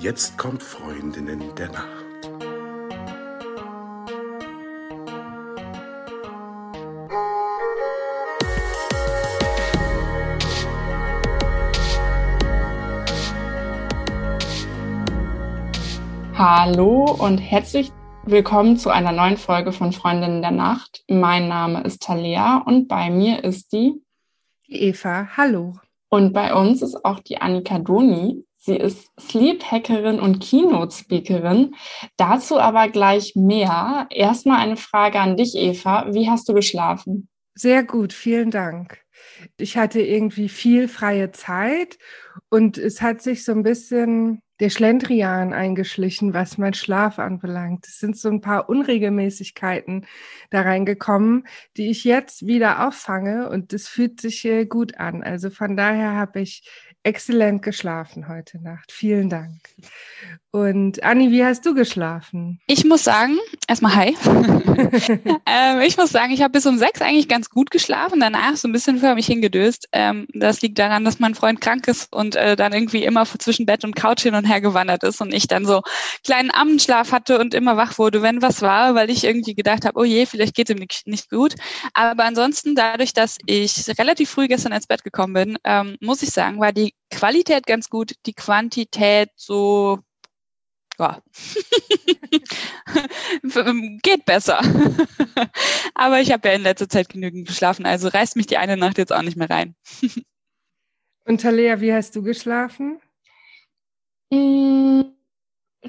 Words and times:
Jetzt 0.00 0.38
kommt 0.38 0.62
Freundinnen 0.62 1.42
der 1.56 1.72
Nacht. 1.72 2.30
Hallo 16.34 17.16
und 17.18 17.38
herzlich 17.38 17.90
willkommen 18.22 18.76
zu 18.76 18.90
einer 18.90 19.10
neuen 19.10 19.36
Folge 19.36 19.72
von 19.72 19.90
Freundinnen 19.90 20.42
der 20.42 20.52
Nacht. 20.52 21.02
Mein 21.08 21.48
Name 21.48 21.82
ist 21.82 22.02
Talia 22.02 22.58
und 22.58 22.86
bei 22.86 23.10
mir 23.10 23.42
ist 23.42 23.72
die, 23.72 24.00
die 24.68 24.80
Eva. 24.80 25.26
Hallo. 25.36 25.80
Und 26.08 26.32
bei 26.32 26.54
uns 26.54 26.82
ist 26.82 27.04
auch 27.04 27.18
die 27.18 27.40
Annika 27.40 27.80
Doni. 27.80 28.44
Sie 28.60 28.76
ist 28.76 29.08
Sleep-Hackerin 29.18 30.18
und 30.20 30.40
Keynote-Speakerin. 30.40 31.74
Dazu 32.16 32.58
aber 32.58 32.88
gleich 32.88 33.34
mehr. 33.36 34.08
Erstmal 34.10 34.58
eine 34.58 34.76
Frage 34.76 35.20
an 35.20 35.36
dich, 35.36 35.54
Eva. 35.54 36.06
Wie 36.12 36.28
hast 36.28 36.48
du 36.48 36.54
geschlafen? 36.54 37.28
Sehr 37.54 37.84
gut, 37.84 38.12
vielen 38.12 38.50
Dank. 38.50 39.00
Ich 39.56 39.76
hatte 39.76 40.00
irgendwie 40.00 40.48
viel 40.48 40.88
freie 40.88 41.30
Zeit 41.32 41.98
und 42.50 42.78
es 42.78 43.00
hat 43.00 43.22
sich 43.22 43.44
so 43.44 43.52
ein 43.52 43.62
bisschen 43.62 44.42
der 44.60 44.70
Schlendrian 44.70 45.52
eingeschlichen, 45.52 46.34
was 46.34 46.58
mein 46.58 46.74
Schlaf 46.74 47.18
anbelangt. 47.18 47.86
Es 47.86 47.98
sind 47.98 48.16
so 48.16 48.28
ein 48.28 48.40
paar 48.40 48.68
Unregelmäßigkeiten 48.68 50.06
da 50.50 50.62
reingekommen, 50.62 51.46
die 51.76 51.90
ich 51.90 52.04
jetzt 52.04 52.46
wieder 52.46 52.86
auffange 52.86 53.48
und 53.50 53.72
das 53.72 53.86
fühlt 53.86 54.20
sich 54.20 54.48
gut 54.68 54.98
an. 54.98 55.22
Also 55.22 55.50
von 55.50 55.76
daher 55.76 56.14
habe 56.14 56.40
ich 56.40 56.68
exzellent 57.08 57.62
geschlafen 57.62 58.28
heute 58.28 58.60
Nacht. 58.60 58.92
Vielen 58.92 59.30
Dank. 59.30 59.60
Und 60.50 61.02
Anni, 61.04 61.30
wie 61.30 61.44
hast 61.44 61.66
du 61.66 61.74
geschlafen? 61.74 62.58
Ich 62.66 62.86
muss 62.86 63.04
sagen, 63.04 63.36
erstmal 63.66 63.94
hi. 63.94 64.16
ähm, 65.46 65.80
ich 65.82 65.98
muss 65.98 66.08
sagen, 66.08 66.32
ich 66.32 66.40
habe 66.40 66.52
bis 66.52 66.64
um 66.64 66.78
sechs 66.78 67.02
eigentlich 67.02 67.28
ganz 67.28 67.50
gut 67.50 67.70
geschlafen, 67.70 68.20
danach 68.20 68.56
so 68.56 68.66
ein 68.66 68.72
bisschen 68.72 68.98
für 68.98 69.14
mich 69.14 69.26
hingedöst. 69.26 69.88
Ähm, 69.92 70.26
das 70.32 70.62
liegt 70.62 70.78
daran, 70.78 71.04
dass 71.04 71.18
mein 71.18 71.34
Freund 71.34 71.60
krank 71.60 71.86
ist 71.86 72.10
und 72.14 72.34
äh, 72.34 72.56
dann 72.56 72.72
irgendwie 72.72 73.04
immer 73.04 73.26
zwischen 73.26 73.66
Bett 73.66 73.84
und 73.84 73.94
Couch 73.94 74.22
hin 74.22 74.34
und 74.34 74.46
her 74.46 74.62
gewandert 74.62 75.04
ist 75.04 75.20
und 75.20 75.34
ich 75.34 75.48
dann 75.48 75.66
so 75.66 75.82
kleinen 76.24 76.50
Abendschlaf 76.50 77.12
hatte 77.12 77.38
und 77.38 77.52
immer 77.52 77.76
wach 77.76 77.98
wurde, 77.98 78.22
wenn 78.22 78.40
was 78.40 78.62
war, 78.62 78.94
weil 78.94 79.10
ich 79.10 79.24
irgendwie 79.24 79.54
gedacht 79.54 79.84
habe, 79.84 80.00
oh 80.00 80.04
je, 80.04 80.24
vielleicht 80.24 80.54
geht 80.54 80.70
ihm 80.70 80.78
nicht, 80.78 81.06
nicht 81.06 81.28
gut. 81.28 81.56
Aber 81.92 82.24
ansonsten, 82.24 82.74
dadurch, 82.74 83.12
dass 83.12 83.36
ich 83.44 83.86
relativ 83.98 84.30
früh 84.30 84.48
gestern 84.48 84.72
ins 84.72 84.86
Bett 84.86 85.04
gekommen 85.04 85.34
bin, 85.34 85.58
ähm, 85.64 85.98
muss 86.00 86.22
ich 86.22 86.30
sagen, 86.30 86.58
war 86.58 86.72
die 86.72 86.94
Qualität 87.10 87.66
ganz 87.66 87.90
gut, 87.90 88.12
die 88.24 88.34
Quantität 88.34 89.28
so 89.36 89.98
ja, 90.98 91.22
geht 94.02 94.24
besser. 94.24 94.60
Aber 95.94 96.20
ich 96.20 96.32
habe 96.32 96.48
ja 96.48 96.54
in 96.54 96.62
letzter 96.62 96.88
Zeit 96.88 97.08
genügend 97.08 97.46
geschlafen, 97.46 97.86
also 97.86 98.08
reißt 98.08 98.36
mich 98.36 98.46
die 98.46 98.58
eine 98.58 98.76
Nacht 98.76 98.98
jetzt 98.98 99.12
auch 99.12 99.22
nicht 99.22 99.36
mehr 99.36 99.50
rein. 99.50 99.74
Und 101.24 101.40
Talea, 101.40 101.80
wie 101.80 101.92
hast 101.92 102.16
du 102.16 102.22
geschlafen? 102.22 103.00
Mm, 104.30 105.02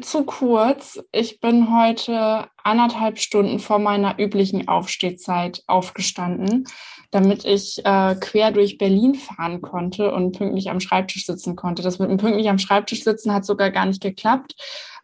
zu 0.01 0.25
kurz. 0.25 0.99
Ich 1.11 1.39
bin 1.39 1.75
heute 1.75 2.49
anderthalb 2.63 3.19
Stunden 3.19 3.59
vor 3.59 3.79
meiner 3.79 4.19
üblichen 4.19 4.67
Aufstehzeit 4.67 5.63
aufgestanden, 5.67 6.65
damit 7.11 7.45
ich 7.45 7.83
äh, 7.85 8.15
quer 8.15 8.51
durch 8.51 8.77
Berlin 8.77 9.15
fahren 9.15 9.61
konnte 9.61 10.13
und 10.13 10.37
pünktlich 10.37 10.69
am 10.69 10.79
Schreibtisch 10.79 11.25
sitzen 11.25 11.55
konnte. 11.55 11.81
Das 11.81 11.99
mit 11.99 12.09
dem 12.09 12.17
pünktlich 12.17 12.49
am 12.49 12.59
Schreibtisch 12.59 13.03
sitzen 13.03 13.33
hat 13.33 13.45
sogar 13.45 13.71
gar 13.71 13.85
nicht 13.85 14.01
geklappt. 14.01 14.55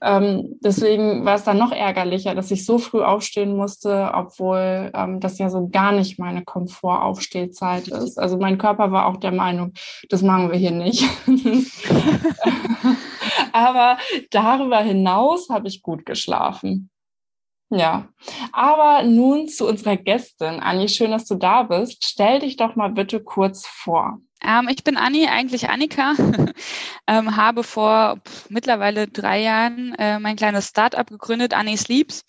Ähm, 0.01 0.59
deswegen 0.63 1.25
war 1.25 1.35
es 1.35 1.45
dann 1.45 1.57
noch 1.57 1.71
ärgerlicher, 1.71 2.35
dass 2.35 2.51
ich 2.51 2.65
so 2.65 2.77
früh 2.77 3.01
aufstehen 3.01 3.55
musste, 3.55 4.11
obwohl 4.13 4.91
ähm, 4.93 5.19
das 5.19 5.39
ja 5.39 5.49
so 5.49 5.67
gar 5.69 5.91
nicht 5.93 6.19
meine 6.19 6.43
Komfortaufstehzeit 6.43 7.87
ist. 7.87 8.19
Also 8.19 8.37
mein 8.37 8.57
Körper 8.57 8.91
war 8.91 9.07
auch 9.07 9.17
der 9.17 9.31
Meinung, 9.31 9.73
das 10.09 10.21
machen 10.21 10.51
wir 10.51 10.57
hier 10.57 10.71
nicht. 10.71 11.05
Aber 13.51 13.97
darüber 14.31 14.79
hinaus 14.79 15.49
habe 15.49 15.67
ich 15.67 15.81
gut 15.81 16.05
geschlafen. 16.05 16.89
Ja, 17.77 18.07
aber 18.53 19.03
nun 19.03 19.49
zu 19.49 19.67
unserer 19.67 19.97
Gästin. 19.97 20.61
Anni, 20.61 20.87
schön, 20.87 21.11
dass 21.11 21.25
du 21.25 21.35
da 21.35 21.63
bist. 21.63 22.05
Stell 22.05 22.39
dich 22.39 22.55
doch 22.55 22.77
mal 22.77 22.87
bitte 22.87 23.21
kurz 23.21 23.67
vor. 23.67 24.19
Ähm, 24.41 24.69
ich 24.71 24.85
bin 24.85 24.95
Anni, 24.95 25.27
eigentlich 25.27 25.69
Annika, 25.69 26.13
ähm, 27.07 27.35
habe 27.35 27.63
vor 27.63 28.21
pff, 28.25 28.49
mittlerweile 28.49 29.09
drei 29.09 29.41
Jahren 29.41 29.93
äh, 29.95 30.19
mein 30.19 30.37
kleines 30.37 30.69
Startup 30.69 31.05
gegründet, 31.05 31.53
Anni 31.53 31.75
Sleeps. 31.75 32.23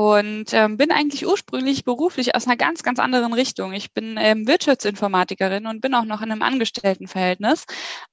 Und 0.00 0.54
ähm, 0.54 0.78
bin 0.78 0.92
eigentlich 0.92 1.26
ursprünglich 1.26 1.84
beruflich 1.84 2.34
aus 2.34 2.46
einer 2.46 2.56
ganz, 2.56 2.82
ganz 2.82 2.98
anderen 2.98 3.34
Richtung. 3.34 3.74
Ich 3.74 3.92
bin 3.92 4.16
ähm, 4.18 4.48
Wirtschaftsinformatikerin 4.48 5.66
und 5.66 5.82
bin 5.82 5.92
auch 5.92 6.06
noch 6.06 6.22
in 6.22 6.32
einem 6.32 6.40
Angestelltenverhältnis. 6.40 7.66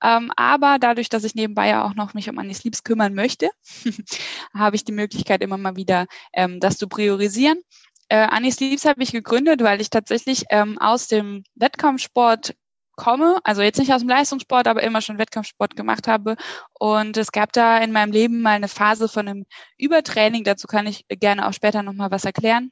Ähm, 0.03 0.29
aber 0.35 0.79
dadurch, 0.81 1.07
dass 1.07 1.23
ich 1.23 1.33
nebenbei 1.33 1.69
ja 1.69 1.85
auch 1.85 1.95
noch 1.95 2.13
mich 2.13 2.29
um 2.29 2.39
Anni 2.39 2.53
Sleeps 2.53 2.83
kümmern 2.83 3.13
möchte, 3.13 3.49
habe 4.53 4.75
ich 4.75 4.83
die 4.83 4.91
Möglichkeit, 4.91 5.41
immer 5.41 5.57
mal 5.57 5.77
wieder 5.77 6.07
ähm, 6.33 6.59
das 6.59 6.77
zu 6.77 6.89
priorisieren. 6.89 7.61
Äh, 8.09 8.17
Annie 8.17 8.51
Sleeps 8.51 8.83
habe 8.83 9.01
ich 9.01 9.13
gegründet, 9.13 9.63
weil 9.63 9.79
ich 9.79 9.89
tatsächlich 9.89 10.43
ähm, 10.49 10.77
aus 10.79 11.07
dem 11.07 11.45
Wettkampfsport 11.55 12.53
komme, 12.97 13.39
also 13.45 13.61
jetzt 13.61 13.79
nicht 13.79 13.93
aus 13.93 14.01
dem 14.01 14.09
Leistungssport, 14.09 14.67
aber 14.67 14.83
immer 14.83 15.01
schon 15.01 15.17
Wettkampfsport 15.17 15.77
gemacht 15.77 16.07
habe. 16.07 16.35
Und 16.73 17.15
es 17.15 17.31
gab 17.31 17.53
da 17.53 17.77
in 17.77 17.93
meinem 17.93 18.11
Leben 18.11 18.41
mal 18.41 18.55
eine 18.55 18.67
Phase 18.67 19.07
von 19.07 19.27
einem 19.27 19.45
Übertraining, 19.77 20.43
dazu 20.43 20.67
kann 20.67 20.87
ich 20.87 21.05
gerne 21.07 21.47
auch 21.47 21.53
später 21.53 21.83
nochmal 21.83 22.11
was 22.11 22.25
erklären. 22.25 22.71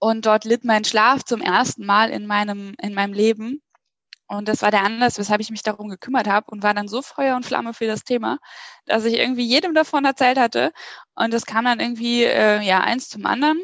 Und 0.00 0.26
dort 0.26 0.44
litt 0.44 0.64
mein 0.64 0.84
Schlaf 0.84 1.22
zum 1.24 1.40
ersten 1.40 1.86
Mal 1.86 2.10
in 2.10 2.26
meinem, 2.26 2.74
in 2.82 2.94
meinem 2.94 3.12
Leben. 3.12 3.62
Und 4.26 4.48
das 4.48 4.62
war 4.62 4.70
der 4.70 4.82
Anlass, 4.82 5.18
weshalb 5.18 5.40
ich 5.42 5.50
mich 5.50 5.62
darum 5.62 5.88
gekümmert 5.88 6.26
habe 6.26 6.50
und 6.50 6.62
war 6.62 6.74
dann 6.74 6.88
so 6.88 7.02
Feuer 7.02 7.36
und 7.36 7.44
Flamme 7.44 7.74
für 7.74 7.86
das 7.86 8.02
Thema, 8.02 8.38
dass 8.86 9.04
ich 9.04 9.14
irgendwie 9.14 9.44
jedem 9.44 9.74
davon 9.74 10.04
erzählt 10.06 10.38
hatte. 10.38 10.72
Und 11.14 11.34
es 11.34 11.44
kam 11.46 11.66
dann 11.66 11.80
irgendwie 11.80 12.24
äh, 12.24 12.62
ja 12.62 12.80
eins 12.80 13.08
zum 13.10 13.26
anderen. 13.26 13.60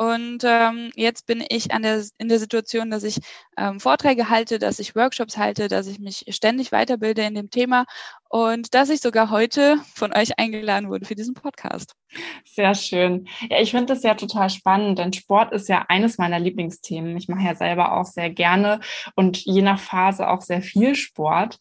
Und 0.00 0.44
ähm, 0.44 0.90
jetzt 0.96 1.26
bin 1.26 1.44
ich 1.46 1.74
an 1.74 1.82
der, 1.82 2.02
in 2.16 2.30
der 2.30 2.38
Situation, 2.38 2.90
dass 2.90 3.04
ich 3.04 3.18
ähm, 3.58 3.80
Vorträge 3.80 4.30
halte, 4.30 4.58
dass 4.58 4.78
ich 4.78 4.96
Workshops 4.96 5.36
halte, 5.36 5.68
dass 5.68 5.86
ich 5.86 5.98
mich 5.98 6.24
ständig 6.30 6.72
weiterbilde 6.72 7.20
in 7.20 7.34
dem 7.34 7.50
Thema 7.50 7.84
und 8.30 8.72
dass 8.72 8.88
ich 8.88 9.02
sogar 9.02 9.28
heute 9.28 9.76
von 9.94 10.16
euch 10.16 10.38
eingeladen 10.38 10.88
wurde 10.88 11.04
für 11.04 11.16
diesen 11.16 11.34
Podcast. 11.34 11.92
Sehr 12.46 12.74
schön. 12.74 13.28
Ja, 13.50 13.60
ich 13.60 13.72
finde 13.72 13.92
das 13.92 14.02
ja 14.02 14.14
total 14.14 14.48
spannend, 14.48 14.98
denn 14.98 15.12
Sport 15.12 15.52
ist 15.52 15.68
ja 15.68 15.84
eines 15.90 16.16
meiner 16.16 16.40
Lieblingsthemen. 16.40 17.18
Ich 17.18 17.28
mache 17.28 17.44
ja 17.44 17.54
selber 17.54 17.92
auch 18.00 18.06
sehr 18.06 18.30
gerne 18.30 18.80
und 19.16 19.36
je 19.36 19.60
nach 19.60 19.78
Phase 19.78 20.30
auch 20.30 20.40
sehr 20.40 20.62
viel 20.62 20.94
Sport. 20.94 21.60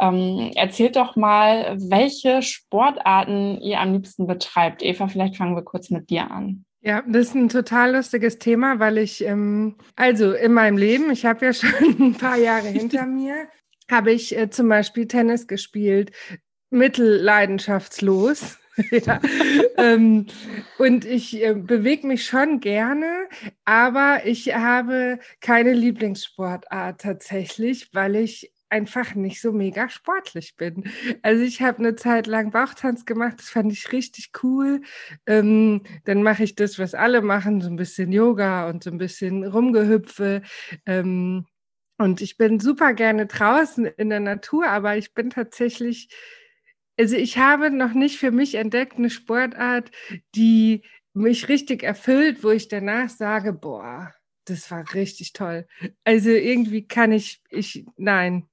Ähm, 0.00 0.50
erzählt 0.56 0.96
doch 0.96 1.14
mal, 1.14 1.76
welche 1.78 2.42
Sportarten 2.42 3.60
ihr 3.60 3.78
am 3.78 3.92
liebsten 3.92 4.26
betreibt. 4.26 4.82
Eva, 4.82 5.06
vielleicht 5.06 5.36
fangen 5.36 5.54
wir 5.54 5.62
kurz 5.62 5.90
mit 5.90 6.10
dir 6.10 6.32
an. 6.32 6.65
Ja, 6.86 7.02
das 7.04 7.26
ist 7.26 7.34
ein 7.34 7.48
total 7.48 7.96
lustiges 7.96 8.38
Thema, 8.38 8.78
weil 8.78 8.98
ich, 8.98 9.24
ähm, 9.24 9.74
also 9.96 10.30
in 10.30 10.52
meinem 10.52 10.76
Leben, 10.76 11.10
ich 11.10 11.26
habe 11.26 11.46
ja 11.46 11.52
schon 11.52 11.72
ein 11.98 12.14
paar 12.14 12.36
Jahre 12.36 12.68
hinter 12.68 13.06
mir, 13.06 13.48
habe 13.90 14.12
ich 14.12 14.38
äh, 14.38 14.50
zum 14.50 14.68
Beispiel 14.68 15.08
Tennis 15.08 15.48
gespielt, 15.48 16.12
mittelleidenschaftslos. 16.70 18.58
ja. 18.92 19.20
ähm, 19.78 20.26
und 20.78 21.04
ich 21.04 21.42
äh, 21.42 21.54
bewege 21.54 22.06
mich 22.06 22.24
schon 22.24 22.60
gerne, 22.60 23.26
aber 23.64 24.20
ich 24.24 24.54
habe 24.54 25.18
keine 25.40 25.72
Lieblingssportart 25.72 27.00
tatsächlich, 27.00 27.88
weil 27.94 28.14
ich 28.14 28.52
einfach 28.68 29.14
nicht 29.14 29.40
so 29.40 29.52
mega 29.52 29.88
sportlich 29.88 30.56
bin. 30.56 30.84
Also 31.22 31.42
ich 31.42 31.62
habe 31.62 31.78
eine 31.78 31.96
Zeit 31.96 32.26
lang 32.26 32.50
Bauchtanz 32.50 33.04
gemacht, 33.04 33.36
das 33.38 33.48
fand 33.48 33.72
ich 33.72 33.92
richtig 33.92 34.30
cool. 34.42 34.82
Ähm, 35.26 35.82
dann 36.04 36.22
mache 36.22 36.44
ich 36.44 36.54
das, 36.54 36.78
was 36.78 36.94
alle 36.94 37.22
machen, 37.22 37.60
so 37.60 37.68
ein 37.68 37.76
bisschen 37.76 38.12
Yoga 38.12 38.68
und 38.68 38.82
so 38.84 38.90
ein 38.90 38.98
bisschen 38.98 39.44
Rumgehüpfe. 39.44 40.42
Ähm, 40.84 41.46
und 41.98 42.20
ich 42.20 42.36
bin 42.36 42.60
super 42.60 42.92
gerne 42.92 43.26
draußen 43.26 43.86
in 43.86 44.10
der 44.10 44.20
Natur, 44.20 44.68
aber 44.68 44.96
ich 44.96 45.14
bin 45.14 45.30
tatsächlich, 45.30 46.08
also 46.98 47.16
ich 47.16 47.38
habe 47.38 47.70
noch 47.70 47.94
nicht 47.94 48.18
für 48.18 48.30
mich 48.30 48.56
entdeckt 48.56 48.96
eine 48.98 49.10
Sportart, 49.10 49.90
die 50.34 50.82
mich 51.14 51.48
richtig 51.48 51.82
erfüllt, 51.82 52.44
wo 52.44 52.50
ich 52.50 52.68
danach 52.68 53.08
sage, 53.08 53.52
boah, 53.54 54.12
das 54.44 54.70
war 54.70 54.84
richtig 54.94 55.32
toll. 55.32 55.66
Also 56.04 56.30
irgendwie 56.30 56.86
kann 56.86 57.12
ich, 57.12 57.42
ich, 57.50 57.84
nein, 57.96 58.48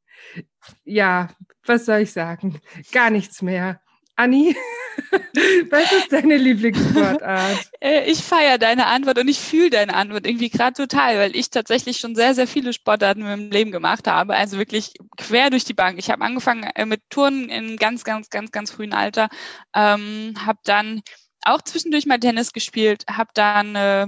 ja, 0.83 1.29
was 1.65 1.85
soll 1.85 1.99
ich 1.99 2.11
sagen? 2.11 2.59
Gar 2.91 3.09
nichts 3.09 3.41
mehr. 3.41 3.81
Anni? 4.15 4.55
Was 5.71 5.91
ist 5.91 6.11
deine 6.11 6.37
Lieblingssportart? 6.37 7.69
Äh, 7.83 8.09
ich 8.09 8.23
feiere 8.23 8.57
deine 8.57 8.85
Antwort 8.85 9.17
und 9.17 9.27
ich 9.27 9.39
fühle 9.39 9.69
deine 9.69 9.93
Antwort 9.93 10.25
irgendwie 10.25 10.49
gerade 10.49 10.73
total, 10.73 11.17
weil 11.17 11.35
ich 11.35 11.49
tatsächlich 11.49 11.97
schon 11.97 12.15
sehr, 12.15 12.33
sehr 12.33 12.47
viele 12.47 12.71
Sportarten 12.71 13.21
in 13.21 13.27
meinem 13.27 13.51
Leben 13.51 13.71
gemacht 13.71 14.07
habe. 14.07 14.35
Also 14.35 14.57
wirklich 14.57 14.93
quer 15.17 15.49
durch 15.49 15.65
die 15.65 15.73
Bank. 15.73 15.99
Ich 15.99 16.09
habe 16.09 16.23
angefangen 16.23 16.63
äh, 16.75 16.85
mit 16.85 17.01
Turnen 17.09 17.49
in 17.49 17.75
ganz, 17.75 18.05
ganz, 18.05 18.29
ganz, 18.29 18.51
ganz 18.51 18.71
frühen 18.71 18.93
Alter, 18.93 19.27
ähm, 19.75 20.33
habe 20.45 20.59
dann 20.63 21.01
auch 21.41 21.61
zwischendurch 21.61 22.05
mal 22.05 22.19
Tennis 22.19 22.53
gespielt, 22.53 23.03
habe 23.09 23.31
dann 23.33 23.75
äh, 23.75 24.07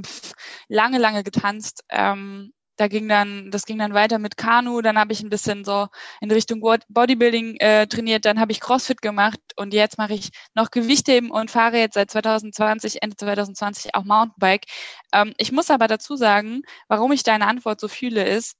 lange, 0.69 1.00
lange 1.00 1.23
getanzt, 1.23 1.83
ähm, 1.89 2.53
da 2.77 2.88
ging 2.88 3.07
dann, 3.07 3.51
das 3.51 3.66
ging 3.66 3.77
dann 3.77 3.94
weiter 3.94 4.19
mit 4.19 4.38
Kanu, 4.38 4.81
dann 4.81 4.98
habe 4.98 5.13
ich 5.13 5.22
ein 5.22 5.30
bisschen 5.30 5.63
so 5.63 5.88
in 6.22 6.31
Richtung 6.31 6.60
Bodybuilding 6.60 7.57
äh, 7.57 7.88
trainiert, 7.88 8.25
dann 8.25 8.39
habe 8.39 8.51
ich 8.51 8.60
CrossFit 8.60 9.01
gemacht 9.01 9.39
und 9.56 9.74
jetzt 9.74 9.98
mache 9.98 10.13
ich 10.13 10.31
noch 10.54 10.72
Gewichtheben 10.72 11.31
und 11.31 11.51
fahre 11.51 11.77
jetzt 11.77 11.95
seit 11.95 12.12
2020, 12.12 13.01
Ende 13.01 13.16
2020 13.16 13.95
auch 13.95 14.04
Mountainbike. 14.04 14.66
Ähm, 15.13 15.33
ich 15.38 15.51
muss 15.51 15.72
aber 15.72 15.88
dazu 15.88 16.16
sagen, 16.16 16.63
warum 16.88 17.12
ich 17.12 17.24
deine 17.24 17.48
Antwort 17.48 17.80
so 17.80 17.88
fühle, 17.88 18.24
ist, 18.25 18.56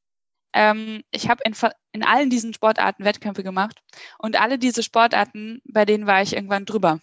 ähm, 0.54 1.04
ich 1.12 1.30
habe 1.30 1.42
in, 1.46 1.54
in 1.92 2.04
allen 2.04 2.30
diesen 2.30 2.54
Sportarten 2.54 3.04
Wettkämpfe 3.04 3.44
gemacht 3.44 3.82
und 4.18 4.40
alle 4.40 4.58
diese 4.58 4.84
Sportarten, 4.84 5.62
bei 5.66 5.86
denen 5.86 6.08
war 6.08 6.22
ich 6.22 6.34
irgendwann 6.34 6.66
drüber. 6.66 7.00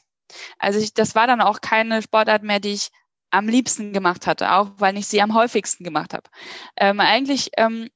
Also 0.59 0.79
ich, 0.79 0.94
das 0.94 1.14
war 1.14 1.26
dann 1.26 1.43
auch 1.43 1.61
keine 1.61 2.00
Sportart 2.03 2.43
mehr, 2.43 2.61
die 2.61 2.73
ich 2.73 2.88
am 3.32 3.49
liebsten 3.49 3.93
gemacht 3.93 4.26
hatte, 4.26 4.52
auch 4.52 4.70
weil 4.76 4.96
ich 4.96 5.06
sie 5.08 5.23
am 5.23 5.34
häufigsten 5.34 5.84
gemacht 5.84 6.14
habe. 6.14 6.29
Ähm, 6.76 7.00
eigentlich 7.00 7.50
ähm, 7.56 7.88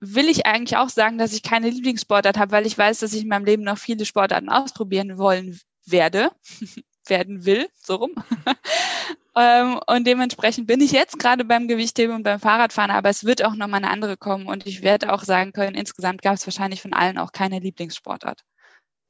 will 0.00 0.28
ich 0.28 0.46
eigentlich 0.46 0.76
auch 0.76 0.88
sagen, 0.88 1.18
dass 1.18 1.32
ich 1.32 1.42
keine 1.42 1.70
Lieblingssportart 1.70 2.38
habe, 2.38 2.52
weil 2.52 2.66
ich 2.66 2.76
weiß, 2.76 3.00
dass 3.00 3.12
ich 3.12 3.22
in 3.22 3.28
meinem 3.28 3.44
Leben 3.44 3.62
noch 3.62 3.78
viele 3.78 4.04
Sportarten 4.04 4.48
ausprobieren 4.48 5.18
wollen 5.18 5.58
werde, 5.86 6.30
werden 7.06 7.44
will, 7.44 7.68
so 7.74 7.96
rum. 7.96 8.14
ähm, 9.36 9.80
und 9.86 10.06
dementsprechend 10.06 10.66
bin 10.66 10.80
ich 10.80 10.92
jetzt 10.92 11.18
gerade 11.18 11.44
beim 11.44 11.68
Gewichtheben 11.68 12.14
und 12.14 12.22
beim 12.22 12.40
Fahrradfahren, 12.40 12.90
aber 12.90 13.10
es 13.10 13.24
wird 13.24 13.44
auch 13.44 13.54
noch 13.54 13.68
mal 13.68 13.78
eine 13.78 13.90
andere 13.90 14.16
kommen 14.16 14.46
und 14.46 14.66
ich 14.66 14.82
werde 14.82 15.12
auch 15.12 15.22
sagen 15.22 15.52
können, 15.52 15.74
insgesamt 15.74 16.22
gab 16.22 16.34
es 16.34 16.46
wahrscheinlich 16.46 16.80
von 16.80 16.94
allen 16.94 17.18
auch 17.18 17.32
keine 17.32 17.58
Lieblingssportart. 17.58 18.42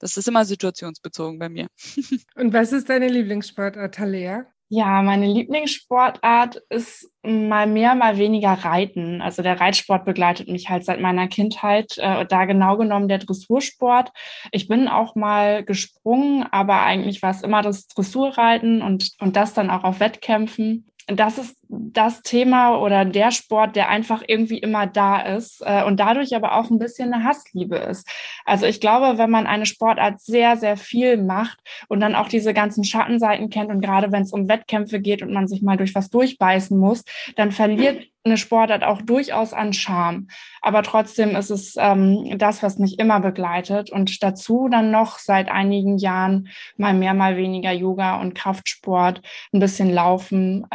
Das 0.00 0.16
ist 0.16 0.28
immer 0.28 0.44
situationsbezogen 0.44 1.38
bei 1.38 1.48
mir. 1.48 1.68
und 2.34 2.52
was 2.52 2.72
ist 2.72 2.88
deine 2.88 3.08
Lieblingssportart, 3.08 3.94
Talea? 3.94 4.46
Ja, 4.70 5.00
meine 5.00 5.26
Lieblingssportart 5.26 6.56
ist 6.68 7.10
mal 7.22 7.66
mehr, 7.66 7.94
mal 7.94 8.18
weniger 8.18 8.52
Reiten. 8.52 9.22
Also 9.22 9.42
der 9.42 9.58
Reitsport 9.60 10.04
begleitet 10.04 10.48
mich 10.48 10.68
halt 10.68 10.84
seit 10.84 11.00
meiner 11.00 11.26
Kindheit. 11.26 11.96
Äh, 11.96 12.26
da 12.26 12.44
genau 12.44 12.76
genommen 12.76 13.08
der 13.08 13.16
Dressursport. 13.16 14.12
Ich 14.52 14.68
bin 14.68 14.86
auch 14.86 15.14
mal 15.14 15.64
gesprungen, 15.64 16.46
aber 16.50 16.82
eigentlich 16.82 17.22
war 17.22 17.30
es 17.30 17.42
immer 17.42 17.62
das 17.62 17.88
Dressurreiten 17.88 18.82
und, 18.82 19.12
und 19.20 19.36
das 19.36 19.54
dann 19.54 19.70
auch 19.70 19.84
auf 19.84 20.00
Wettkämpfen 20.00 20.84
das 21.08 21.38
ist 21.38 21.56
das 21.68 22.22
Thema 22.22 22.78
oder 22.78 23.04
der 23.04 23.30
Sport, 23.30 23.76
der 23.76 23.88
einfach 23.88 24.22
irgendwie 24.26 24.58
immer 24.58 24.86
da 24.86 25.20
ist 25.20 25.62
äh, 25.64 25.84
und 25.84 26.00
dadurch 26.00 26.34
aber 26.34 26.56
auch 26.56 26.70
ein 26.70 26.78
bisschen 26.78 27.12
eine 27.12 27.24
Hassliebe 27.24 27.76
ist. 27.76 28.08
Also 28.44 28.66
ich 28.66 28.80
glaube, 28.80 29.18
wenn 29.18 29.30
man 29.30 29.46
eine 29.46 29.66
Sportart 29.66 30.20
sehr, 30.20 30.56
sehr 30.56 30.76
viel 30.76 31.18
macht 31.18 31.58
und 31.88 32.00
dann 32.00 32.14
auch 32.14 32.28
diese 32.28 32.54
ganzen 32.54 32.84
Schattenseiten 32.84 33.50
kennt 33.50 33.70
und 33.70 33.80
gerade 33.80 34.10
wenn 34.12 34.22
es 34.22 34.32
um 34.32 34.48
Wettkämpfe 34.48 35.00
geht 35.00 35.22
und 35.22 35.32
man 35.32 35.46
sich 35.46 35.62
mal 35.62 35.76
durch 35.76 35.94
was 35.94 36.08
durchbeißen 36.08 36.76
muss, 36.78 37.04
dann 37.36 37.52
verliert 37.52 38.06
eine 38.28 38.36
Sportart 38.36 38.84
auch 38.84 39.02
durchaus 39.02 39.52
an 39.52 39.72
Charme. 39.72 40.28
Aber 40.60 40.82
trotzdem 40.82 41.34
ist 41.36 41.50
es 41.50 41.74
ähm, 41.78 42.38
das, 42.38 42.62
was 42.62 42.78
mich 42.78 42.98
immer 42.98 43.20
begleitet. 43.20 43.90
Und 43.90 44.22
dazu 44.22 44.68
dann 44.70 44.90
noch 44.90 45.18
seit 45.18 45.48
einigen 45.48 45.98
Jahren 45.98 46.48
mal 46.76 46.94
mehr, 46.94 47.14
mal 47.14 47.36
weniger 47.36 47.72
Yoga 47.72 48.20
und 48.20 48.34
Kraftsport, 48.34 49.22
ein 49.52 49.60
bisschen 49.60 49.92
Laufen. 49.92 50.66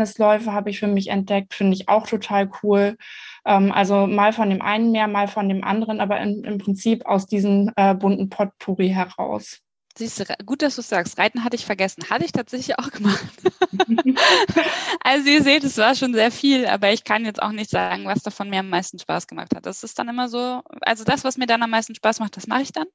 Extremhindernisläufe 0.00 0.52
habe 0.52 0.70
ich 0.70 0.78
für 0.78 0.86
mich 0.86 1.08
entdeckt, 1.08 1.54
finde 1.54 1.74
ich 1.74 1.88
auch 1.88 2.06
total 2.06 2.50
cool. 2.62 2.96
Ähm, 3.44 3.72
also 3.72 4.06
mal 4.06 4.32
von 4.32 4.50
dem 4.50 4.62
einen 4.62 4.92
mehr, 4.92 5.08
mal 5.08 5.28
von 5.28 5.48
dem 5.48 5.64
anderen, 5.64 6.00
aber 6.00 6.20
in, 6.20 6.44
im 6.44 6.58
Prinzip 6.58 7.06
aus 7.06 7.26
diesem 7.26 7.70
äh, 7.76 7.94
bunten 7.94 8.28
Potpourri 8.28 8.88
heraus. 8.90 9.60
Siehst 9.94 10.20
du, 10.20 10.24
gut, 10.46 10.62
dass 10.62 10.76
du 10.76 10.82
sagst. 10.82 11.18
Reiten 11.18 11.44
hatte 11.44 11.54
ich 11.54 11.66
vergessen. 11.66 12.08
Hatte 12.08 12.24
ich 12.24 12.32
tatsächlich 12.32 12.78
auch 12.78 12.90
gemacht. 12.90 13.26
also 15.04 15.28
ihr 15.28 15.42
seht, 15.42 15.64
es 15.64 15.76
war 15.76 15.94
schon 15.94 16.14
sehr 16.14 16.30
viel, 16.30 16.66
aber 16.66 16.92
ich 16.92 17.04
kann 17.04 17.26
jetzt 17.26 17.42
auch 17.42 17.52
nicht 17.52 17.68
sagen, 17.68 18.06
was 18.06 18.22
davon 18.22 18.48
mir 18.48 18.60
am 18.60 18.70
meisten 18.70 18.98
Spaß 18.98 19.26
gemacht 19.26 19.54
hat. 19.54 19.66
Das 19.66 19.84
ist 19.84 19.98
dann 19.98 20.08
immer 20.08 20.30
so, 20.30 20.62
also 20.80 21.04
das, 21.04 21.24
was 21.24 21.36
mir 21.36 21.46
dann 21.46 21.62
am 21.62 21.68
meisten 21.68 21.94
Spaß 21.94 22.20
macht, 22.20 22.38
das 22.38 22.46
mache 22.46 22.62
ich 22.62 22.72
dann, 22.72 22.86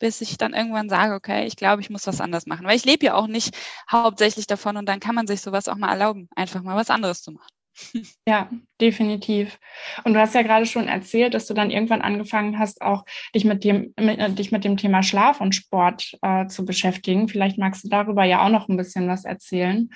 bis 0.00 0.20
ich 0.20 0.36
dann 0.36 0.54
irgendwann 0.54 0.88
sage, 0.88 1.14
okay, 1.14 1.46
ich 1.46 1.54
glaube, 1.54 1.80
ich 1.82 1.90
muss 1.90 2.06
was 2.08 2.20
anderes 2.20 2.46
machen. 2.46 2.66
Weil 2.66 2.76
ich 2.76 2.84
lebe 2.84 3.06
ja 3.06 3.14
auch 3.14 3.28
nicht 3.28 3.56
hauptsächlich 3.90 4.48
davon 4.48 4.76
und 4.76 4.88
dann 4.88 4.98
kann 4.98 5.14
man 5.14 5.28
sich 5.28 5.40
sowas 5.40 5.68
auch 5.68 5.76
mal 5.76 5.90
erlauben, 5.90 6.28
einfach 6.34 6.62
mal 6.62 6.76
was 6.76 6.90
anderes 6.90 7.22
zu 7.22 7.32
machen. 7.32 7.50
Ja, 8.26 8.50
definitiv. 8.80 9.58
Und 10.04 10.14
du 10.14 10.20
hast 10.20 10.34
ja 10.34 10.42
gerade 10.42 10.66
schon 10.66 10.88
erzählt, 10.88 11.34
dass 11.34 11.46
du 11.46 11.54
dann 11.54 11.70
irgendwann 11.70 12.02
angefangen 12.02 12.58
hast, 12.58 12.82
auch 12.82 13.04
dich 13.34 13.44
mit 13.44 13.64
dem, 13.64 13.94
mit, 13.98 14.18
äh, 14.18 14.30
dich 14.30 14.52
mit 14.52 14.64
dem 14.64 14.76
Thema 14.76 15.02
Schlaf 15.02 15.40
und 15.40 15.54
Sport 15.54 16.16
äh, 16.22 16.46
zu 16.46 16.64
beschäftigen. 16.64 17.28
Vielleicht 17.28 17.58
magst 17.58 17.84
du 17.84 17.88
darüber 17.88 18.24
ja 18.24 18.44
auch 18.44 18.50
noch 18.50 18.68
ein 18.68 18.76
bisschen 18.76 19.08
was 19.08 19.24
erzählen. 19.24 19.90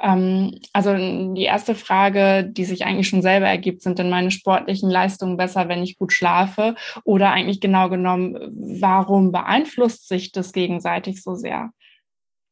Ähm, 0.00 0.60
also 0.72 0.94
die 0.94 1.44
erste 1.44 1.74
Frage, 1.74 2.44
die 2.44 2.64
sich 2.64 2.84
eigentlich 2.84 3.08
schon 3.08 3.22
selber 3.22 3.46
ergibt, 3.46 3.82
sind 3.82 3.98
denn 3.98 4.10
meine 4.10 4.30
sportlichen 4.30 4.90
Leistungen 4.90 5.36
besser, 5.36 5.68
wenn 5.68 5.82
ich 5.82 5.98
gut 5.98 6.12
schlafe? 6.12 6.76
Oder 7.04 7.32
eigentlich 7.32 7.60
genau 7.60 7.88
genommen, 7.88 8.36
warum 8.80 9.32
beeinflusst 9.32 10.08
sich 10.08 10.32
das 10.32 10.52
gegenseitig 10.52 11.22
so 11.22 11.34
sehr? 11.34 11.70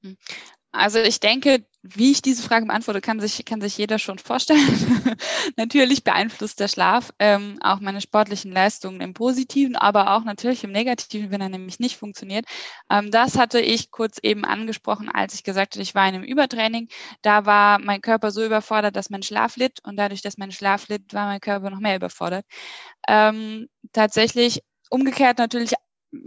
Hm. 0.02 0.16
Also 0.72 0.98
ich 0.98 1.20
denke, 1.20 1.64
wie 1.94 2.10
ich 2.12 2.22
diese 2.22 2.42
Frage 2.42 2.66
beantworte, 2.66 3.00
kann 3.00 3.20
sich, 3.20 3.44
kann 3.44 3.60
sich 3.60 3.76
jeder 3.78 3.98
schon 3.98 4.18
vorstellen. 4.18 4.60
natürlich 5.56 6.04
beeinflusst 6.04 6.60
der 6.60 6.68
Schlaf 6.68 7.12
ähm, 7.18 7.58
auch 7.62 7.80
meine 7.80 8.00
sportlichen 8.00 8.52
Leistungen 8.52 9.00
im 9.00 9.14
Positiven, 9.14 9.76
aber 9.76 10.12
auch 10.14 10.24
natürlich 10.24 10.64
im 10.64 10.72
Negativen, 10.72 11.30
wenn 11.30 11.40
er 11.40 11.48
nämlich 11.48 11.78
nicht 11.78 11.96
funktioniert. 11.96 12.46
Ähm, 12.90 13.10
das 13.10 13.38
hatte 13.38 13.60
ich 13.60 13.90
kurz 13.90 14.18
eben 14.22 14.44
angesprochen, 14.44 15.08
als 15.08 15.34
ich 15.34 15.44
gesagt 15.44 15.74
habe, 15.74 15.82
ich 15.82 15.94
war 15.94 16.08
in 16.08 16.14
einem 16.14 16.24
Übertraining. 16.24 16.88
Da 17.22 17.46
war 17.46 17.78
mein 17.78 18.00
Körper 18.00 18.30
so 18.30 18.44
überfordert, 18.44 18.96
dass 18.96 19.10
mein 19.10 19.22
Schlaf 19.22 19.56
litt 19.56 19.80
und 19.84 19.96
dadurch, 19.96 20.22
dass 20.22 20.38
mein 20.38 20.52
Schlaf 20.52 20.88
litt, 20.88 21.12
war 21.14 21.26
mein 21.26 21.40
Körper 21.40 21.70
noch 21.70 21.80
mehr 21.80 21.96
überfordert. 21.96 22.44
Ähm, 23.08 23.68
tatsächlich 23.92 24.62
Umgekehrt 24.88 25.38
natürlich 25.38 25.72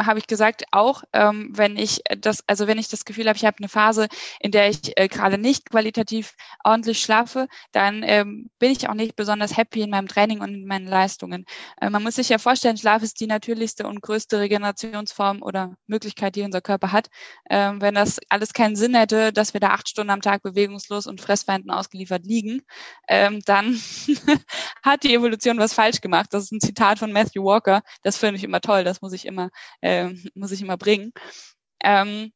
habe 0.04 0.20
ich 0.20 0.28
gesagt, 0.28 0.64
auch 0.72 1.04
ähm, 1.14 1.52
wenn 1.54 1.78
ich 1.78 2.02
das, 2.18 2.44
also 2.48 2.68
wenn 2.68 2.78
ich 2.78 2.90
das 2.90 3.06
Gefühl 3.06 3.28
habe, 3.28 3.38
ich 3.38 3.46
habe 3.46 3.58
eine 3.60 3.70
Phase, 3.70 4.08
in 4.40 4.52
der 4.52 4.70
ich 4.70 4.98
äh, 4.98 5.08
gerade 5.08 5.38
nicht 5.38 5.70
qualitativ 5.70 6.36
ordentlich 6.64 7.02
schlafe, 7.02 7.48
dann 7.72 8.04
ähm, 8.04 8.50
bin 8.60 8.72
ich 8.72 8.90
auch 8.90 8.94
nicht 8.94 9.16
besonders 9.16 9.56
happy 9.58 9.82
in 9.82 9.90
meinem 9.90 10.08
Training 10.08 10.42
und 10.42 10.54
in 10.54 10.66
meinen 10.66 10.88
Leistungen. 10.88 11.46
Äh, 11.82 11.90
man 11.90 12.04
muss 12.04 12.16
sich 12.16 12.30
ja 12.30 12.38
vorstellen, 12.38 12.78
Schlaf 12.78 13.04
ist 13.04 13.20
die 13.20 13.28
natürlichste 13.28 13.88
und 13.88 14.02
größte 14.02 14.40
Regenerationsform 14.40 15.42
oder 15.42 15.76
Möglichkeit, 15.88 16.36
die 16.36 16.44
unser 16.44 16.62
Körper 16.62 16.92
hat. 16.92 17.08
Ähm, 17.50 17.82
wenn 17.82 17.96
das 17.96 18.20
alles 18.30 18.54
keinen 18.54 18.76
Sinn 18.76 18.96
hätte, 18.96 19.34
dass 19.34 19.54
wir 19.54 19.60
da 19.60 19.70
acht 19.70 19.90
Stunden 19.90 20.12
am 20.12 20.22
Tag 20.22 20.44
bewegungslos 20.44 21.08
und 21.08 21.22
Fressfeinden 21.22 21.72
ausgeliefert 21.72 22.26
liegen, 22.26 22.62
ähm, 23.08 23.42
dann 23.46 23.80
hat 24.84 25.04
die 25.04 25.14
Evolution 25.14 25.58
was 25.58 25.74
falsch 25.74 26.02
gemacht. 26.02 26.30
Das 26.32 26.44
ist 26.44 26.52
ein 26.52 26.62
Zitat 26.62 27.00
von 27.00 27.12
Matthew 27.12 27.44
Walker. 27.44 27.82
Das 28.04 28.18
finde 28.18 28.36
ich 28.36 28.44
immer 28.44 28.62
toll. 28.62 28.84
Das 28.84 29.02
muss 29.02 29.14
ich 29.14 29.26
immer 29.26 29.50
äh, 29.82 30.10
muss 30.36 30.52
ich 30.52 30.62
immer 30.62 30.78
bringen. 30.78 31.12
Ähm, 31.84 32.32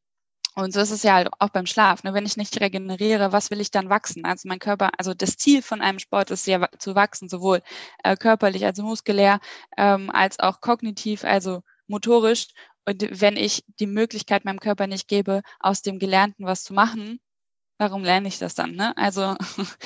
und 0.55 0.71
so 0.73 0.81
ist 0.81 0.91
es 0.91 1.03
ja 1.03 1.13
halt 1.15 1.29
auch 1.39 1.49
beim 1.49 1.65
Schlaf. 1.65 2.03
Ne? 2.03 2.13
Wenn 2.13 2.25
ich 2.25 2.37
nicht 2.37 2.59
regeneriere, 2.61 3.31
was 3.31 3.49
will 3.49 3.59
ich 3.59 3.71
dann 3.71 3.89
wachsen? 3.89 4.23
Also 4.25 4.47
mein 4.47 4.59
Körper, 4.59 4.91
also 4.99 5.13
das 5.13 5.37
Ziel 5.37 5.63
von 5.63 5.81
einem 5.81 5.99
Sport 5.99 6.29
ist 6.31 6.45
ja 6.45 6.67
zu 6.77 6.93
wachsen, 6.95 7.27
sowohl 7.27 7.61
äh, 8.03 8.15
körperlich, 8.15 8.65
also 8.65 8.83
muskulär, 8.83 9.39
ähm, 9.77 10.11
als 10.11 10.39
auch 10.39 10.61
kognitiv, 10.61 11.23
also 11.23 11.63
motorisch. 11.87 12.49
Und 12.85 13.21
wenn 13.21 13.37
ich 13.37 13.63
die 13.79 13.87
Möglichkeit 13.87 14.45
meinem 14.45 14.59
Körper 14.59 14.87
nicht 14.87 15.07
gebe, 15.07 15.41
aus 15.59 15.81
dem 15.81 15.97
Gelernten 15.99 16.45
was 16.45 16.63
zu 16.63 16.73
machen, 16.73 17.19
warum 17.79 18.03
lerne 18.03 18.27
ich 18.27 18.37
das 18.39 18.55
dann? 18.55 18.75
Ne? 18.75 18.95
Also 18.97 19.35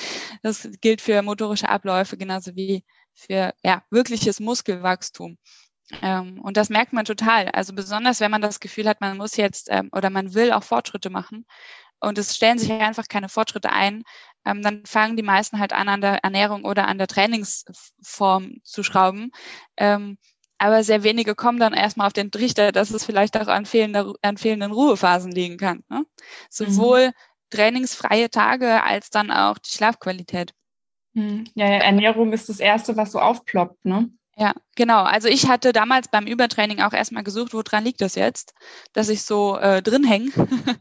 das 0.42 0.68
gilt 0.80 1.00
für 1.00 1.22
motorische 1.22 1.68
Abläufe 1.68 2.16
genauso 2.18 2.54
wie 2.56 2.84
für 3.14 3.54
ja, 3.64 3.82
wirkliches 3.90 4.38
Muskelwachstum. 4.40 5.38
Ähm, 6.02 6.40
und 6.40 6.56
das 6.56 6.68
merkt 6.68 6.92
man 6.92 7.04
total. 7.04 7.48
Also 7.48 7.74
besonders, 7.74 8.20
wenn 8.20 8.30
man 8.30 8.42
das 8.42 8.60
Gefühl 8.60 8.88
hat, 8.88 9.00
man 9.00 9.16
muss 9.16 9.36
jetzt 9.36 9.68
ähm, 9.70 9.88
oder 9.92 10.10
man 10.10 10.34
will 10.34 10.52
auch 10.52 10.62
Fortschritte 10.62 11.10
machen 11.10 11.46
und 12.00 12.18
es 12.18 12.36
stellen 12.36 12.58
sich 12.58 12.70
einfach 12.70 13.08
keine 13.08 13.28
Fortschritte 13.28 13.72
ein, 13.72 14.04
ähm, 14.44 14.62
dann 14.62 14.84
fangen 14.84 15.16
die 15.16 15.22
meisten 15.22 15.58
halt 15.58 15.72
an, 15.72 15.88
an 15.88 16.00
der 16.00 16.24
Ernährung 16.24 16.64
oder 16.64 16.86
an 16.86 16.98
der 16.98 17.06
Trainingsform 17.06 18.56
zu 18.62 18.82
schrauben. 18.82 19.30
Ähm, 19.76 20.18
aber 20.58 20.82
sehr 20.82 21.04
wenige 21.04 21.34
kommen 21.34 21.60
dann 21.60 21.72
erstmal 21.72 22.08
auf 22.08 22.12
den 22.12 22.30
Trichter, 22.30 22.72
dass 22.72 22.90
es 22.90 23.04
vielleicht 23.04 23.36
auch 23.36 23.46
an, 23.46 23.64
fehlender, 23.64 24.14
an 24.22 24.36
fehlenden 24.36 24.72
Ruhephasen 24.72 25.30
liegen 25.30 25.56
kann. 25.56 25.84
Ne? 25.88 26.04
Sowohl 26.50 27.08
mhm. 27.08 27.12
trainingsfreie 27.50 28.28
Tage 28.28 28.82
als 28.82 29.10
dann 29.10 29.30
auch 29.30 29.58
die 29.58 29.70
Schlafqualität. 29.70 30.52
Mhm. 31.14 31.44
Ja, 31.54 31.66
ja, 31.66 31.78
Ernährung 31.78 32.32
ist 32.32 32.48
das 32.48 32.60
Erste, 32.60 32.96
was 32.96 33.12
so 33.12 33.20
aufploppt, 33.20 33.84
ne? 33.84 34.10
Ja, 34.40 34.54
genau. 34.76 35.02
Also 35.02 35.26
ich 35.26 35.48
hatte 35.48 35.72
damals 35.72 36.08
beim 36.12 36.28
Übertraining 36.28 36.80
auch 36.80 36.92
erstmal 36.92 37.24
gesucht, 37.24 37.54
woran 37.54 37.84
liegt 37.84 38.00
das 38.00 38.14
jetzt, 38.14 38.54
dass 38.92 39.08
ich 39.08 39.22
so 39.22 39.56
äh, 39.58 39.82
drin 39.82 40.04
hänge. 40.04 40.30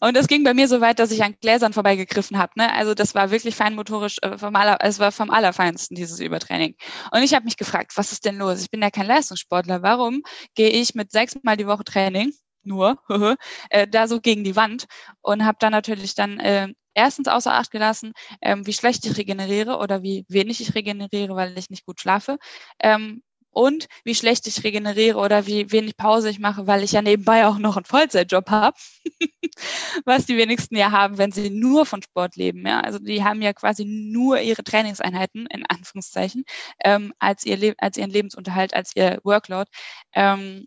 und 0.00 0.14
es 0.14 0.26
ging 0.28 0.44
bei 0.44 0.52
mir 0.52 0.68
so 0.68 0.82
weit, 0.82 0.98
dass 0.98 1.10
ich 1.10 1.24
an 1.24 1.34
Gläsern 1.40 1.72
vorbeigegriffen 1.72 2.36
habe. 2.36 2.52
Ne? 2.56 2.70
Also 2.70 2.92
das 2.92 3.14
war 3.14 3.30
wirklich 3.30 3.56
feinmotorisch, 3.56 4.18
äh, 4.20 4.36
vom 4.36 4.54
aller, 4.56 4.76
es 4.82 4.98
war 4.98 5.10
vom 5.10 5.30
Allerfeinsten, 5.30 5.94
dieses 5.96 6.20
Übertraining. 6.20 6.76
Und 7.10 7.22
ich 7.22 7.32
habe 7.32 7.46
mich 7.46 7.56
gefragt, 7.56 7.92
was 7.96 8.12
ist 8.12 8.26
denn 8.26 8.36
los? 8.36 8.60
Ich 8.60 8.70
bin 8.70 8.82
ja 8.82 8.90
kein 8.90 9.06
Leistungssportler. 9.06 9.82
Warum 9.82 10.22
gehe 10.54 10.68
ich 10.68 10.94
mit 10.94 11.10
sechsmal 11.10 11.56
die 11.56 11.66
Woche 11.66 11.84
Training 11.84 12.32
nur 12.62 12.98
äh, 13.70 13.88
da 13.88 14.06
so 14.06 14.20
gegen 14.20 14.44
die 14.44 14.54
Wand 14.56 14.84
und 15.22 15.46
habe 15.46 15.56
dann 15.60 15.72
natürlich 15.72 16.14
dann 16.14 16.38
äh, 16.40 16.68
erstens 16.98 17.28
außer 17.28 17.52
Acht 17.52 17.70
gelassen, 17.70 18.12
ähm, 18.42 18.66
wie 18.66 18.72
schlecht 18.72 19.06
ich 19.06 19.16
regeneriere 19.16 19.78
oder 19.78 20.02
wie 20.02 20.24
wenig 20.28 20.60
ich 20.60 20.74
regeneriere, 20.74 21.36
weil 21.36 21.56
ich 21.56 21.70
nicht 21.70 21.86
gut 21.86 22.00
schlafe. 22.00 22.38
Ähm, 22.80 23.22
und 23.50 23.88
wie 24.04 24.14
schlecht 24.14 24.46
ich 24.46 24.62
regeneriere 24.62 25.18
oder 25.18 25.46
wie 25.46 25.72
wenig 25.72 25.96
Pause 25.96 26.30
ich 26.30 26.38
mache, 26.38 26.66
weil 26.66 26.82
ich 26.84 26.92
ja 26.92 27.02
nebenbei 27.02 27.46
auch 27.46 27.58
noch 27.58 27.76
einen 27.76 27.86
Vollzeitjob 27.86 28.50
habe, 28.50 28.76
was 30.04 30.26
die 30.26 30.36
wenigsten 30.36 30.76
ja 30.76 30.92
haben, 30.92 31.18
wenn 31.18 31.32
sie 31.32 31.50
nur 31.50 31.86
von 31.86 32.02
Sport 32.02 32.36
leben. 32.36 32.66
Ja? 32.66 32.80
Also 32.80 32.98
die 32.98 33.24
haben 33.24 33.42
ja 33.42 33.52
quasi 33.52 33.84
nur 33.84 34.40
ihre 34.40 34.62
Trainingseinheiten, 34.64 35.46
in 35.46 35.64
Anführungszeichen, 35.66 36.44
ähm, 36.84 37.12
als, 37.18 37.44
ihr 37.46 37.74
als 37.78 37.96
ihren 37.96 38.10
Lebensunterhalt, 38.10 38.74
als 38.74 38.92
ihr 38.94 39.18
Workload, 39.24 39.70
ähm, 40.14 40.66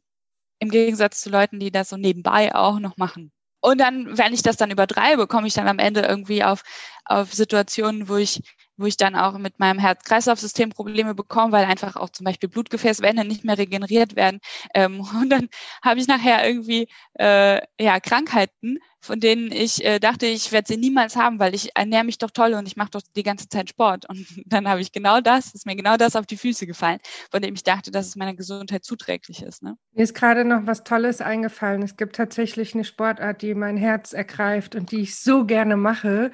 im 0.59 0.69
Gegensatz 0.69 1.21
zu 1.21 1.29
Leuten, 1.29 1.59
die 1.59 1.71
das 1.71 1.89
so 1.89 1.97
nebenbei 1.97 2.53
auch 2.55 2.79
noch 2.79 2.97
machen. 2.97 3.31
Und 3.61 3.79
dann, 3.79 4.17
wenn 4.17 4.33
ich 4.33 4.41
das 4.41 4.57
dann 4.57 4.71
übertreibe, 4.71 5.27
komme 5.27 5.47
ich 5.47 5.53
dann 5.53 5.67
am 5.67 5.79
Ende 5.79 6.01
irgendwie 6.01 6.43
auf, 6.43 6.63
auf 7.05 7.33
Situationen, 7.33 8.09
wo 8.09 8.17
ich, 8.17 8.41
wo 8.77 8.85
ich 8.87 8.97
dann 8.97 9.15
auch 9.15 9.37
mit 9.37 9.59
meinem 9.59 9.79
Herz-Kreislauf-System 9.79 10.71
Probleme 10.71 11.13
bekomme, 11.15 11.51
weil 11.51 11.65
einfach 11.65 11.95
auch 11.95 12.09
zum 12.09 12.25
Beispiel 12.25 12.49
Blutgefäßwände 12.49 13.23
nicht 13.23 13.45
mehr 13.45 13.57
regeneriert 13.57 14.15
werden. 14.15 14.39
Ähm, 14.73 15.01
und 15.21 15.29
dann 15.29 15.49
habe 15.83 15.99
ich 15.99 16.07
nachher 16.07 16.45
irgendwie 16.47 16.87
äh, 17.19 17.61
ja 17.79 17.99
Krankheiten, 17.99 18.79
von 19.01 19.19
denen 19.19 19.51
ich 19.51 19.83
äh, 19.83 19.99
dachte, 19.99 20.27
ich 20.27 20.51
werde 20.51 20.67
sie 20.67 20.77
niemals 20.77 21.15
haben, 21.15 21.39
weil 21.39 21.55
ich 21.55 21.75
ernähre 21.75 22.03
mich 22.03 22.19
doch 22.19 22.31
toll 22.31 22.53
und 22.53 22.67
ich 22.67 22.77
mache 22.77 22.91
doch 22.91 23.01
die 23.15 23.23
ganze 23.23 23.49
Zeit 23.49 23.69
Sport. 23.69 24.07
Und 24.07 24.25
dann 24.45 24.67
habe 24.67 24.79
ich 24.81 24.91
genau 24.91 25.21
das, 25.21 25.53
ist 25.53 25.65
mir 25.65 25.75
genau 25.75 25.97
das 25.97 26.15
auf 26.15 26.25
die 26.25 26.37
Füße 26.37 26.67
gefallen, 26.67 26.99
von 27.31 27.41
dem 27.41 27.55
ich 27.55 27.63
dachte, 27.63 27.91
dass 27.91 28.07
es 28.07 28.15
meiner 28.15 28.35
Gesundheit 28.35 28.85
zuträglich 28.85 29.41
ist. 29.41 29.63
Ne? 29.63 29.75
Mir 29.93 30.03
ist 30.03 30.13
gerade 30.13 30.45
noch 30.45 30.67
was 30.67 30.83
Tolles 30.83 31.19
eingefallen. 31.19 31.81
Es 31.81 31.97
gibt 31.97 32.15
tatsächlich 32.15 32.75
eine 32.75 32.83
Sportart, 32.83 33.41
die 33.41 33.55
mein 33.55 33.77
Herz 33.77 34.13
ergreift 34.13 34.75
und 34.75 34.91
die 34.91 35.01
ich 35.01 35.15
so 35.15 35.45
gerne 35.45 35.77
mache 35.77 36.31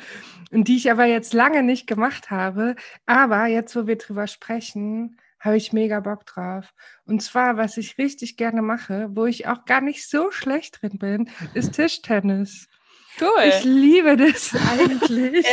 und 0.51 0.67
die 0.67 0.75
ich 0.75 0.91
aber 0.91 1.05
jetzt 1.05 1.33
lange 1.33 1.63
nicht 1.63 1.87
gemacht 1.87 2.29
habe. 2.31 2.75
Aber 3.05 3.47
jetzt, 3.47 3.75
wo 3.75 3.87
wir 3.87 3.97
drüber 3.97 4.27
sprechen, 4.27 5.17
habe 5.39 5.57
ich 5.57 5.73
mega 5.73 5.99
Bock 5.99 6.25
drauf. 6.25 6.73
Und 7.05 7.21
zwar, 7.21 7.57
was 7.57 7.77
ich 7.77 7.97
richtig 7.97 8.37
gerne 8.37 8.61
mache, 8.61 9.07
wo 9.11 9.25
ich 9.25 9.47
auch 9.47 9.65
gar 9.65 9.81
nicht 9.81 10.07
so 10.09 10.31
schlecht 10.31 10.81
drin 10.81 10.97
bin, 10.97 11.29
ist 11.53 11.73
Tischtennis. 11.73 12.67
Cool. 13.19 13.49
Ich 13.49 13.63
liebe 13.63 14.15
das 14.15 14.53
eigentlich. 14.71 15.45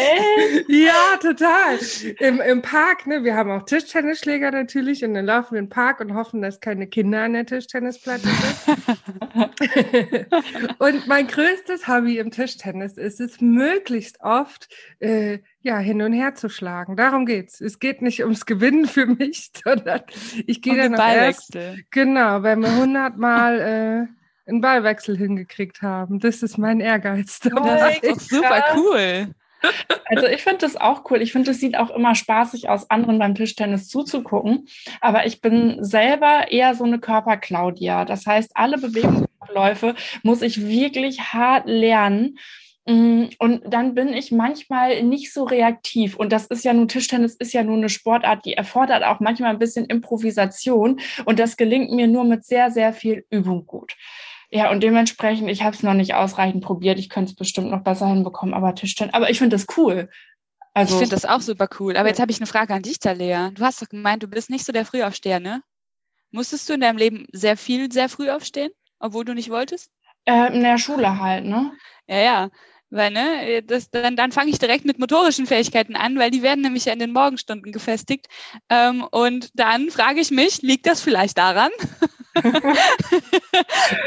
ja, 0.69 1.17
total. 1.21 1.79
Im, 2.21 2.41
Im 2.41 2.61
Park, 2.61 3.07
ne, 3.07 3.25
wir 3.25 3.35
haben 3.35 3.51
auch 3.51 3.63
Tischtennisschläger 3.65 4.51
natürlich 4.51 5.03
und 5.05 5.15
dann 5.15 5.25
laufen 5.25 5.55
wir 5.55 5.61
im 5.61 5.71
Park 5.71 6.01
und 6.01 6.15
hoffen, 6.15 6.43
dass 6.43 6.61
keine 6.61 6.87
Kinder 6.87 7.23
an 7.23 7.33
der 7.33 7.47
Tischtennisplatte 7.47 8.29
sind. 8.29 10.27
und 10.79 11.07
mein 11.07 11.27
größtes 11.27 11.89
Hobby 11.89 12.19
im 12.19 12.31
Tischtennis 12.31 12.99
ist 12.99 13.21
es, 13.21 13.41
möglichst 13.41 14.21
oft 14.21 14.69
äh, 14.99 15.39
ja, 15.65 15.79
hin 15.79 16.03
und 16.03 16.13
her 16.13 16.35
zu 16.35 16.51
schlagen. 16.51 16.95
Darum 16.95 17.25
geht's. 17.25 17.61
Es 17.61 17.79
geht 17.79 18.03
nicht 18.03 18.23
ums 18.23 18.45
Gewinnen 18.45 18.87
für 18.87 19.07
mich, 19.07 19.51
sondern 19.65 20.03
ich 20.47 20.61
gehe 20.61 20.75
um 20.75 20.93
dann 20.93 20.95
auch 20.95 21.15
erst, 21.15 21.59
genau, 21.91 22.43
wenn 22.43 22.61
wir 22.61 22.77
hundertmal 22.77 23.61
äh, 23.61 24.51
einen 24.51 24.61
Ballwechsel 24.61 25.17
hingekriegt 25.17 25.81
haben. 25.81 26.21
Das 26.21 26.43
ist 26.43 26.59
mein 26.59 26.81
Ehrgeiz. 26.81 27.41
Dabei. 27.41 27.99
Das 28.03 28.19
ist 28.19 28.29
super 28.29 28.63
cool. 28.77 29.35
Also 30.05 30.27
ich 30.27 30.43
finde 30.43 30.59
das 30.59 30.77
auch 30.77 31.11
cool. 31.11 31.23
Ich 31.23 31.33
finde, 31.33 31.53
es 31.53 31.61
sieht 31.61 31.79
auch 31.79 31.89
immer 31.89 32.15
spaßig 32.15 32.69
aus, 32.69 32.91
anderen 32.91 33.19
beim 33.19 33.35
Tischtennis 33.35 33.89
zuzugucken. 33.89 34.69
Aber 35.01 35.25
ich 35.25 35.41
bin 35.41 35.83
selber 35.83 36.51
eher 36.51 36.75
so 36.75 36.85
eine 36.85 36.99
Körper-Claudia. 36.99 38.05
Das 38.05 38.27
heißt, 38.27 38.51
alle 38.55 38.77
Bewegungsabläufe 38.77 39.95
muss 40.23 40.43
ich 40.43 40.61
wirklich 40.67 41.33
hart 41.33 41.67
lernen. 41.67 42.37
Mm, 42.87 43.27
und 43.39 43.63
dann 43.67 43.95
bin 43.95 44.13
ich 44.13 44.31
manchmal 44.31 45.03
nicht 45.03 45.33
so 45.33 45.45
reaktiv. 45.45 46.17
Und 46.17 46.33
das 46.33 46.47
ist 46.47 46.65
ja 46.65 46.73
nun, 46.73 46.89
Tischtennis 46.89 47.35
ist 47.35 47.53
ja 47.53 47.63
nun 47.63 47.79
eine 47.79 47.89
Sportart, 47.89 48.45
die 48.45 48.55
erfordert 48.55 49.05
auch 49.05 49.21
manchmal 49.21 49.51
ein 49.51 49.59
bisschen 49.59 49.87
Improvisation. 49.87 51.01
Und 51.25 51.39
das 51.39 51.57
gelingt 51.57 51.93
mir 51.93 52.07
nur 52.07 52.25
mit 52.25 52.45
sehr, 52.45 52.71
sehr 52.71 52.93
viel 52.93 53.25
Übung 53.31 53.67
gut. 53.67 53.97
Ja, 54.51 54.71
und 54.71 54.83
dementsprechend, 54.83 55.51
ich 55.51 55.63
habe 55.63 55.75
es 55.75 55.83
noch 55.83 55.95
nicht 55.95 56.15
ausreichend 56.15 56.63
probiert. 56.63 56.99
Ich 56.99 57.09
könnte 57.09 57.31
es 57.31 57.37
bestimmt 57.37 57.71
noch 57.71 57.83
besser 57.83 58.07
hinbekommen, 58.07 58.55
aber 58.55 58.75
Tischtennis, 58.75 59.15
aber 59.15 59.31
ich 59.31 59.39
finde 59.39 59.57
das 59.57 59.67
cool. 59.77 60.11
Also, 60.75 60.95
ich 60.95 60.99
finde 60.99 61.15
das 61.15 61.25
auch 61.25 61.41
super 61.41 61.69
cool. 61.79 61.97
Aber 61.97 62.09
jetzt 62.09 62.21
habe 62.21 62.33
ich 62.33 62.39
eine 62.39 62.47
Frage 62.47 62.75
an 62.75 62.83
dich, 62.83 62.99
Talea. 62.99 63.51
Du 63.51 63.63
hast 63.65 63.81
doch 63.81 63.89
gemeint, 63.89 64.23
du 64.23 64.29
bist 64.29 64.51
nicht 64.51 64.65
so 64.65 64.73
der 64.73 64.85
Frühaufsteher, 64.85 65.41
ne? 65.41 65.63
Musstest 66.31 66.69
du 66.69 66.75
in 66.75 66.81
deinem 66.81 66.99
Leben 66.99 67.27
sehr 67.33 67.57
viel, 67.57 67.91
sehr 67.93 68.09
früh 68.09 68.29
aufstehen, 68.29 68.71
obwohl 68.99 69.25
du 69.25 69.35
nicht 69.35 69.51
wolltest? 69.51 69.91
Äh, 70.25 70.55
in 70.55 70.63
der 70.63 70.79
Schule 70.79 71.21
halt, 71.21 71.45
ne? 71.45 71.73
Ja, 72.09 72.19
ja. 72.19 72.51
Weil, 72.95 73.11
ne, 73.11 73.61
das, 73.65 73.91
dann, 73.91 74.15
dann 74.15 74.31
fange 74.31 74.51
ich 74.51 74.61
direkt 74.61 74.85
mit 74.85 75.01
motorischen 75.01 75.47
Fähigkeiten 75.47 75.97
an, 75.97 76.17
weil 76.17 76.31
die 76.31 76.43
werden 76.43 76.61
nämlich 76.61 76.85
ja 76.85 76.93
in 76.93 77.01
den 77.01 77.13
Morgenstunden 77.13 77.73
gefestigt. 77.73 78.29
Ähm, 78.71 79.05
und 79.11 79.51
dann 79.55 79.91
frage 79.91 80.21
ich 80.21 80.31
mich, 80.31 80.63
liegt 80.63 80.87
das 80.87 81.01
vielleicht 81.01 81.37
daran, 81.39 81.73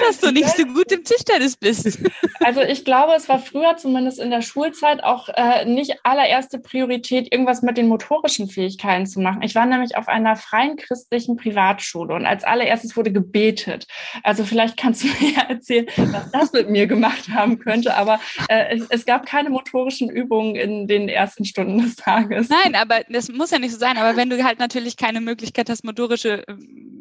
dass 0.07 0.19
du 0.19 0.31
nicht 0.31 0.49
so 0.49 0.65
gut 0.65 0.91
im 0.91 1.03
Tischtennis 1.03 1.55
bist. 1.55 1.99
Also 2.41 2.61
ich 2.61 2.83
glaube, 2.85 3.13
es 3.13 3.29
war 3.29 3.39
früher 3.39 3.77
zumindest 3.77 4.19
in 4.19 4.29
der 4.29 4.41
Schulzeit 4.41 5.03
auch 5.03 5.29
äh, 5.29 5.65
nicht 5.65 5.95
allererste 6.03 6.59
Priorität, 6.59 7.31
irgendwas 7.31 7.61
mit 7.61 7.77
den 7.77 7.87
motorischen 7.87 8.49
Fähigkeiten 8.49 9.05
zu 9.05 9.19
machen. 9.19 9.41
Ich 9.41 9.55
war 9.55 9.65
nämlich 9.65 9.95
auf 9.95 10.07
einer 10.07 10.35
freien 10.35 10.75
christlichen 10.75 11.37
Privatschule 11.37 12.13
und 12.13 12.25
als 12.25 12.43
allererstes 12.43 12.97
wurde 12.97 13.11
gebetet. 13.11 13.87
Also 14.23 14.43
vielleicht 14.43 14.77
kannst 14.77 15.03
du 15.03 15.07
mir 15.19 15.37
erzählen, 15.47 15.87
was 15.95 16.31
das 16.31 16.53
mit 16.53 16.69
mir 16.69 16.87
gemacht 16.87 17.29
haben 17.29 17.59
könnte, 17.59 17.95
aber 17.95 18.19
äh, 18.49 18.75
es, 18.75 18.87
es, 18.89 19.05
gab 19.05 19.25
keine 19.25 19.49
motorischen 19.49 20.09
Übungen 20.09 20.55
in 20.55 20.87
den 20.87 21.07
ersten 21.07 21.45
Stunden 21.45 21.81
des 21.81 21.95
Tages. 21.95 22.49
Nein, 22.49 22.75
aber 22.75 23.01
das 23.09 23.29
muss 23.29 23.51
ja 23.51 23.59
nicht 23.59 23.71
so 23.71 23.77
sein. 23.77 23.97
Aber 23.97 24.17
wenn 24.17 24.29
du 24.29 24.43
halt 24.43 24.59
natürlich 24.59 24.97
keine 24.97 25.21
Möglichkeit 25.21 25.69
hast, 25.69 25.85
motorische 25.85 26.45
äh, 26.47 26.55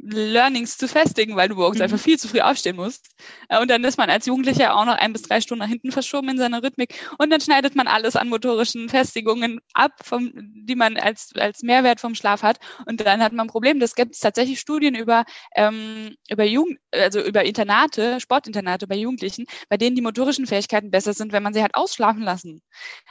Learnings 0.09 0.79
zu 0.79 0.89
festigen, 0.89 1.37
weil 1.37 1.49
du 1.49 1.57
morgens 1.57 1.79
mhm. 1.79 1.85
einfach 1.85 1.99
viel 1.99 2.19
zu 2.19 2.29
früh 2.29 2.41
aufstehen 2.41 2.77
musst. 2.77 3.09
Äh, 3.49 3.61
und 3.61 3.69
dann 3.69 3.83
ist 3.85 3.99
man 3.99 4.11
als 4.11 4.27
Jugendlicher 4.27 4.77
auch 4.77 4.85
noch 4.85 4.97
ein 4.97 5.13
bis 5.13 5.23
drei 5.23 5.41
Stunden 5.41 5.63
nach 5.63 5.69
hinten 5.69 5.91
verschoben 5.93 6.29
in 6.29 6.39
seiner 6.39 6.63
Rhythmik. 6.63 6.95
Und 7.19 7.31
dann 7.31 7.41
schneidet 7.41 7.75
man 7.75 7.89
alles 7.89 8.17
an 8.17 8.29
motorischen 8.29 8.89
Festigungen 8.89 9.61
ab, 9.75 9.93
vom, 10.03 10.33
die 10.35 10.77
man 10.77 10.97
als, 10.97 11.31
als 11.37 11.63
Mehrwert 11.63 12.01
vom 12.01 12.15
Schlaf 12.15 12.43
hat. 12.43 12.59
Und 12.87 13.01
dann 13.01 13.23
hat 13.23 13.33
man 13.33 13.47
ein 13.47 13.51
Problem. 13.51 13.81
Das 13.81 13.95
gibt 13.95 14.15
es 14.15 14.21
tatsächlich 14.21 14.61
Studien 14.61 14.95
über, 14.95 15.25
ähm, 15.55 16.15
über 16.31 16.45
Jugend, 16.45 16.79
also 16.93 17.21
über 17.21 17.45
Internate, 17.45 18.21
Sportinternate 18.21 18.87
bei 18.87 18.97
Jugendlichen, 18.97 19.47
bei 19.69 19.77
denen 19.77 19.97
die 19.97 20.03
motorischen 20.03 20.47
Fähigkeiten 20.47 20.91
besser 20.91 21.15
sind, 21.15 21.33
wenn 21.33 21.43
man 21.43 21.55
sie 21.55 21.63
halt 21.63 21.75
ausschlafen 21.75 22.23
lassen. 22.23 22.63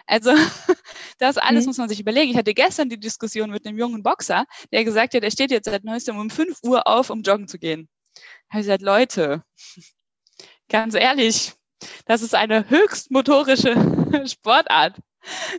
Also 0.08 0.32
das 1.20 1.38
alles 1.38 1.66
mhm. 1.66 1.70
muss 1.70 1.78
man 1.78 1.90
sich 1.90 2.00
überlegen. 2.00 2.32
Ich 2.32 2.38
hatte 2.38 2.54
gestern 2.54 2.90
die 2.90 3.00
Diskussion 3.00 3.50
mit 3.52 3.66
einem 3.66 3.78
jungen 3.78 4.04
Boxer, 4.04 4.46
der 4.72 4.86
gesagt 4.86 5.14
hat, 5.14 5.24
er 5.24 5.32
steht 5.32 5.52
jetzt 5.52 5.66
seit 5.66 5.84
neuestem 5.84 6.18
um 6.18 6.30
5 6.30 6.60
Uhr 6.64 6.85
auf, 6.86 7.10
um 7.10 7.22
joggen 7.22 7.48
zu 7.48 7.60
gehen. 7.60 7.90
Habe 8.50 8.62
ich 8.62 8.68
gesagt, 8.68 8.82
Leute, 8.82 9.44
ganz 10.70 10.94
ehrlich, 10.96 11.54
das 12.06 12.22
ist 12.22 12.36
eine 12.36 12.70
höchst 12.70 13.12
motorische 13.12 13.76
Sportart. 14.28 15.00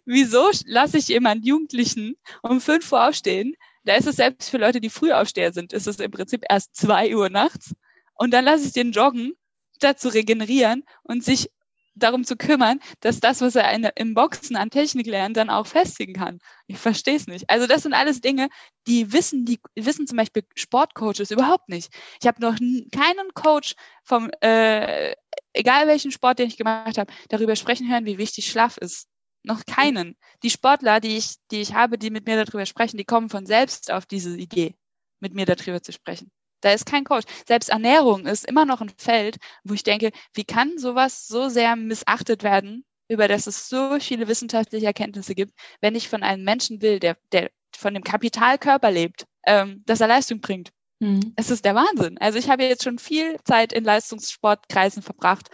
Wieso 0.04 0.50
lasse 0.66 0.99
ich 0.99 1.09
jemand 1.09 1.45
Jugendlichen 1.45 2.16
um 2.42 2.61
5 2.61 2.90
Uhr 2.92 3.09
aufstehen? 3.09 3.54
Da 3.85 3.95
ist 3.95 4.06
es 4.06 4.16
selbst 4.16 4.50
für 4.50 4.59
Leute, 4.59 4.80
die 4.80 4.90
früh 4.90 5.12
aufsteher 5.12 5.52
sind, 5.52 5.73
ist 5.73 5.87
es 5.87 5.99
im 6.00 6.11
Prinzip 6.11 6.45
erst 6.49 6.75
2 6.76 7.14
Uhr 7.16 7.30
nachts. 7.30 7.75
Und 8.14 8.33
dann 8.33 8.45
lasse 8.45 8.66
ich 8.66 8.73
den 8.73 8.92
joggen, 8.92 9.35
statt 9.76 10.00
zu 10.00 10.09
regenerieren 10.09 10.85
und 11.02 11.23
sich 11.23 11.50
darum 11.96 12.24
zu 12.24 12.36
kümmern, 12.36 12.78
dass 13.00 13.20
das, 13.20 13.40
was 13.40 13.56
er 13.56 13.72
in, 13.72 13.88
im 13.96 14.14
Boxen 14.14 14.56
an 14.56 14.70
Technik 14.70 15.06
lernt, 15.06 15.36
dann 15.36 15.50
auch 15.50 15.66
festigen 15.66 16.12
kann. 16.12 16.38
Ich 16.66 16.78
verstehe 16.78 17.16
es 17.16 17.26
nicht. 17.26 17.48
Also 17.50 17.66
das 17.66 17.82
sind 17.82 17.94
alles 17.94 18.20
Dinge, 18.20 18.48
die 18.86 19.12
wissen, 19.12 19.44
die 19.44 19.58
wissen 19.74 20.06
zum 20.06 20.16
Beispiel 20.16 20.44
Sportcoaches 20.54 21.30
überhaupt 21.30 21.68
nicht. 21.68 21.92
Ich 22.20 22.26
habe 22.26 22.40
noch 22.40 22.56
keinen 22.92 23.34
Coach 23.34 23.74
vom, 24.04 24.30
äh, 24.40 25.14
egal 25.52 25.86
welchen 25.86 26.12
Sport, 26.12 26.38
den 26.38 26.48
ich 26.48 26.56
gemacht 26.56 26.98
habe, 26.98 27.12
darüber 27.28 27.56
sprechen 27.56 27.90
hören, 27.90 28.06
wie 28.06 28.18
wichtig 28.18 28.46
Schlaf 28.50 28.76
ist. 28.76 29.08
Noch 29.42 29.64
keinen. 29.64 30.16
Die 30.42 30.50
Sportler, 30.50 31.00
die 31.00 31.16
ich, 31.16 31.36
die 31.50 31.60
ich 31.60 31.74
habe, 31.74 31.98
die 31.98 32.10
mit 32.10 32.26
mir 32.26 32.44
darüber 32.44 32.66
sprechen, 32.66 32.96
die 32.96 33.04
kommen 33.04 33.28
von 33.28 33.46
selbst 33.46 33.92
auf 33.92 34.04
diese 34.04 34.36
Idee, 34.36 34.74
mit 35.20 35.34
mir 35.34 35.46
darüber 35.46 35.82
zu 35.82 35.92
sprechen. 35.92 36.30
Da 36.60 36.72
ist 36.72 36.86
kein 36.86 37.04
Coach. 37.04 37.25
Selbst 37.46 37.68
Ernährung 37.68 38.26
ist 38.26 38.46
immer 38.46 38.64
noch 38.64 38.80
ein 38.80 38.92
Feld, 38.96 39.36
wo 39.64 39.75
ich 39.75 39.82
denke, 39.84 40.10
wie 40.34 40.44
kann 40.44 40.78
sowas 40.78 41.26
so 41.28 41.48
sehr 41.48 41.76
missachtet 41.76 42.42
werden, 42.42 42.84
über 43.08 43.28
das 43.28 43.46
es 43.46 43.68
so 43.68 43.98
viele 44.00 44.28
wissenschaftliche 44.28 44.86
Erkenntnisse 44.86 45.34
gibt, 45.34 45.52
wenn 45.80 45.94
ich 45.94 46.08
von 46.08 46.22
einem 46.22 46.44
Menschen 46.44 46.82
will, 46.82 46.98
der, 46.98 47.16
der 47.32 47.50
von 47.76 47.94
dem 47.94 48.02
Kapitalkörper 48.04 48.90
lebt. 48.90 49.26
ähm, 49.46 49.82
dass 49.86 50.00
er 50.00 50.08
Leistung 50.08 50.40
bringt. 50.40 50.72
Mhm. 50.98 51.32
Es 51.36 51.50
ist 51.50 51.64
der 51.64 51.75
Wahnsinn. 51.75 52.18
Also 52.18 52.38
ich 52.38 52.50
habe 52.50 52.64
jetzt 52.64 52.84
schon 52.84 52.98
viel 52.98 53.38
Zeit 53.44 53.72
in 53.72 53.84
Leistungssportkreisen 53.84 55.02
verbracht 55.02 55.48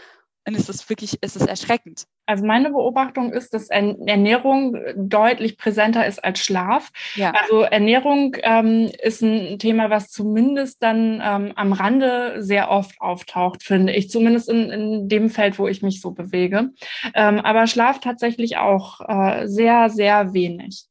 und 0.47 0.57
es 0.57 0.69
ist 0.69 0.89
wirklich, 0.91 1.19
es 1.21 1.37
ist 1.37 1.47
erschreckend. 1.47 2.07
Also 2.27 2.45
meine 2.45 2.71
Beobachtung 2.71 3.33
ist, 3.33 3.55
dass 3.55 3.69
Ernährung 3.69 4.77
deutlich 4.97 5.57
präsenter 5.57 6.07
ist 6.07 6.23
als 6.23 6.41
Schlaf. 6.41 6.91
Ja. 7.15 7.33
Also 7.33 7.63
Ernährung 7.63 8.37
ähm, 8.43 8.91
ist 9.03 9.23
ein 9.23 9.59
Thema, 9.59 9.91
was 9.91 10.11
zumindest 10.11 10.83
dann 10.83 11.23
ähm, 11.25 11.53
am 11.55 11.73
Rande 11.73 12.43
sehr 12.43 12.71
oft 12.71 13.01
auftaucht, 13.01 13.63
finde 13.63 13.93
ich. 13.93 14.11
Zumindest 14.11 14.49
in, 14.49 14.71
in 14.71 15.09
dem 15.09 15.31
Feld, 15.31 15.59
wo 15.59 15.69
ich 15.69 15.83
mich 15.83 16.01
so 16.01 16.11
bewege. 16.11 16.71
Ähm, 17.15 17.41
aber 17.41 17.67
Schlaf 17.67 18.01
tatsächlich 18.01 18.57
auch 18.57 19.01
äh, 19.07 19.47
sehr, 19.47 19.91
sehr 19.91 20.33
wenig. 20.33 20.87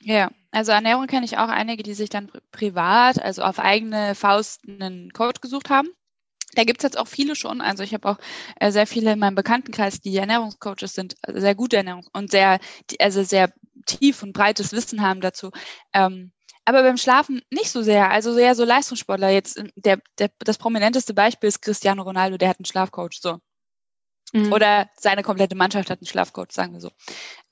Ja, 0.00 0.30
also 0.52 0.72
Ernährung 0.72 1.06
kenne 1.08 1.24
ich 1.24 1.38
auch 1.38 1.48
einige, 1.48 1.82
die 1.82 1.94
sich 1.94 2.10
dann 2.10 2.30
privat, 2.52 3.20
also 3.20 3.42
auf 3.42 3.58
eigene 3.58 4.14
Faust 4.14 4.62
einen 4.68 5.10
Coach 5.12 5.40
gesucht 5.40 5.70
haben. 5.70 5.88
Da 6.56 6.64
gibt's 6.64 6.82
jetzt 6.82 6.98
auch 6.98 7.06
viele 7.06 7.36
schon. 7.36 7.60
Also 7.60 7.82
ich 7.82 7.94
habe 7.94 8.08
auch 8.08 8.18
äh, 8.58 8.72
sehr 8.72 8.86
viele 8.86 9.12
in 9.12 9.18
meinem 9.18 9.34
Bekanntenkreis, 9.34 10.00
die 10.00 10.16
Ernährungscoaches 10.16 10.94
sind, 10.94 11.14
also 11.22 11.40
sehr 11.40 11.54
gute 11.54 11.76
Ernährung 11.76 12.06
und 12.12 12.30
sehr, 12.30 12.58
also 12.98 13.22
sehr 13.22 13.52
tief 13.86 14.22
und 14.22 14.32
breites 14.32 14.72
Wissen 14.72 15.02
haben 15.02 15.20
dazu. 15.20 15.50
Ähm, 15.92 16.32
aber 16.64 16.82
beim 16.82 16.96
Schlafen 16.96 17.42
nicht 17.50 17.70
so 17.70 17.82
sehr. 17.82 18.10
Also 18.10 18.34
sehr 18.34 18.54
so 18.56 18.64
Leistungssportler. 18.64 19.30
Jetzt 19.30 19.62
der, 19.76 20.00
der, 20.18 20.30
das 20.40 20.58
prominenteste 20.58 21.14
Beispiel 21.14 21.48
ist 21.48 21.62
Cristiano 21.62 22.02
Ronaldo, 22.02 22.38
der 22.38 22.48
hat 22.48 22.58
einen 22.58 22.64
Schlafcoach. 22.64 23.20
So. 23.20 23.38
Mhm. 24.32 24.52
Oder 24.52 24.88
seine 24.98 25.22
komplette 25.22 25.56
Mannschaft 25.56 25.88
hat 25.90 26.00
einen 26.00 26.06
Schlafcoach, 26.06 26.50
sagen 26.50 26.72
wir 26.72 26.80
so. 26.80 26.90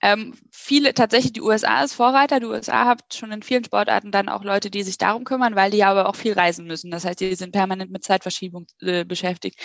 Ähm, 0.02 0.34
viele, 0.50 0.92
tatsächlich, 0.92 1.32
die 1.32 1.40
USA 1.40 1.84
ist 1.84 1.94
Vorreiter. 1.94 2.40
Die 2.40 2.46
USA 2.46 2.84
hat 2.84 3.14
schon 3.14 3.32
in 3.32 3.42
vielen 3.42 3.64
Sportarten 3.64 4.10
dann 4.10 4.28
auch 4.28 4.42
Leute, 4.42 4.70
die 4.70 4.82
sich 4.82 4.98
darum 4.98 5.24
kümmern, 5.24 5.54
weil 5.54 5.70
die 5.70 5.78
ja 5.78 5.90
aber 5.90 6.08
auch 6.08 6.16
viel 6.16 6.32
reisen 6.32 6.66
müssen. 6.66 6.90
Das 6.90 7.04
heißt, 7.04 7.20
die 7.20 7.34
sind 7.36 7.52
permanent 7.52 7.90
mit 7.90 8.04
Zeitverschiebung 8.04 8.66
äh, 8.80 9.04
beschäftigt. 9.04 9.60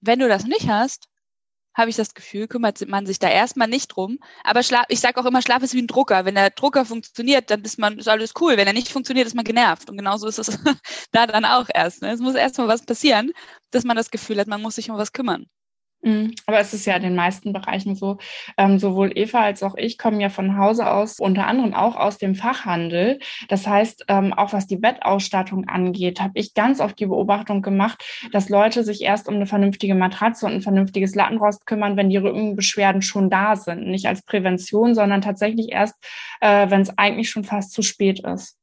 Wenn 0.00 0.18
du 0.18 0.28
das 0.28 0.44
nicht 0.44 0.68
hast, 0.68 1.08
habe 1.74 1.90
ich 1.90 1.96
das 1.96 2.14
Gefühl, 2.14 2.48
kümmert 2.48 2.86
man 2.88 3.06
sich 3.06 3.18
da 3.18 3.28
erstmal 3.28 3.68
nicht 3.68 3.88
drum. 3.88 4.18
Aber 4.44 4.62
Schlaf, 4.62 4.84
ich 4.88 5.00
sage 5.00 5.20
auch 5.20 5.24
immer, 5.24 5.40
Schlaf 5.40 5.62
ist 5.62 5.74
wie 5.74 5.82
ein 5.82 5.86
Drucker. 5.86 6.24
Wenn 6.24 6.34
der 6.34 6.50
Drucker 6.50 6.84
funktioniert, 6.84 7.50
dann 7.50 7.62
ist 7.62 7.78
man, 7.78 7.98
ist 7.98 8.08
alles 8.08 8.32
cool. 8.40 8.56
Wenn 8.56 8.66
er 8.66 8.72
nicht 8.72 8.88
funktioniert, 8.88 9.26
ist 9.26 9.34
man 9.34 9.44
genervt. 9.44 9.88
Und 9.88 9.96
genauso 9.96 10.26
ist 10.26 10.38
es 10.38 10.58
da 11.12 11.26
dann 11.26 11.44
auch 11.44 11.68
erst. 11.72 12.02
Ne? 12.02 12.12
Es 12.12 12.20
muss 12.20 12.34
erstmal 12.34 12.68
was 12.68 12.84
passieren, 12.84 13.32
dass 13.70 13.84
man 13.84 13.96
das 13.96 14.10
Gefühl 14.10 14.38
hat, 14.40 14.48
man 14.48 14.62
muss 14.62 14.74
sich 14.74 14.90
um 14.90 14.96
was 14.96 15.12
kümmern. 15.12 15.46
Mhm. 16.02 16.34
Aber 16.46 16.58
es 16.60 16.72
ist 16.72 16.86
ja 16.86 16.96
in 16.96 17.02
den 17.02 17.14
meisten 17.14 17.52
Bereichen 17.52 17.94
so. 17.94 18.18
Ähm, 18.56 18.78
sowohl 18.78 19.12
Eva 19.14 19.40
als 19.42 19.62
auch 19.62 19.74
ich 19.76 19.98
kommen 19.98 20.20
ja 20.20 20.30
von 20.30 20.56
Hause 20.56 20.90
aus, 20.90 21.18
unter 21.18 21.46
anderem 21.46 21.74
auch 21.74 21.96
aus 21.96 22.16
dem 22.18 22.34
Fachhandel. 22.34 23.18
Das 23.48 23.66
heißt, 23.66 24.06
ähm, 24.08 24.32
auch 24.32 24.52
was 24.52 24.66
die 24.66 24.76
Bettausstattung 24.76 25.68
angeht, 25.68 26.20
habe 26.20 26.32
ich 26.34 26.54
ganz 26.54 26.80
oft 26.80 26.98
die 26.98 27.06
Beobachtung 27.06 27.60
gemacht, 27.60 28.02
dass 28.32 28.48
Leute 28.48 28.82
sich 28.82 29.02
erst 29.02 29.28
um 29.28 29.34
eine 29.34 29.46
vernünftige 29.46 29.94
Matratze 29.94 30.46
und 30.46 30.52
ein 30.52 30.62
vernünftiges 30.62 31.14
Lattenrost 31.14 31.66
kümmern, 31.66 31.96
wenn 31.96 32.10
die 32.10 32.16
Rückenbeschwerden 32.16 33.02
schon 33.02 33.28
da 33.28 33.56
sind. 33.56 33.86
Nicht 33.86 34.06
als 34.06 34.22
Prävention, 34.22 34.94
sondern 34.94 35.20
tatsächlich 35.20 35.70
erst, 35.70 35.96
äh, 36.40 36.70
wenn 36.70 36.80
es 36.80 36.96
eigentlich 36.96 37.30
schon 37.30 37.44
fast 37.44 37.72
zu 37.72 37.82
spät 37.82 38.20
ist. 38.20 38.59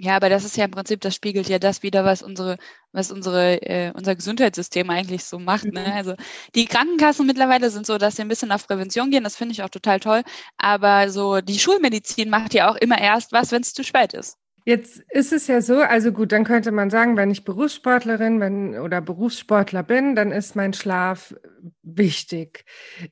Ja, 0.00 0.14
aber 0.14 0.28
das 0.28 0.44
ist 0.44 0.56
ja 0.56 0.64
im 0.64 0.70
Prinzip, 0.70 1.00
das 1.00 1.14
spiegelt 1.16 1.48
ja 1.48 1.58
das 1.58 1.82
wieder, 1.82 2.04
was 2.04 2.22
unsere, 2.22 2.56
was 2.92 3.10
unsere, 3.10 3.60
äh, 3.62 3.90
unser 3.94 4.14
Gesundheitssystem 4.14 4.88
eigentlich 4.90 5.24
so 5.24 5.40
macht. 5.40 5.64
Ne? 5.72 5.80
Mhm. 5.80 5.92
Also 5.92 6.14
die 6.54 6.66
Krankenkassen 6.66 7.26
mittlerweile 7.26 7.68
sind 7.70 7.84
so, 7.84 7.98
dass 7.98 8.14
sie 8.14 8.22
ein 8.22 8.28
bisschen 8.28 8.52
auf 8.52 8.66
Prävention 8.68 9.10
gehen. 9.10 9.24
Das 9.24 9.34
finde 9.36 9.52
ich 9.52 9.62
auch 9.64 9.68
total 9.70 9.98
toll. 9.98 10.22
Aber 10.56 11.10
so 11.10 11.40
die 11.40 11.58
Schulmedizin 11.58 12.30
macht 12.30 12.54
ja 12.54 12.70
auch 12.70 12.76
immer 12.76 12.98
erst 13.00 13.32
was, 13.32 13.50
wenn 13.50 13.62
es 13.62 13.74
zu 13.74 13.82
spät 13.82 14.14
ist. 14.14 14.38
Jetzt 14.68 15.02
ist 15.08 15.32
es 15.32 15.46
ja 15.46 15.62
so, 15.62 15.78
also 15.78 16.12
gut, 16.12 16.30
dann 16.30 16.44
könnte 16.44 16.72
man 16.72 16.90
sagen, 16.90 17.16
wenn 17.16 17.30
ich 17.30 17.42
Berufssportlerin 17.42 18.38
wenn, 18.38 18.78
oder 18.78 19.00
Berufssportler 19.00 19.82
bin, 19.82 20.14
dann 20.14 20.30
ist 20.30 20.56
mein 20.56 20.74
Schlaf 20.74 21.34
wichtig. 21.82 22.66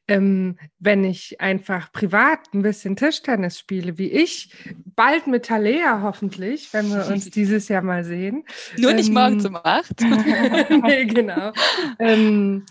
Ähm, 0.06 0.58
wenn 0.78 1.02
ich 1.02 1.40
einfach 1.40 1.90
privat 1.92 2.40
ein 2.52 2.60
bisschen 2.60 2.94
Tischtennis 2.94 3.58
spiele, 3.58 3.96
wie 3.96 4.10
ich, 4.10 4.52
bald 4.84 5.28
mit 5.28 5.46
Talea 5.46 6.02
hoffentlich, 6.02 6.74
wenn 6.74 6.90
wir 6.90 7.06
uns 7.06 7.30
dieses 7.30 7.68
Jahr 7.68 7.80
mal 7.80 8.04
sehen. 8.04 8.44
Nur 8.76 8.92
nicht 8.92 9.08
ähm, 9.08 9.14
morgens 9.14 9.46
um 9.46 9.56
acht. 9.56 9.98
nee, 10.82 11.06
genau. 11.06 11.52
Ähm, 11.98 12.66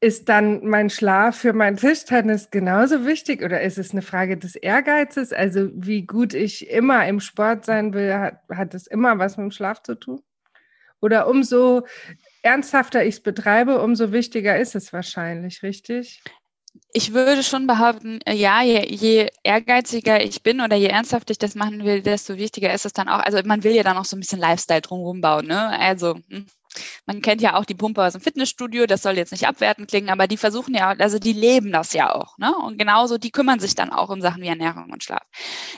ist 0.00 0.28
dann 0.28 0.66
mein 0.66 0.90
Schlaf 0.90 1.38
für 1.38 1.52
mein 1.52 1.76
Tischtennis 1.76 2.50
genauso 2.50 3.06
wichtig 3.06 3.42
oder 3.42 3.62
ist 3.62 3.78
es 3.78 3.92
eine 3.92 4.02
Frage 4.02 4.36
des 4.36 4.54
Ehrgeizes? 4.54 5.32
Also 5.32 5.70
wie 5.72 6.02
gut 6.02 6.34
ich 6.34 6.68
immer 6.68 7.06
im 7.06 7.20
Sport 7.20 7.64
sein 7.64 7.94
will, 7.94 8.12
hat, 8.12 8.40
hat 8.50 8.74
es 8.74 8.86
immer 8.86 9.18
was 9.18 9.36
mit 9.36 9.44
dem 9.44 9.50
Schlaf 9.50 9.82
zu 9.82 9.94
tun? 9.94 10.22
Oder 11.00 11.28
umso 11.28 11.86
ernsthafter 12.42 13.04
ich 13.04 13.16
es 13.16 13.22
betreibe, 13.22 13.82
umso 13.82 14.12
wichtiger 14.12 14.58
ist 14.58 14.74
es 14.74 14.92
wahrscheinlich, 14.92 15.62
richtig? 15.62 16.22
Ich 16.92 17.14
würde 17.14 17.42
schon 17.42 17.66
behaupten, 17.66 18.20
äh, 18.26 18.34
ja, 18.34 18.62
je, 18.62 18.86
je, 18.86 19.28
ehrgeiziger 19.42 20.22
ich 20.22 20.42
bin 20.42 20.60
oder 20.60 20.76
je 20.76 20.88
ernsthafter 20.88 21.32
ich 21.32 21.38
das 21.38 21.54
machen 21.54 21.84
will, 21.84 22.02
desto 22.02 22.36
wichtiger 22.36 22.72
ist 22.72 22.84
es 22.84 22.92
dann 22.92 23.08
auch. 23.08 23.20
Also 23.20 23.40
man 23.44 23.64
will 23.64 23.74
ja 23.74 23.82
dann 23.82 23.96
auch 23.96 24.04
so 24.04 24.16
ein 24.16 24.20
bisschen 24.20 24.40
Lifestyle 24.40 24.82
drumherum 24.82 25.20
bauen, 25.20 25.46
ne? 25.46 25.78
Also 25.78 26.18
hm, 26.28 26.46
man 27.06 27.22
kennt 27.22 27.40
ja 27.40 27.56
auch 27.56 27.64
die 27.64 27.74
Pumpe 27.74 28.04
aus 28.04 28.12
dem 28.12 28.20
Fitnessstudio, 28.20 28.86
das 28.86 29.02
soll 29.02 29.16
jetzt 29.16 29.32
nicht 29.32 29.46
abwertend 29.46 29.88
klingen, 29.88 30.10
aber 30.10 30.26
die 30.26 30.36
versuchen 30.36 30.74
ja, 30.74 30.90
also 30.98 31.18
die 31.18 31.32
leben 31.32 31.72
das 31.72 31.92
ja 31.92 32.14
auch, 32.14 32.38
ne? 32.38 32.54
Und 32.56 32.78
genauso, 32.78 33.18
die 33.18 33.30
kümmern 33.30 33.60
sich 33.60 33.74
dann 33.74 33.90
auch 33.90 34.08
um 34.08 34.20
Sachen 34.20 34.42
wie 34.42 34.48
Ernährung 34.48 34.90
und 34.90 35.04
Schlaf. 35.04 35.22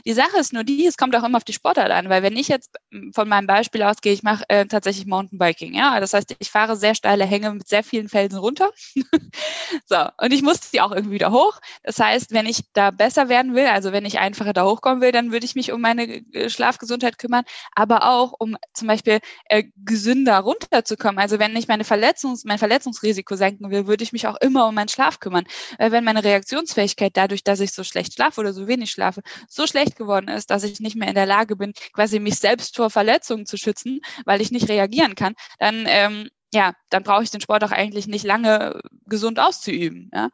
Die 0.05 0.13
Sache 0.13 0.39
ist 0.39 0.53
nur 0.53 0.65
die, 0.65 0.87
es 0.87 0.97
kommt 0.97 1.15
auch 1.17 1.25
immer 1.25 1.39
auf 1.39 1.45
die 1.45 1.53
Sportart 1.53 1.91
an, 1.91 2.09
weil 2.09 2.23
wenn 2.23 2.37
ich 2.37 2.49
jetzt 2.49 2.77
von 3.15 3.29
meinem 3.29 3.47
Beispiel 3.47 3.83
ausgehe, 3.83 4.13
ich 4.13 4.23
mache 4.23 4.45
äh, 4.49 4.67
tatsächlich 4.67 5.07
Mountainbiking, 5.07 5.75
ja, 5.75 6.01
das 6.01 6.13
heißt, 6.13 6.37
ich 6.39 6.51
fahre 6.51 6.77
sehr 6.77 6.95
steile 6.95 7.25
Hänge 7.25 7.53
mit 7.53 7.69
sehr 7.69 7.83
vielen 7.83 8.09
Felsen 8.09 8.39
runter. 8.39 8.71
so, 9.87 9.97
und 10.19 10.33
ich 10.33 10.43
muss 10.43 10.71
die 10.71 10.81
auch 10.81 10.93
irgendwie 10.93 11.15
wieder 11.15 11.33
hoch. 11.33 11.59
Das 11.83 11.99
heißt, 11.99 12.33
wenn 12.33 12.47
ich 12.47 12.63
da 12.73 12.91
besser 12.91 13.29
werden 13.29 13.55
will, 13.55 13.67
also 13.67 13.93
wenn 13.93 14.05
ich 14.05 14.19
einfacher 14.19 14.53
da 14.53 14.65
hochkommen 14.65 15.01
will, 15.01 15.13
dann 15.13 15.33
würde 15.33 15.47
ich 15.47 15.55
mich 15.55 15.73
um 15.73 15.81
meine 15.81 16.23
äh, 16.33 16.51
Schlafgesundheit 16.51 17.19
kümmern, 17.19 17.45
aber 17.75 18.09
auch 18.09 18.35
um 18.39 18.57
zum 18.75 18.89
Beispiel 18.89 19.21
äh, 19.47 19.65
gesünder 19.77 20.39
runter 20.39 20.85
zu 20.89 20.97
kommen. 20.97 21.19
Also 21.19 21.39
wenn 21.39 21.55
ich 21.57 21.69
meine 21.69 21.85
Verletzungs-, 21.85 22.43
mein 22.45 22.59
Verletzungsrisiko 22.59 23.37
senken 23.37 23.71
will, 23.71 23.87
würde 23.87 24.03
ich 24.03 24.13
mich 24.13 24.27
auch 24.27 24.37
immer 24.41 24.67
um 24.67 24.75
meinen 24.75 24.89
Schlaf 24.89 25.21
kümmern. 25.21 25.45
Weil 25.79 25.93
wenn 25.93 26.05
meine 26.05 26.25
Reaktionsfähigkeit 26.25 27.17
dadurch, 27.17 27.45
dass 27.45 27.61
ich 27.61 27.73
so 27.73 27.85
schlecht 27.85 28.15
schlafe 28.15 28.41
oder 28.41 28.53
so 28.53 28.67
wenig 28.67 28.91
schlafe, 28.91 29.23
so 29.49 29.67
schlecht 29.67 29.97
geworden 29.97 30.29
ist, 30.29 30.51
dass 30.51 30.65
ich 30.65 30.81
nicht 30.81 30.97
mehr 30.97 31.09
in 31.09 31.15
der 31.15 31.27
Lage 31.27 31.57
bin, 31.57 31.73
quasi 31.93 32.19
mich 32.19 32.41
selbst 32.41 32.77
vor 32.77 32.91
Verletzungen 32.91 33.47
zu 33.47 33.57
schützen, 33.57 34.01
weil 34.25 34.41
ich 34.41 34.51
nicht 34.51 34.69
reagieren 34.69 35.15
kann, 35.15 35.35
dann 35.59 35.85
ähm, 35.87 36.29
ja, 36.53 36.73
dann 36.89 37.03
brauche 37.03 37.23
ich 37.23 37.31
den 37.31 37.43
Sport 37.43 37.63
auch 37.65 37.73
eigentlich 37.73 38.07
nicht 38.07 38.25
lange 38.25 38.81
gesund 39.07 39.39
auszuüben. 39.39 40.11
Ja. 40.15 40.31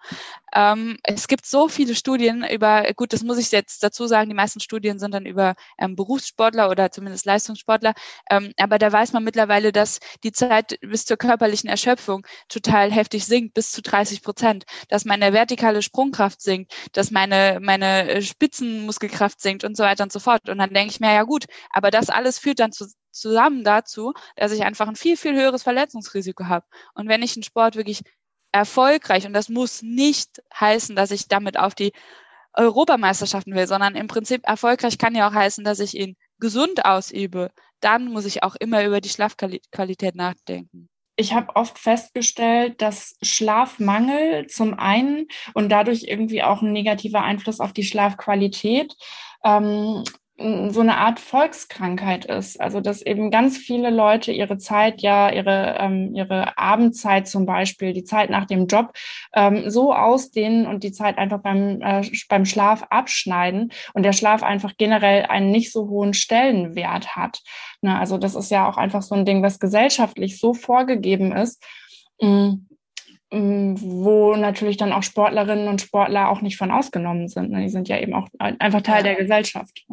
Ähm, 0.54 0.96
es 1.02 1.26
gibt 1.26 1.44
so 1.44 1.68
viele 1.68 1.96
Studien 1.96 2.44
über, 2.44 2.84
gut, 2.94 3.12
das 3.12 3.24
muss 3.24 3.38
ich 3.38 3.50
jetzt 3.50 3.82
dazu 3.82 4.06
sagen, 4.06 4.28
die 4.28 4.36
meisten 4.36 4.60
Studien 4.60 5.00
sind 5.00 5.12
dann 5.12 5.26
über 5.26 5.54
ähm, 5.78 5.96
Berufssportler 5.96 6.70
oder 6.70 6.92
zumindest 6.92 7.26
Leistungssportler, 7.26 7.94
ähm, 8.30 8.52
aber 8.58 8.78
da 8.78 8.92
weiß 8.92 9.12
man 9.12 9.24
mittlerweile, 9.24 9.72
dass 9.72 9.98
die 10.22 10.30
Zeit 10.30 10.78
bis 10.80 11.04
zur 11.04 11.16
körperlichen 11.16 11.68
Erschöpfung 11.68 12.24
total 12.48 12.92
heftig 12.92 13.24
sinkt, 13.26 13.54
bis 13.54 13.72
zu 13.72 13.82
30 13.82 14.22
Prozent, 14.22 14.64
dass 14.88 15.04
meine 15.04 15.32
vertikale 15.32 15.82
Sprungkraft 15.82 16.40
sinkt, 16.40 16.72
dass 16.92 17.10
meine, 17.10 17.58
meine 17.60 18.22
Spitzenmuskelkraft 18.22 19.40
sinkt 19.40 19.64
und 19.64 19.76
so 19.76 19.82
weiter 19.82 20.04
und 20.04 20.12
so 20.12 20.20
fort. 20.20 20.48
Und 20.48 20.58
dann 20.58 20.72
denke 20.72 20.92
ich 20.92 21.00
mir, 21.00 21.12
ja 21.12 21.24
gut, 21.24 21.46
aber 21.70 21.90
das 21.90 22.08
alles 22.08 22.38
führt 22.38 22.60
dann 22.60 22.70
zu, 22.72 22.86
zusammen 23.14 23.64
dazu, 23.64 24.12
dass 24.36 24.52
ich 24.52 24.64
einfach 24.64 24.88
ein 24.88 24.96
viel, 24.96 25.16
viel 25.16 25.34
höheres 25.34 25.62
Verletzungsrisiko 25.62 26.46
habe. 26.46 26.66
Und 26.94 27.08
wenn 27.08 27.22
ich 27.22 27.36
einen 27.36 27.42
Sport 27.42 27.76
wirklich 27.76 28.02
erfolgreich, 28.52 29.26
und 29.26 29.32
das 29.32 29.48
muss 29.48 29.82
nicht 29.82 30.42
heißen, 30.58 30.94
dass 30.96 31.10
ich 31.10 31.28
damit 31.28 31.58
auf 31.58 31.74
die 31.74 31.92
Europameisterschaften 32.52 33.54
will, 33.54 33.66
sondern 33.66 33.96
im 33.96 34.06
Prinzip 34.06 34.46
erfolgreich 34.46 34.98
kann 34.98 35.14
ja 35.14 35.28
auch 35.28 35.34
heißen, 35.34 35.64
dass 35.64 35.80
ich 35.80 35.94
ihn 35.96 36.16
gesund 36.38 36.84
ausübe, 36.84 37.50
dann 37.80 38.06
muss 38.06 38.24
ich 38.24 38.42
auch 38.42 38.54
immer 38.54 38.84
über 38.84 39.00
die 39.00 39.08
Schlafqualität 39.08 40.14
nachdenken. 40.14 40.88
Ich 41.16 41.32
habe 41.32 41.54
oft 41.54 41.78
festgestellt, 41.78 42.82
dass 42.82 43.16
Schlafmangel 43.22 44.48
zum 44.48 44.74
einen 44.74 45.26
und 45.52 45.68
dadurch 45.68 46.04
irgendwie 46.04 46.42
auch 46.42 46.60
ein 46.60 46.72
negativer 46.72 47.22
Einfluss 47.22 47.60
auf 47.60 47.72
die 47.72 47.84
Schlafqualität 47.84 48.96
ähm, 49.44 50.02
so 50.36 50.80
eine 50.80 50.96
Art 50.96 51.20
Volkskrankheit 51.20 52.24
ist. 52.24 52.60
Also 52.60 52.80
dass 52.80 53.02
eben 53.02 53.30
ganz 53.30 53.56
viele 53.56 53.90
Leute 53.90 54.32
ihre 54.32 54.58
Zeit, 54.58 55.00
ja, 55.00 55.30
ihre, 55.30 55.76
ähm, 55.78 56.12
ihre 56.12 56.58
Abendzeit 56.58 57.28
zum 57.28 57.46
Beispiel, 57.46 57.92
die 57.92 58.02
Zeit 58.02 58.30
nach 58.30 58.44
dem 58.44 58.66
Job, 58.66 58.92
ähm, 59.34 59.70
so 59.70 59.94
ausdehnen 59.94 60.66
und 60.66 60.82
die 60.82 60.90
Zeit 60.90 61.18
einfach 61.18 61.40
beim, 61.40 61.80
äh, 61.80 62.02
beim 62.28 62.46
Schlaf 62.46 62.84
abschneiden 62.90 63.72
und 63.92 64.02
der 64.02 64.12
Schlaf 64.12 64.42
einfach 64.42 64.72
generell 64.76 65.26
einen 65.26 65.52
nicht 65.52 65.70
so 65.70 65.88
hohen 65.88 66.14
Stellenwert 66.14 67.14
hat. 67.14 67.40
Ne, 67.80 67.96
also 67.96 68.18
das 68.18 68.34
ist 68.34 68.50
ja 68.50 68.68
auch 68.68 68.76
einfach 68.76 69.02
so 69.02 69.14
ein 69.14 69.24
Ding, 69.24 69.42
was 69.42 69.60
gesellschaftlich 69.60 70.40
so 70.40 70.52
vorgegeben 70.52 71.30
ist. 71.32 71.62
Mh, 72.20 72.58
wo 73.36 74.36
natürlich 74.36 74.76
dann 74.76 74.92
auch 74.92 75.02
Sportlerinnen 75.02 75.66
und 75.66 75.80
Sportler 75.80 76.28
auch 76.28 76.40
nicht 76.40 76.56
von 76.56 76.70
ausgenommen 76.70 77.26
sind. 77.26 77.50
Ne? 77.50 77.62
Die 77.62 77.68
sind 77.68 77.88
ja 77.88 77.98
eben 77.98 78.14
auch 78.14 78.28
einfach 78.38 78.80
Teil 78.82 78.98
ja. 78.98 79.02
der 79.02 79.14
Gesellschaft. 79.16 79.84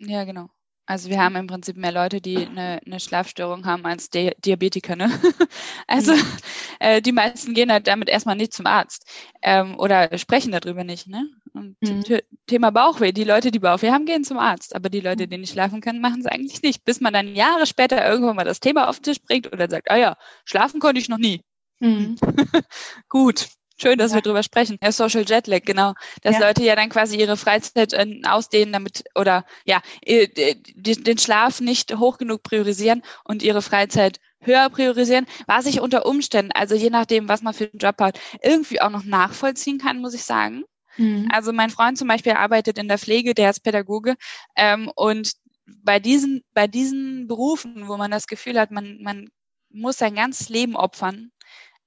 Ja, 0.00 0.24
genau. 0.24 0.48
Also 0.86 1.08
wir 1.08 1.20
haben 1.20 1.36
im 1.36 1.46
Prinzip 1.46 1.76
mehr 1.76 1.92
Leute, 1.92 2.20
die 2.20 2.36
eine, 2.36 2.80
eine 2.84 2.98
Schlafstörung 2.98 3.64
haben 3.64 3.86
als 3.86 4.10
Di 4.10 4.32
Diabetiker. 4.38 4.96
Ne? 4.96 5.08
also 5.86 6.14
mhm. 6.14 6.36
äh, 6.80 7.00
die 7.00 7.12
meisten 7.12 7.54
gehen 7.54 7.70
halt 7.70 7.86
damit 7.86 8.08
erstmal 8.08 8.34
nicht 8.34 8.52
zum 8.52 8.66
Arzt 8.66 9.06
ähm, 9.40 9.78
oder 9.78 10.18
sprechen 10.18 10.50
darüber 10.50 10.82
nicht. 10.82 11.06
Ne? 11.06 11.30
Und 11.52 11.76
mhm. 11.80 12.02
Thema 12.48 12.70
Bauchweh, 12.70 13.12
die 13.12 13.22
Leute, 13.22 13.52
die 13.52 13.60
Bauchweh 13.60 13.92
haben, 13.92 14.04
gehen 14.04 14.24
zum 14.24 14.38
Arzt. 14.38 14.74
Aber 14.74 14.88
die 14.88 14.98
Leute, 14.98 15.28
die 15.28 15.38
nicht 15.38 15.52
schlafen 15.52 15.80
können, 15.80 16.00
machen 16.00 16.22
es 16.22 16.26
eigentlich 16.26 16.60
nicht. 16.62 16.84
Bis 16.84 17.00
man 17.00 17.12
dann 17.12 17.36
Jahre 17.36 17.66
später 17.66 18.04
irgendwann 18.04 18.34
mal 18.34 18.44
das 18.44 18.58
Thema 18.58 18.88
auf 18.88 18.98
den 18.98 19.04
Tisch 19.04 19.22
bringt 19.22 19.52
oder 19.52 19.70
sagt, 19.70 19.92
ah 19.92 19.96
ja, 19.96 20.16
schlafen 20.44 20.80
konnte 20.80 21.00
ich 21.00 21.08
noch 21.08 21.18
nie. 21.18 21.40
Mhm. 21.78 22.16
Gut, 23.08 23.46
Schön, 23.80 23.98
dass 23.98 24.10
ja. 24.10 24.16
wir 24.16 24.22
drüber 24.22 24.42
sprechen. 24.42 24.78
Ja, 24.82 24.92
Social 24.92 25.24
Jetlag, 25.26 25.62
genau. 25.64 25.94
Dass 26.22 26.38
ja. 26.38 26.46
Leute 26.46 26.62
ja 26.62 26.76
dann 26.76 26.90
quasi 26.90 27.16
ihre 27.16 27.36
Freizeit 27.36 27.92
äh, 27.92 28.20
ausdehnen, 28.26 28.72
damit 28.72 29.04
oder 29.14 29.44
ja, 29.64 29.80
äh, 30.02 30.28
den 30.76 31.18
Schlaf 31.18 31.60
nicht 31.60 31.96
hoch 31.96 32.18
genug 32.18 32.42
priorisieren 32.42 33.02
und 33.24 33.42
ihre 33.42 33.62
Freizeit 33.62 34.20
höher 34.42 34.68
priorisieren, 34.70 35.26
was 35.46 35.66
ich 35.66 35.80
unter 35.80 36.06
Umständen, 36.06 36.52
also 36.52 36.74
je 36.74 36.90
nachdem, 36.90 37.28
was 37.28 37.42
man 37.42 37.54
für 37.54 37.64
einen 37.64 37.78
Job 37.78 37.96
hat, 38.00 38.18
irgendwie 38.42 38.80
auch 38.80 38.90
noch 38.90 39.04
nachvollziehen 39.04 39.78
kann, 39.78 40.00
muss 40.00 40.14
ich 40.14 40.24
sagen. 40.24 40.64
Mhm. 40.96 41.28
Also 41.30 41.52
mein 41.52 41.70
Freund 41.70 41.98
zum 41.98 42.08
Beispiel 42.08 42.32
arbeitet 42.32 42.78
in 42.78 42.88
der 42.88 42.98
Pflege, 42.98 43.34
der 43.34 43.50
ist 43.50 43.60
Pädagoge 43.60 44.16
ähm, 44.56 44.90
und 44.94 45.32
bei 45.66 46.00
diesen, 46.00 46.42
bei 46.52 46.66
diesen 46.66 47.28
Berufen, 47.28 47.86
wo 47.88 47.96
man 47.96 48.10
das 48.10 48.26
Gefühl 48.26 48.58
hat, 48.58 48.70
man, 48.70 48.98
man 49.02 49.28
muss 49.70 49.98
sein 49.98 50.14
ganzes 50.14 50.48
Leben 50.48 50.74
opfern, 50.74 51.30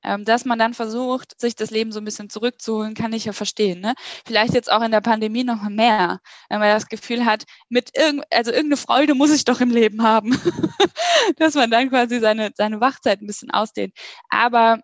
dass 0.04 0.46
man 0.46 0.60
dann 0.60 0.74
versucht, 0.74 1.40
sich 1.40 1.56
das 1.56 1.72
Leben 1.72 1.92
so 1.92 2.00
ein 2.00 2.06
bisschen 2.06 2.30
zurückzuholen, 2.30 2.94
kann 2.94 3.14
ich 3.14 3.26
ja 3.26 3.34
verstehen. 3.34 3.82
Ne? 3.82 3.94
Vielleicht 4.26 4.54
jetzt 4.54 4.72
auch 4.72 4.82
in 4.82 4.92
der 4.92 5.02
Pandemie 5.02 5.44
noch 5.44 5.64
mehr, 5.70 6.20
wenn 6.50 6.60
man 6.60 6.70
das 6.70 6.88
Gefühl 6.88 7.26
hat, 7.26 7.44
mit 7.70 7.92
irgend, 7.98 8.26
also 8.32 8.52
irgendeine 8.52 8.78
Freude 8.78 9.16
muss 9.16 9.32
ich 9.32 9.46
doch 9.46 9.62
im 9.62 9.72
Leben 9.72 10.04
haben, 10.04 10.32
dass 11.38 11.56
man 11.56 11.72
dann 11.72 11.90
quasi 11.90 12.20
seine, 12.20 12.52
seine 12.56 12.82
Wachzeit 12.82 13.22
ein 13.22 13.28
bisschen 13.28 13.52
ausdehnt. 13.52 13.94
Aber 14.30 14.80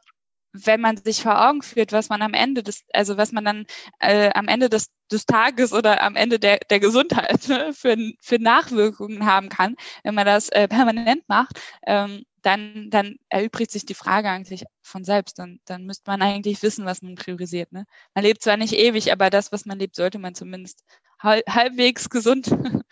wenn 0.54 0.82
man 0.82 0.98
sich 0.98 1.22
vor 1.22 1.48
Augen 1.48 1.62
führt, 1.62 1.92
was 1.92 2.10
man 2.10 2.22
am 2.22 2.34
Ende 2.34 2.64
des, 2.64 2.84
also 2.94 3.18
was 3.18 3.32
man 3.32 3.46
dann 3.46 3.66
äh, 4.00 4.32
am 4.34 4.48
Ende 4.48 4.70
des, 4.70 4.90
des 5.12 5.26
Tages 5.26 5.74
oder 5.74 6.02
am 6.02 6.16
Ende 6.16 6.40
der, 6.40 6.60
der 6.70 6.80
Gesundheit 6.80 7.48
ne, 7.48 7.74
für, 7.74 7.96
für 8.22 8.40
Nachwirkungen 8.40 9.26
haben 9.26 9.50
kann, 9.50 9.76
wenn 10.04 10.16
man 10.16 10.26
das 10.26 10.50
äh, 10.50 10.68
permanent 10.68 11.24
macht, 11.28 11.60
ähm, 11.86 12.24
dann, 12.42 12.90
dann 12.90 13.16
erübrigt 13.30 13.72
sich 13.72 13.86
die 13.86 13.94
Frage 13.94 14.30
eigentlich 14.30 14.66
von 14.82 15.04
selbst. 15.04 15.40
Dann, 15.40 15.60
dann 15.66 15.86
müsste 15.86 16.10
man 16.10 16.22
eigentlich 16.22 16.62
wissen, 16.64 16.86
was 16.86 17.02
man 17.02 17.16
priorisiert. 17.16 17.72
Ne? 17.72 17.86
Man 18.14 18.24
lebt 18.24 18.42
zwar 18.42 18.58
nicht 18.58 18.74
ewig, 18.74 19.12
aber 19.12 19.30
das, 19.30 19.52
was 19.52 19.66
man 19.66 19.80
lebt, 19.80 19.96
sollte 19.96 20.20
man 20.20 20.36
zumindest 20.36 20.84
halbwegs 21.22 22.10
gesund 22.10 22.50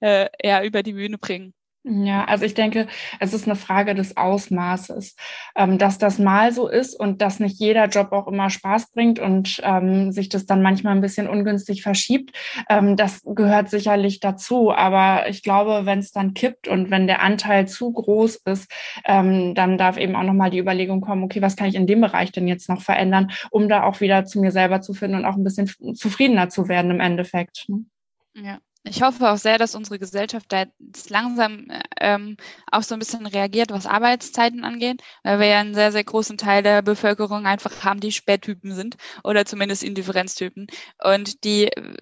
äh, 0.00 0.28
ja, 0.42 0.62
über 0.62 0.82
die 0.82 0.92
Bühne 0.92 1.18
bringen. 1.18 1.54
Ja, 1.82 2.26
also 2.26 2.44
ich 2.44 2.52
denke, 2.52 2.88
es 3.20 3.32
ist 3.32 3.46
eine 3.46 3.56
Frage 3.56 3.94
des 3.94 4.14
Ausmaßes, 4.18 5.16
ähm, 5.56 5.78
dass 5.78 5.96
das 5.96 6.18
mal 6.18 6.52
so 6.52 6.68
ist 6.68 6.94
und 6.94 7.22
dass 7.22 7.40
nicht 7.40 7.58
jeder 7.58 7.86
Job 7.86 8.12
auch 8.12 8.28
immer 8.28 8.50
Spaß 8.50 8.90
bringt 8.90 9.18
und 9.18 9.62
ähm, 9.64 10.12
sich 10.12 10.28
das 10.28 10.44
dann 10.44 10.60
manchmal 10.60 10.94
ein 10.94 11.00
bisschen 11.00 11.26
ungünstig 11.26 11.82
verschiebt. 11.82 12.36
Ähm, 12.68 12.96
das 12.96 13.22
gehört 13.24 13.70
sicherlich 13.70 14.20
dazu. 14.20 14.70
Aber 14.72 15.26
ich 15.30 15.42
glaube, 15.42 15.86
wenn 15.86 16.00
es 16.00 16.12
dann 16.12 16.34
kippt 16.34 16.68
und 16.68 16.90
wenn 16.90 17.06
der 17.06 17.22
Anteil 17.22 17.66
zu 17.66 17.90
groß 17.90 18.42
ist, 18.44 18.70
ähm, 19.06 19.54
dann 19.54 19.78
darf 19.78 19.96
eben 19.96 20.16
auch 20.16 20.24
nochmal 20.24 20.50
die 20.50 20.58
Überlegung 20.58 21.00
kommen, 21.00 21.24
okay, 21.24 21.40
was 21.40 21.56
kann 21.56 21.68
ich 21.68 21.76
in 21.76 21.86
dem 21.86 22.02
Bereich 22.02 22.30
denn 22.30 22.46
jetzt 22.46 22.68
noch 22.68 22.82
verändern, 22.82 23.30
um 23.50 23.70
da 23.70 23.84
auch 23.84 24.02
wieder 24.02 24.26
zu 24.26 24.40
mir 24.40 24.52
selber 24.52 24.82
zu 24.82 24.92
finden 24.92 25.16
und 25.16 25.24
auch 25.24 25.36
ein 25.36 25.44
bisschen 25.44 25.66
zufriedener 25.94 26.50
zu 26.50 26.68
werden 26.68 26.90
im 26.90 27.00
Endeffekt. 27.00 27.64
Ne? 27.68 27.86
Ja 28.34 28.58
ich 28.84 29.02
hoffe 29.02 29.30
auch 29.30 29.36
sehr, 29.36 29.58
dass 29.58 29.74
unsere 29.74 29.98
Gesellschaft 29.98 30.46
da 30.50 30.64
jetzt 30.78 31.10
langsam 31.10 31.68
ähm, 32.00 32.36
auch 32.70 32.82
so 32.82 32.94
ein 32.94 32.98
bisschen 32.98 33.26
reagiert, 33.26 33.70
was 33.70 33.86
Arbeitszeiten 33.86 34.64
angeht, 34.64 35.02
weil 35.22 35.38
wir 35.38 35.46
ja 35.48 35.60
einen 35.60 35.74
sehr, 35.74 35.92
sehr 35.92 36.04
großen 36.04 36.38
Teil 36.38 36.62
der 36.62 36.80
Bevölkerung 36.80 37.46
einfach 37.46 37.84
haben, 37.84 38.00
die 38.00 38.12
Spättypen 38.12 38.74
sind 38.74 38.96
oder 39.22 39.44
zumindest 39.44 39.82
Indifferenztypen. 39.82 40.66
Und 41.04 41.44
die, 41.44 41.66
äh, 41.66 41.94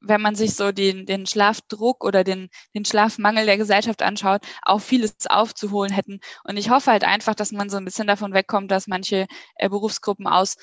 wenn 0.00 0.20
man 0.20 0.34
sich 0.34 0.54
so 0.54 0.72
den, 0.72 1.06
den 1.06 1.26
Schlafdruck 1.26 2.04
oder 2.04 2.24
den, 2.24 2.48
den 2.74 2.84
Schlafmangel 2.84 3.46
der 3.46 3.56
Gesellschaft 3.56 4.02
anschaut, 4.02 4.42
auch 4.62 4.80
vieles 4.80 5.14
aufzuholen 5.28 5.92
hätten. 5.92 6.20
Und 6.44 6.56
ich 6.56 6.70
hoffe 6.70 6.90
halt 6.90 7.04
einfach, 7.04 7.34
dass 7.34 7.52
man 7.52 7.70
so 7.70 7.76
ein 7.76 7.84
bisschen 7.84 8.06
davon 8.08 8.34
wegkommt, 8.34 8.70
dass 8.70 8.88
manche 8.88 9.26
äh, 9.56 9.68
Berufsgruppen 9.68 10.26
aus 10.26 10.56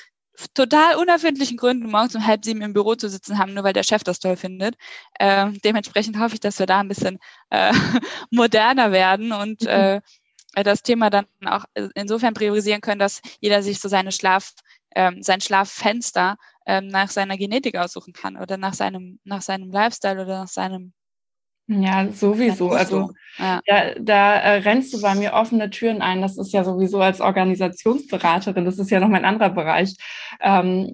total 0.54 0.96
unerfindlichen 0.96 1.58
Gründen 1.58 1.90
morgens 1.90 2.16
um 2.16 2.26
halb 2.26 2.44
sieben 2.44 2.62
im 2.62 2.74
Büro 2.74 2.96
zu 2.96 3.10
sitzen 3.10 3.38
haben, 3.38 3.54
nur 3.54 3.64
weil 3.64 3.74
der 3.74 3.84
Chef 3.84 4.04
das 4.04 4.20
toll 4.20 4.36
findet. 4.36 4.76
Äh, 5.20 5.52
dementsprechend 5.64 6.18
hoffe 6.20 6.36
ich, 6.36 6.40
dass 6.40 6.60
wir 6.60 6.66
da 6.66 6.80
ein 6.80 6.88
bisschen 6.88 7.20
äh, 7.50 7.72
moderner 8.32 8.92
werden 8.92 9.32
und 9.32 9.62
mhm. 9.62 9.68
äh, 9.68 10.02
das 10.56 10.84
Thema 10.84 11.10
dann 11.10 11.26
auch 11.46 11.66
insofern 11.96 12.34
priorisieren 12.36 12.82
können, 12.82 13.00
dass 13.00 13.22
jeder 13.40 13.64
sich 13.64 13.80
so 13.80 13.90
seine 13.90 14.12
Schlaf, 14.12 14.54
ähm, 14.96 15.24
sein 15.24 15.42
Schlaffenster 15.42 16.38
ähm, 16.68 16.88
nach 16.88 17.10
seiner 17.10 17.38
Genetik 17.38 17.76
aussuchen 17.76 18.14
kann 18.14 18.38
oder 18.38 18.58
nach 18.58 18.74
seinem, 18.76 19.20
nach 19.24 19.42
seinem 19.42 19.72
Lifestyle 19.72 20.22
oder 20.22 20.42
nach 20.42 20.48
seinem 20.48 20.94
ja, 21.68 22.12
sowieso. 22.12 22.72
Also 22.72 23.12
ja. 23.38 23.62
da, 23.66 23.94
da 24.00 24.36
äh, 24.36 24.58
rennst 24.60 24.94
du 24.94 25.02
bei 25.02 25.16
mir 25.16 25.34
offene 25.34 25.70
Türen 25.70 26.02
ein. 26.02 26.22
Das 26.22 26.38
ist 26.38 26.52
ja 26.52 26.64
sowieso 26.64 27.00
als 27.00 27.22
Organisationsberaterin, 27.22 28.66
das 28.66 28.80
ist 28.80 28.92
ja 28.92 29.00
noch 29.00 29.08
mein 29.08 29.26
anderer 29.26 29.50
Bereich. 29.50 29.96
Ähm, 30.42 30.94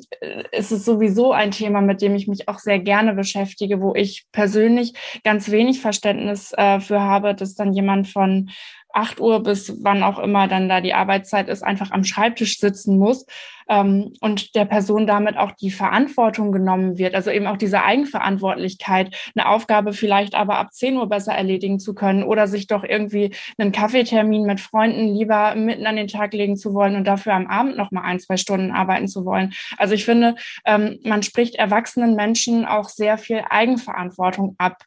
es 0.52 0.72
ist 0.72 0.86
sowieso 0.86 1.34
ein 1.34 1.52
Thema, 1.52 1.82
mit 1.82 2.02
dem 2.02 2.16
ich 2.16 2.28
mich 2.28 2.48
auch 2.48 2.60
sehr 2.60 2.80
gerne 2.80 3.14
beschäftige, 3.14 3.82
wo 3.82 3.96
ich 3.96 4.26
persönlich 4.32 4.94
ganz 5.24 5.50
wenig 5.50 5.82
Verständnis 5.82 6.54
äh, 6.56 6.80
für 6.80 7.02
habe, 7.02 7.34
dass 7.34 7.56
dann 7.56 7.74
jemand 7.74 8.08
von 8.08 8.50
8 8.94 9.20
Uhr 9.20 9.44
bis 9.44 9.84
wann 9.84 10.04
auch 10.04 10.20
immer 10.20 10.48
dann 10.48 10.70
da 10.70 10.82
die 10.82 10.94
Arbeitszeit 10.94 11.50
ist, 11.50 11.64
einfach 11.64 11.92
am 11.92 12.04
Schreibtisch 12.04 12.60
sitzen 12.60 12.98
muss 12.98 13.26
ähm, 13.70 14.14
und 14.20 14.56
der 14.56 14.66
Person 14.66 15.08
damit 15.08 15.38
auch 15.38 15.52
die 15.52 15.72
Verantwortung 15.72 16.52
genommen 16.52 16.98
wird, 16.98 17.16
also 17.16 17.30
eben 17.30 17.48
auch 17.48 17.58
diese 17.58 17.84
Eigenverantwortlichkeit, 17.84 19.16
eine 19.36 19.48
Aufgabe 19.48 19.94
vielleicht 19.94 20.36
aber 20.36 20.58
ab 20.58 20.74
10 20.74 20.98
Uhr 20.98 21.08
besser 21.08 21.34
erledigen 21.34 21.80
zu 21.80 21.94
können 21.94 22.24
oder 22.24 22.48
sich 22.48 22.68
doch 22.68 22.84
irgendwie 22.84 23.34
einen 23.58 23.72
Kaffeetermin 23.72 24.44
mit 24.44 24.60
Freunden 24.60 25.16
lieber 25.16 25.56
mitten 25.56 25.86
an 25.86 25.96
den 25.96 26.08
Tag 26.08 26.34
legen 26.34 26.58
zu 26.58 26.74
wollen 26.74 26.96
und 26.96 27.06
dafür 27.06 27.34
am 27.34 27.48
Abend 27.48 27.78
noch 27.78 27.92
mal 27.92 28.02
ein, 28.02 28.20
zwei 28.20 28.38
Stunden 28.38 28.72
arbeiten 28.72 29.08
zu 29.08 29.24
wollen. 29.26 29.54
Also 29.78 29.94
ich 29.94 30.06
finde, 30.06 30.36
ähm, 30.66 31.00
man 31.04 31.24
spricht 31.24 31.56
erwachsenen 31.56 32.16
Menschen 32.16 32.66
auch 32.66 32.90
sehr 32.90 33.18
viel 33.18 33.44
Eigenverantwortung 33.50 34.56
ab 34.58 34.84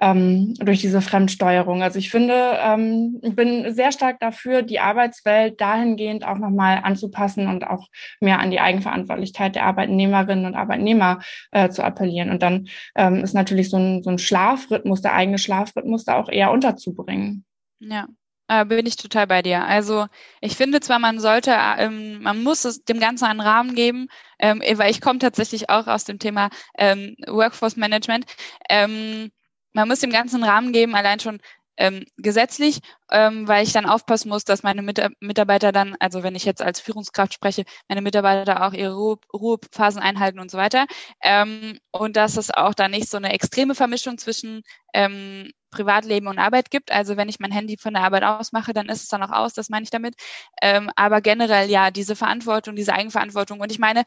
ähm, 0.00 0.54
durch 0.58 0.80
diese 0.80 1.02
Fremdsteuerung. 1.02 1.82
Also 1.82 1.98
ich 1.98 2.10
finde, 2.10 2.58
ähm, 2.62 3.20
bin 3.42 3.74
sehr 3.74 3.90
stark 3.90 4.20
dafür, 4.20 4.62
die 4.62 4.78
Arbeitswelt 4.78 5.60
dahingehend 5.60 6.24
auch 6.24 6.38
noch 6.38 6.50
mal 6.50 6.76
anzupassen 6.76 7.48
und 7.48 7.64
auch 7.66 7.88
mehr 8.20 8.38
an 8.38 8.52
die 8.52 8.60
Eigenverantwortlichkeit 8.60 9.56
der 9.56 9.64
Arbeitnehmerinnen 9.64 10.46
und 10.46 10.54
Arbeitnehmer 10.54 11.20
äh, 11.50 11.68
zu 11.68 11.82
appellieren. 11.82 12.30
Und 12.30 12.40
dann 12.40 12.68
ähm, 12.94 13.16
ist 13.16 13.34
natürlich 13.34 13.68
so 13.68 13.78
ein, 13.78 14.04
so 14.04 14.10
ein 14.10 14.18
Schlafrhythmus, 14.18 15.02
der 15.02 15.14
eigene 15.14 15.38
Schlafrhythmus 15.38 16.04
da 16.04 16.20
auch 16.20 16.28
eher 16.28 16.52
unterzubringen. 16.52 17.44
Ja, 17.80 18.06
äh, 18.46 18.64
bin 18.64 18.86
ich 18.86 18.94
total 18.94 19.26
bei 19.26 19.42
dir. 19.42 19.64
Also 19.64 20.06
ich 20.40 20.56
finde 20.56 20.78
zwar, 20.78 21.00
man 21.00 21.18
sollte, 21.18 21.52
ähm, 21.78 22.22
man 22.22 22.44
muss 22.44 22.64
es 22.64 22.84
dem 22.84 23.00
Ganzen 23.00 23.24
einen 23.24 23.40
Rahmen 23.40 23.74
geben, 23.74 24.06
ähm, 24.38 24.62
weil 24.74 24.92
ich 24.92 25.00
komme 25.00 25.18
tatsächlich 25.18 25.68
auch 25.68 25.88
aus 25.88 26.04
dem 26.04 26.20
Thema 26.20 26.48
ähm, 26.78 27.16
Workforce 27.26 27.76
Management. 27.76 28.24
Ähm, 28.68 29.32
man 29.72 29.88
muss 29.88 29.98
dem 29.98 30.10
Ganzen 30.10 30.36
einen 30.36 30.50
Rahmen 30.52 30.72
geben, 30.72 30.94
allein 30.94 31.18
schon 31.18 31.40
ähm, 31.76 32.04
gesetzlich, 32.16 32.80
ähm, 33.10 33.48
weil 33.48 33.64
ich 33.64 33.72
dann 33.72 33.86
aufpassen 33.86 34.28
muss, 34.28 34.44
dass 34.44 34.62
meine 34.62 34.82
Mit 34.82 35.00
Mitarbeiter 35.20 35.72
dann, 35.72 35.96
also 36.00 36.22
wenn 36.22 36.34
ich 36.34 36.44
jetzt 36.44 36.62
als 36.62 36.80
Führungskraft 36.80 37.34
spreche, 37.34 37.64
meine 37.88 38.02
Mitarbeiter 38.02 38.66
auch 38.66 38.72
ihre 38.72 38.94
Ruhe 38.94 39.18
Ruhephasen 39.32 40.00
einhalten 40.00 40.38
und 40.40 40.50
so 40.50 40.58
weiter. 40.58 40.86
Ähm, 41.22 41.78
und 41.90 42.16
dass 42.16 42.36
es 42.36 42.50
auch 42.50 42.74
da 42.74 42.88
nicht 42.88 43.08
so 43.08 43.16
eine 43.16 43.32
extreme 43.32 43.74
Vermischung 43.74 44.18
zwischen 44.18 44.62
ähm, 44.94 45.50
Privatleben 45.70 46.28
und 46.28 46.38
Arbeit 46.38 46.70
gibt. 46.70 46.92
Also 46.92 47.16
wenn 47.16 47.28
ich 47.28 47.40
mein 47.40 47.50
Handy 47.50 47.76
von 47.78 47.94
der 47.94 48.04
Arbeit 48.04 48.24
ausmache, 48.24 48.72
dann 48.72 48.88
ist 48.88 49.02
es 49.02 49.08
dann 49.08 49.22
auch 49.22 49.32
aus, 49.32 49.54
das 49.54 49.70
meine 49.70 49.84
ich 49.84 49.90
damit. 49.90 50.14
Ähm, 50.60 50.90
aber 50.96 51.20
generell 51.20 51.70
ja, 51.70 51.90
diese 51.90 52.14
Verantwortung, 52.14 52.76
diese 52.76 52.92
Eigenverantwortung. 52.92 53.60
Und 53.60 53.72
ich 53.72 53.78
meine, 53.78 54.04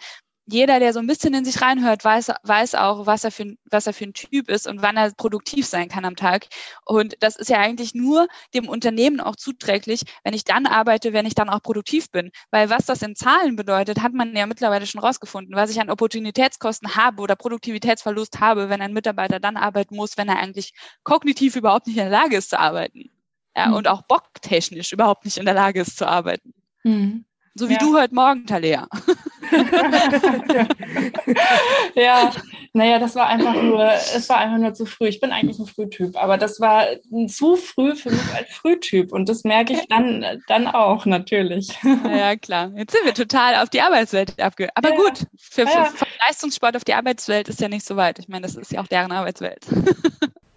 jeder, 0.47 0.79
der 0.79 0.93
so 0.93 0.99
ein 0.99 1.07
bisschen 1.07 1.33
in 1.33 1.43
sich 1.43 1.61
reinhört, 1.61 2.03
weiß, 2.03 2.31
weiß 2.43 2.75
auch, 2.75 3.07
was 3.07 3.23
er, 3.23 3.31
für, 3.31 3.55
was 3.69 3.87
er 3.87 3.93
für 3.93 4.05
ein 4.05 4.13
Typ 4.13 4.49
ist 4.49 4.67
und 4.67 4.81
wann 4.81 4.95
er 4.95 5.11
produktiv 5.11 5.65
sein 5.65 5.89
kann 5.89 6.05
am 6.05 6.15
Tag. 6.15 6.47
Und 6.85 7.15
das 7.21 7.35
ist 7.35 7.49
ja 7.49 7.57
eigentlich 7.57 7.95
nur 7.95 8.27
dem 8.53 8.67
Unternehmen 8.67 9.19
auch 9.19 9.35
zuträglich, 9.35 10.03
wenn 10.23 10.35
ich 10.35 10.43
dann 10.43 10.67
arbeite, 10.67 11.13
wenn 11.13 11.25
ich 11.25 11.33
dann 11.33 11.49
auch 11.49 11.63
produktiv 11.63 12.11
bin. 12.11 12.31
Weil 12.51 12.69
was 12.69 12.85
das 12.85 13.01
in 13.01 13.15
Zahlen 13.15 13.55
bedeutet, 13.55 14.01
hat 14.01 14.13
man 14.13 14.35
ja 14.35 14.45
mittlerweile 14.45 14.85
schon 14.85 15.01
rausgefunden. 15.01 15.55
Was 15.55 15.71
ich 15.71 15.81
an 15.81 15.89
Opportunitätskosten 15.89 16.95
habe 16.95 17.21
oder 17.21 17.35
Produktivitätsverlust 17.35 18.39
habe, 18.39 18.69
wenn 18.69 18.81
ein 18.81 18.93
Mitarbeiter 18.93 19.39
dann 19.39 19.57
arbeiten 19.57 19.95
muss, 19.95 20.17
wenn 20.17 20.29
er 20.29 20.37
eigentlich 20.37 20.73
kognitiv 21.03 21.55
überhaupt 21.55 21.87
nicht 21.87 21.97
in 21.97 22.03
der 22.03 22.11
Lage 22.11 22.37
ist 22.37 22.51
zu 22.51 22.59
arbeiten. 22.59 23.09
Ja, 23.57 23.67
mhm. 23.67 23.73
Und 23.73 23.87
auch 23.87 24.03
bocktechnisch 24.03 24.91
überhaupt 24.91 25.25
nicht 25.25 25.37
in 25.37 25.45
der 25.45 25.53
Lage 25.55 25.81
ist 25.81 25.97
zu 25.97 26.07
arbeiten. 26.07 26.53
Mhm. 26.83 27.25
So 27.55 27.69
wie 27.69 27.73
ja. 27.73 27.79
du 27.79 27.97
heute 27.97 28.13
Morgen, 28.13 28.45
Talea. 28.45 28.87
ja, 31.95 32.31
Naja, 32.75 32.99
das 32.99 33.15
war 33.15 33.27
einfach 33.27 33.53
nur, 33.53 33.89
es 33.89 34.27
war 34.27 34.39
einfach 34.39 34.57
nur 34.57 34.73
zu 34.73 34.85
früh. 34.85 35.07
Ich 35.07 35.21
bin 35.21 35.31
eigentlich 35.31 35.57
ein 35.59 35.65
Frühtyp, 35.65 36.21
aber 36.21 36.37
das 36.37 36.59
war 36.59 36.85
zu 37.29 37.55
früh 37.55 37.95
für 37.95 38.11
mich 38.11 38.35
als 38.35 38.49
Frühtyp 38.49 39.13
und 39.13 39.29
das 39.29 39.45
merke 39.45 39.71
ich 39.71 39.87
dann, 39.87 40.43
dann 40.49 40.67
auch 40.67 41.05
natürlich. 41.05 41.69
Ja, 42.03 42.35
klar. 42.35 42.73
Jetzt 42.75 42.91
sind 42.91 43.05
wir 43.05 43.13
total 43.13 43.63
auf 43.63 43.69
die 43.69 43.79
Arbeitswelt 43.79 44.41
abge. 44.41 44.67
Aber 44.75 44.89
ja. 44.89 44.95
gut, 44.97 45.25
für, 45.37 45.61
ja. 45.61 45.85
für, 45.85 46.05
Leistungssport 46.27 46.75
auf 46.75 46.83
die 46.83 46.93
Arbeitswelt 46.93 47.47
ist 47.47 47.61
ja 47.61 47.69
nicht 47.69 47.85
so 47.85 47.95
weit. 47.95 48.19
Ich 48.19 48.27
meine, 48.27 48.41
das 48.41 48.55
ist 48.55 48.73
ja 48.73 48.81
auch 48.81 48.87
deren 48.87 49.13
Arbeitswelt. 49.13 49.65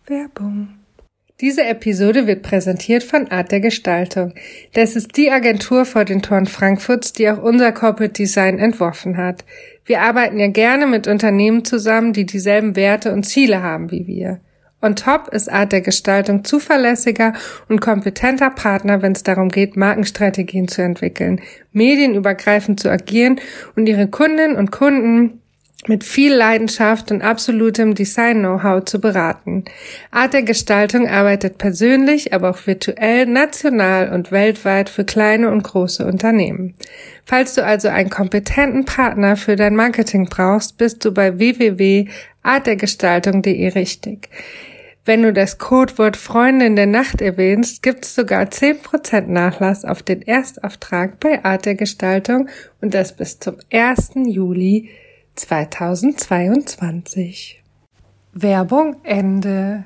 Werbung. 0.07 0.78
Diese 1.41 1.65
Episode 1.65 2.27
wird 2.27 2.43
präsentiert 2.43 3.05
von 3.05 3.31
Art 3.31 3.53
der 3.53 3.61
Gestaltung. 3.61 4.35
Das 4.73 4.97
ist 4.97 5.17
die 5.17 5.31
Agentur 5.31 5.85
vor 5.85 6.05
den 6.05 6.21
Toren 6.21 6.47
Frankfurts, 6.47 7.13
die 7.13 7.31
auch 7.31 7.41
unser 7.41 7.71
Corporate 7.71 8.13
Design 8.13 8.59
entworfen 8.59 9.17
hat. 9.17 9.45
Wir 9.85 10.01
arbeiten 10.01 10.41
ja 10.41 10.49
gerne 10.49 10.89
mit 10.89 11.07
Unternehmen 11.07 11.65
zusammen, 11.65 12.13
die 12.13 12.27
dieselben 12.27 12.75
Werte 12.75 13.13
und 13.13 13.23
Ziele 13.23 13.63
haben 13.63 13.93
wie 13.93 14.09
wir. 14.09 14.41
On 14.83 14.97
top 14.97 15.29
ist 15.29 15.49
Art 15.49 15.71
der 15.71 15.81
Gestaltung 15.81 16.43
zuverlässiger 16.43 17.35
und 17.69 17.81
kompetenter 17.81 18.51
Partner, 18.51 19.01
wenn 19.03 19.13
es 19.13 19.23
darum 19.23 19.49
geht, 19.49 19.77
Markenstrategien 19.77 20.67
zu 20.67 20.83
entwickeln, 20.83 21.41
medienübergreifend 21.71 22.81
zu 22.81 22.91
agieren 22.91 23.41
und 23.77 23.89
ihre 23.89 24.09
Kundinnen 24.09 24.57
und 24.57 24.73
Kunden 24.73 25.41
mit 25.87 26.03
viel 26.03 26.35
Leidenschaft 26.35 27.13
und 27.13 27.23
absolutem 27.23 27.95
Design-Know-how 27.95 28.85
zu 28.85 29.01
beraten. 29.01 29.65
Art 30.11 30.33
der 30.33 30.43
Gestaltung 30.43 31.09
arbeitet 31.09 31.59
persönlich, 31.59 32.33
aber 32.33 32.51
auch 32.51 32.67
virtuell, 32.67 33.27
national 33.27 34.13
und 34.13 34.33
weltweit 34.33 34.89
für 34.89 35.05
kleine 35.05 35.51
und 35.51 35.63
große 35.63 36.05
Unternehmen. 36.05 36.75
Falls 37.25 37.55
du 37.55 37.65
also 37.65 37.87
einen 37.89 38.11
kompetenten 38.11 38.87
Partner 38.87 39.37
für 39.37 39.55
dein 39.55 39.77
Marketing 39.77 40.29
brauchst, 40.29 40.79
bist 40.79 41.05
du 41.05 41.13
bei 41.13 41.39
www.artdergestaltung.de 41.39 43.69
richtig. 43.69 44.31
Wenn 45.05 45.23
du 45.23 45.33
das 45.33 45.59
Codewort 45.59 46.17
Freundin 46.19 46.75
der 46.77 46.87
Nacht 46.87 47.23
erwähnst, 47.23 47.83
gibt's 47.83 48.15
sogar 48.15 48.43
10% 48.43 49.29
Nachlass 49.29 49.87
auf 49.87 50.03
den 50.03 50.21
Erstauftrag 50.23 51.19
bei 51.21 51.43
Art 51.45 51.65
der 51.65 51.77
Gestaltung 51.77 52.49
und 52.83 52.93
das 52.93 53.17
bis 53.17 53.39
zum 53.39 53.57
1. 53.73 54.11
Juli 54.27 54.91
2022. 55.39 57.63
Werbung 58.33 58.97
Ende. 59.05 59.85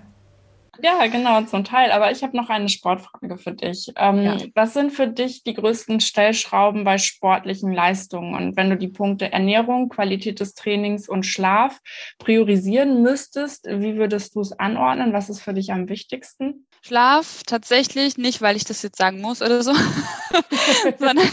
Ja, 0.83 1.07
genau, 1.07 1.43
zum 1.43 1.65
Teil. 1.65 1.93
Aber 1.93 2.11
ich 2.11 2.23
habe 2.23 2.37
noch 2.37 2.49
eine 2.49 2.69
Sportfrage 2.69 3.37
für 3.37 3.53
dich. 3.53 3.93
Ähm, 3.97 4.23
ja. 4.23 4.37
Was 4.55 4.75
sind 4.75 4.93
für 4.93 5.07
dich 5.07 5.45
die 5.45 5.55
größten 5.55 6.01
Stellschrauben 6.01 6.85
bei 6.85 6.99
sportlichen 6.99 7.73
Leistungen? 7.73 8.35
Und 8.35 8.57
wenn 8.57 8.71
du 8.71 8.77
die 8.77 8.89
Punkte 8.89 9.31
Ernährung, 9.31 9.91
Qualität 9.91 10.41
des 10.41 10.55
Trainings 10.55 11.09
und 11.09 11.25
Schlaf 11.25 11.79
priorisieren 12.19 13.03
müsstest, 13.03 13.67
wie 13.67 13.97
würdest 13.97 14.35
du 14.35 14.41
es 14.41 14.53
anordnen? 14.53 15.13
Was 15.13 15.29
ist 15.29 15.43
für 15.43 15.55
dich 15.55 15.73
am 15.73 15.89
wichtigsten? 15.89 16.67
Schlaf 16.85 17.43
tatsächlich 17.47 18.19
nicht, 18.19 18.43
weil 18.43 18.57
ich 18.57 18.65
das 18.65 18.83
jetzt 18.83 18.99
sagen 18.99 19.21
muss 19.21 19.41
oder 19.41 19.63
so, 19.63 19.73
sondern 20.99 21.29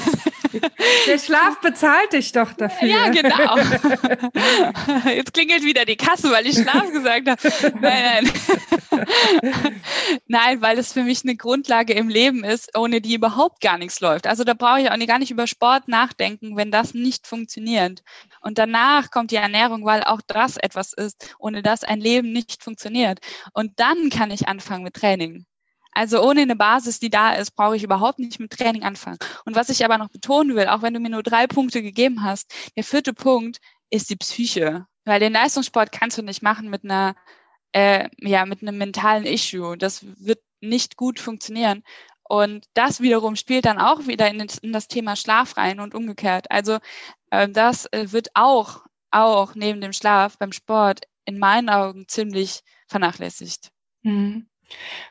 der 1.08 1.18
Schlaf 1.18 1.60
bezahlt 1.60 2.14
dich 2.14 2.32
doch 2.32 2.54
dafür. 2.54 2.88
Ja, 2.88 3.10
genau. 3.10 3.58
Jetzt 5.10 5.34
klingelt 5.34 5.64
wieder 5.64 5.86
die 5.86 5.96
Kasse, 5.96 6.30
weil 6.30 6.46
ich 6.46 6.56
Schlaf 6.56 6.92
gesagt 6.92 7.28
habe. 7.28 7.40
Nein, 7.82 8.32
nein. 8.92 9.82
Nein, 10.28 10.62
weil 10.62 10.78
es 10.78 10.94
für 10.94 11.04
mich 11.04 11.24
eine 11.24 11.36
Grundlage 11.36 11.94
im 11.94 12.10
Leben 12.10 12.44
ist, 12.44 12.78
ohne 12.78 13.02
die 13.02 13.16
überhaupt 13.16 13.60
gar 13.62 13.80
nichts 13.80 14.02
läuft. 14.02 14.28
Also 14.28 14.44
da 14.44 14.54
brauche 14.54 14.82
ich 14.82 14.92
auch 14.92 15.08
gar 15.08 15.18
nicht 15.20 15.32
über 15.32 15.48
Sport 15.48 15.88
nachdenken, 15.88 16.58
wenn 16.58 16.72
das 16.72 16.94
nicht 16.94 17.26
funktioniert. 17.26 18.04
Und 18.42 18.58
danach 18.58 19.12
kommt 19.12 19.32
die 19.32 19.36
Ernährung, 19.36 19.86
weil 19.86 20.04
auch 20.04 20.22
das 20.26 20.58
etwas 20.58 20.94
ist, 20.94 21.36
ohne 21.40 21.62
das 21.62 21.84
ein 21.84 22.00
Leben 22.00 22.32
nicht 22.32 22.64
funktioniert. 22.64 23.20
Und 23.54 23.80
dann 23.80 24.10
kann 24.10 24.32
ich 24.32 24.48
anfangen 24.48 24.84
mit 24.84 24.96
Training. 24.96 25.46
Also 25.92 26.22
ohne 26.22 26.42
eine 26.42 26.56
Basis, 26.56 27.00
die 27.00 27.10
da 27.10 27.34
ist, 27.34 27.52
brauche 27.52 27.76
ich 27.76 27.84
überhaupt 27.84 28.20
nicht 28.20 28.40
mit 28.40 28.52
Training 28.52 28.84
anfangen. 28.84 29.18
Und 29.46 29.56
was 29.56 29.70
ich 29.70 29.84
aber 29.84 29.98
noch 29.98 30.10
betonen 30.10 30.56
will, 30.56 30.68
auch 30.68 30.82
wenn 30.82 30.94
du 30.94 31.00
mir 31.00 31.10
nur 31.10 31.24
drei 31.24 31.48
Punkte 31.48 31.82
gegeben 31.82 32.24
hast, 32.24 32.54
der 32.76 32.84
vierte 32.84 33.14
Punkt 33.14 33.60
ist 33.90 34.10
die 34.10 34.16
Psyche. 34.16 34.86
Weil 35.06 35.20
den 35.20 35.34
Leistungssport 35.34 35.92
kannst 35.92 36.18
du 36.18 36.22
nicht 36.22 36.44
machen 36.44 36.70
mit 36.70 36.84
einer, 36.84 37.16
äh, 37.72 38.08
ja, 38.20 38.46
mit 38.46 38.62
einem 38.62 38.78
mentalen 38.78 39.26
Issue. 39.26 39.78
Das 39.78 40.06
wird 40.24 40.40
nicht 40.62 40.96
gut 40.96 41.20
funktionieren. 41.20 41.84
Und 42.24 42.66
das 42.76 43.02
wiederum 43.02 43.36
spielt 43.36 43.66
dann 43.66 43.80
auch 43.80 44.06
wieder 44.06 44.30
in, 44.30 44.72
das 44.72 44.88
Thema 44.88 45.16
Schlaf 45.16 45.58
rein 45.58 45.80
und 45.80 45.96
umgekehrt. 45.96 46.52
Also 46.52 46.78
das 47.30 47.86
äh, 47.92 48.12
wird 48.12 48.30
auch, 48.34 48.86
auch 49.12 49.56
neben 49.56 49.82
dem 49.82 49.94
Schlaf 49.94 50.38
beim 50.38 50.52
Sport 50.52 51.02
in 51.26 51.40
meinen 51.40 51.70
Augen 51.70 52.08
ziemlich 52.08 52.62
vernachlässigt. 52.88 53.72
Mhm. 54.04 54.48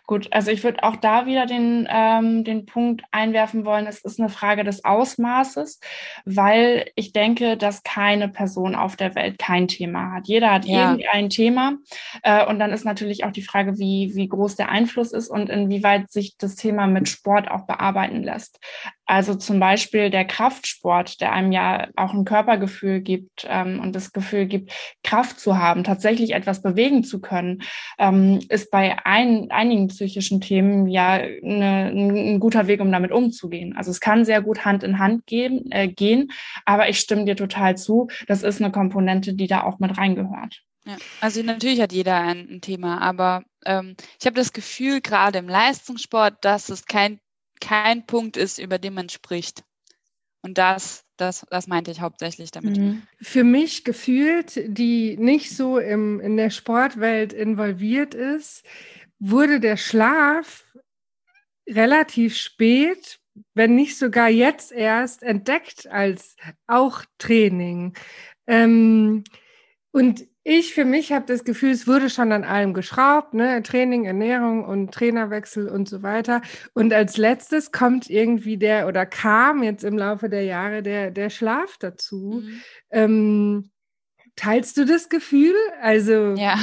Gut, 0.06 0.28
also 0.30 0.50
ich 0.50 0.64
würde 0.64 0.82
auch 0.84 0.96
da 0.96 1.26
wieder 1.26 1.44
den, 1.44 1.86
ähm, 1.90 2.42
den 2.42 2.64
Punkt 2.64 3.02
einwerfen 3.10 3.66
wollen, 3.66 3.86
es 3.86 4.02
ist 4.02 4.18
eine 4.18 4.30
Frage 4.30 4.64
des 4.64 4.84
Ausmaßes, 4.84 5.80
weil 6.24 6.90
ich 6.94 7.12
denke, 7.12 7.56
dass 7.58 7.82
keine 7.82 8.28
Person 8.28 8.74
auf 8.74 8.96
der 8.96 9.14
Welt 9.14 9.38
kein 9.38 9.68
Thema 9.68 10.12
hat. 10.12 10.26
Jeder 10.26 10.52
hat 10.52 10.64
ja. 10.64 10.92
irgendein 10.92 11.28
Thema. 11.28 11.74
Äh, 12.22 12.46
und 12.46 12.58
dann 12.58 12.72
ist 12.72 12.84
natürlich 12.84 13.24
auch 13.24 13.32
die 13.32 13.42
Frage, 13.42 13.78
wie, 13.78 14.12
wie 14.14 14.28
groß 14.28 14.56
der 14.56 14.70
Einfluss 14.70 15.12
ist 15.12 15.28
und 15.28 15.50
inwieweit 15.50 16.10
sich 16.10 16.38
das 16.38 16.54
Thema 16.54 16.86
mit 16.86 17.08
Sport 17.08 17.50
auch 17.50 17.66
bearbeiten 17.66 18.22
lässt. 18.22 18.58
Also 19.04 19.34
zum 19.34 19.58
Beispiel 19.58 20.10
der 20.10 20.26
Kraftsport, 20.26 21.22
der 21.22 21.32
einem 21.32 21.50
ja 21.50 21.88
auch 21.96 22.12
ein 22.12 22.26
Körpergefühl 22.26 23.00
gibt 23.00 23.46
ähm, 23.48 23.80
und 23.80 23.96
das 23.96 24.12
Gefühl 24.12 24.44
gibt, 24.44 24.70
Kraft 25.02 25.40
zu 25.40 25.58
haben, 25.58 25.82
tatsächlich 25.82 26.34
etwas 26.34 26.60
bewegen 26.60 27.04
zu 27.04 27.20
können, 27.20 27.62
ähm, 27.98 28.40
ist 28.50 28.70
bei 28.70 28.96
ein, 29.48 29.50
einigen 29.50 29.88
psychischen 29.88 30.40
Themen 30.40 30.87
ja 30.87 31.12
eine, 31.12 31.92
ein 31.92 32.40
guter 32.40 32.66
Weg, 32.66 32.80
um 32.80 32.92
damit 32.92 33.12
umzugehen. 33.12 33.76
Also 33.76 33.90
es 33.90 34.00
kann 34.00 34.24
sehr 34.24 34.42
gut 34.42 34.64
Hand 34.64 34.82
in 34.82 34.98
Hand 34.98 35.26
gehen, 35.26 35.70
äh, 35.70 35.88
gehen, 35.88 36.30
aber 36.64 36.88
ich 36.88 36.98
stimme 36.98 37.24
dir 37.24 37.37
total 37.37 37.76
zu, 37.76 38.08
das 38.26 38.42
ist 38.42 38.61
eine 38.61 38.72
Komponente, 38.72 39.34
die 39.34 39.46
da 39.46 39.62
auch 39.62 39.78
mit 39.78 39.96
reingehört. 39.96 40.62
Ja, 40.87 40.96
also 41.20 41.42
natürlich 41.42 41.80
hat 41.80 41.92
jeder 41.92 42.16
ein, 42.16 42.48
ein 42.50 42.61
Thema, 42.61 43.00
aber 43.00 43.44
ähm, 43.66 43.94
ich 44.18 44.26
habe 44.26 44.37
das 44.37 44.52
Gefühl, 44.52 45.00
gerade 45.00 45.38
im 45.38 45.48
Leistungssport, 45.48 46.37
dass 46.42 46.70
es 46.70 46.87
kein 46.87 47.20
kein 47.61 48.06
Punkt 48.06 48.37
ist, 48.37 48.58
über 48.58 48.78
den 48.78 48.94
man 48.94 49.08
spricht. 49.08 49.64
Und 50.40 50.56
das, 50.56 51.04
das, 51.16 51.44
das 51.50 51.66
meinte 51.66 51.90
ich 51.90 52.00
hauptsächlich 52.00 52.50
damit. 52.52 52.78
Mhm. 52.78 53.02
Für 53.20 53.42
mich 53.42 53.84
gefühlt, 53.84 54.52
die 54.66 55.16
nicht 55.16 55.54
so 55.54 55.78
im, 55.78 56.20
in 56.20 56.37
der 56.37 56.50
Sportwelt 56.50 57.32
involviert 57.32 58.14
ist, 58.14 58.64
wurde 59.18 59.61
der 59.61 59.76
Schlaf 59.76 60.64
relativ 61.68 62.37
spät, 62.37 63.20
wenn 63.54 63.74
nicht 63.74 63.98
sogar 63.98 64.28
jetzt 64.28 64.72
erst, 64.72 65.22
entdeckt 65.22 65.87
als 65.87 66.37
auch 66.66 67.04
Training. 67.18 67.94
Ähm, 68.46 69.24
und 69.90 70.26
ich 70.44 70.72
für 70.72 70.87
mich 70.87 71.12
habe 71.12 71.26
das 71.26 71.44
Gefühl, 71.44 71.72
es 71.72 71.87
wurde 71.87 72.09
schon 72.09 72.33
an 72.33 72.42
allem 72.42 72.72
geschraubt, 72.72 73.35
ne? 73.35 73.62
Training, 73.62 74.07
Ernährung 74.07 74.64
und 74.64 74.92
Trainerwechsel 74.92 75.68
und 75.68 75.88
so 75.88 76.02
weiter. 76.02 76.40
Und 76.72 76.94
als 76.94 77.18
letztes 77.18 77.70
kommt 77.70 78.09
irgendwie 78.09 78.57
der 78.57 78.88
oder 78.88 79.04
kam 79.04 79.62
jetzt 79.62 79.85
im 79.85 79.98
Laufe 79.98 80.31
der 80.31 80.44
Jahre 80.44 80.83
der, 80.83 81.11
der 81.11 81.28
Schlaf 81.28 81.76
dazu. 81.78 82.42
Mhm. 82.42 82.62
Ähm, 82.90 83.70
teilst 84.38 84.77
du 84.77 84.85
das 84.85 85.09
Gefühl? 85.09 85.55
Also, 85.83 86.35
ja. 86.35 86.59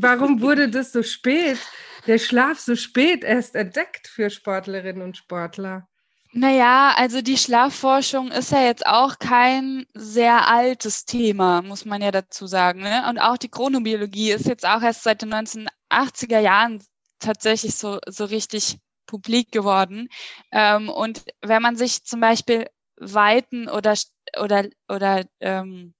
warum 0.00 0.40
wurde 0.40 0.68
das 0.68 0.92
so 0.92 1.02
spät, 1.02 1.58
der 2.06 2.18
Schlaf 2.18 2.58
so 2.58 2.76
spät 2.76 3.24
erst 3.24 3.54
entdeckt 3.54 4.08
für 4.08 4.30
Sportlerinnen 4.30 5.02
und 5.02 5.16
Sportler? 5.16 5.86
Naja, 6.32 6.94
also 6.96 7.22
die 7.22 7.36
Schlafforschung 7.36 8.30
ist 8.30 8.52
ja 8.52 8.62
jetzt 8.62 8.86
auch 8.86 9.18
kein 9.18 9.84
sehr 9.94 10.46
altes 10.46 11.04
Thema, 11.04 11.60
muss 11.60 11.84
man 11.84 12.00
ja 12.02 12.12
dazu 12.12 12.46
sagen. 12.46 12.82
Ne? 12.82 13.04
Und 13.08 13.18
auch 13.18 13.36
die 13.36 13.48
Chronobiologie 13.48 14.30
ist 14.30 14.46
jetzt 14.46 14.64
auch 14.64 14.80
erst 14.80 15.02
seit 15.02 15.22
den 15.22 15.34
1980er 15.34 16.38
Jahren 16.38 16.84
tatsächlich 17.18 17.74
so, 17.74 17.98
so 18.06 18.26
richtig 18.26 18.78
publik 19.06 19.50
geworden. 19.50 20.08
Ähm, 20.52 20.88
und 20.88 21.24
wenn 21.42 21.62
man 21.62 21.74
sich 21.74 22.04
zum 22.04 22.20
Beispiel 22.20 22.68
Weiten 22.96 23.68
oder, 23.68 23.94
oder, 24.40 24.68
oder 24.88 25.24
ähm, 25.40 25.94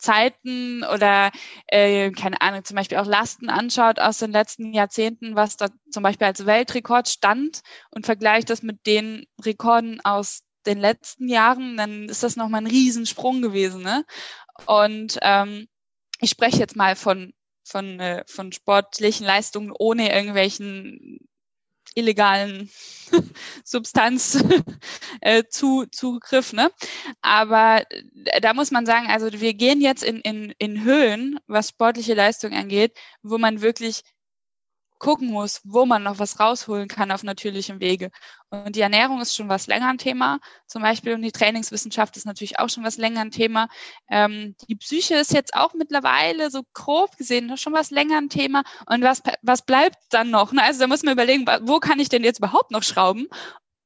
Zeiten 0.00 0.82
oder 0.84 1.30
äh, 1.66 2.10
keine 2.10 2.40
Ahnung, 2.40 2.64
zum 2.64 2.76
Beispiel 2.76 2.98
auch 2.98 3.06
Lasten 3.06 3.50
anschaut 3.50 3.98
aus 4.00 4.18
den 4.18 4.32
letzten 4.32 4.72
Jahrzehnten, 4.72 5.36
was 5.36 5.56
da 5.56 5.68
zum 5.90 6.02
Beispiel 6.02 6.26
als 6.26 6.46
Weltrekord 6.46 7.08
stand 7.08 7.60
und 7.90 8.06
vergleicht 8.06 8.50
das 8.50 8.62
mit 8.62 8.86
den 8.86 9.26
Rekorden 9.44 10.00
aus 10.02 10.42
den 10.66 10.78
letzten 10.78 11.28
Jahren, 11.28 11.76
dann 11.76 12.08
ist 12.08 12.22
das 12.22 12.36
nochmal 12.36 12.62
ein 12.62 12.66
Riesensprung 12.66 13.42
gewesen. 13.42 13.82
Ne? 13.82 14.04
Und 14.66 15.18
ähm, 15.22 15.68
ich 16.20 16.30
spreche 16.30 16.58
jetzt 16.58 16.76
mal 16.76 16.96
von, 16.96 17.32
von, 17.64 18.00
äh, 18.00 18.24
von 18.26 18.52
sportlichen 18.52 19.26
Leistungen 19.26 19.72
ohne 19.78 20.12
irgendwelchen 20.12 21.18
illegalen 21.94 22.70
Substanz 23.64 24.42
äh, 25.20 25.44
zu, 25.48 25.86
Zugriff. 25.90 26.52
Ne? 26.52 26.70
Aber 27.22 27.84
äh, 28.24 28.40
da 28.40 28.54
muss 28.54 28.70
man 28.70 28.86
sagen, 28.86 29.06
also 29.08 29.30
wir 29.32 29.54
gehen 29.54 29.80
jetzt 29.80 30.02
in, 30.02 30.20
in, 30.20 30.54
in 30.58 30.84
Höhen, 30.84 31.38
was 31.46 31.68
sportliche 31.70 32.14
Leistung 32.14 32.52
angeht, 32.52 32.96
wo 33.22 33.38
man 33.38 33.60
wirklich 33.62 34.02
gucken 35.00 35.32
muss, 35.32 35.60
wo 35.64 35.86
man 35.86 36.04
noch 36.04 36.20
was 36.20 36.38
rausholen 36.38 36.86
kann 36.86 37.10
auf 37.10 37.24
natürlichem 37.24 37.80
Wege. 37.80 38.10
Und 38.50 38.76
die 38.76 38.80
Ernährung 38.80 39.20
ist 39.20 39.34
schon 39.34 39.48
was 39.48 39.66
länger 39.66 39.88
ein 39.88 39.98
Thema, 39.98 40.38
zum 40.66 40.82
Beispiel, 40.82 41.14
und 41.14 41.22
die 41.22 41.32
Trainingswissenschaft 41.32 42.16
ist 42.16 42.26
natürlich 42.26 42.60
auch 42.60 42.68
schon 42.68 42.84
was 42.84 42.98
länger 42.98 43.22
ein 43.22 43.30
Thema. 43.32 43.68
Ähm, 44.08 44.54
die 44.68 44.76
Psyche 44.76 45.16
ist 45.16 45.32
jetzt 45.32 45.54
auch 45.54 45.74
mittlerweile 45.74 46.50
so 46.50 46.62
grob 46.74 47.16
gesehen 47.16 47.56
schon 47.56 47.72
was 47.72 47.90
länger 47.90 48.18
ein 48.18 48.28
Thema. 48.28 48.62
Und 48.86 49.02
was, 49.02 49.22
was 49.42 49.62
bleibt 49.62 49.96
dann 50.10 50.30
noch? 50.30 50.52
Ne? 50.52 50.62
Also 50.62 50.80
da 50.80 50.86
muss 50.86 51.02
man 51.02 51.14
überlegen, 51.14 51.46
wo 51.62 51.80
kann 51.80 51.98
ich 51.98 52.08
denn 52.08 52.22
jetzt 52.22 52.38
überhaupt 52.38 52.70
noch 52.70 52.82
schrauben? 52.82 53.26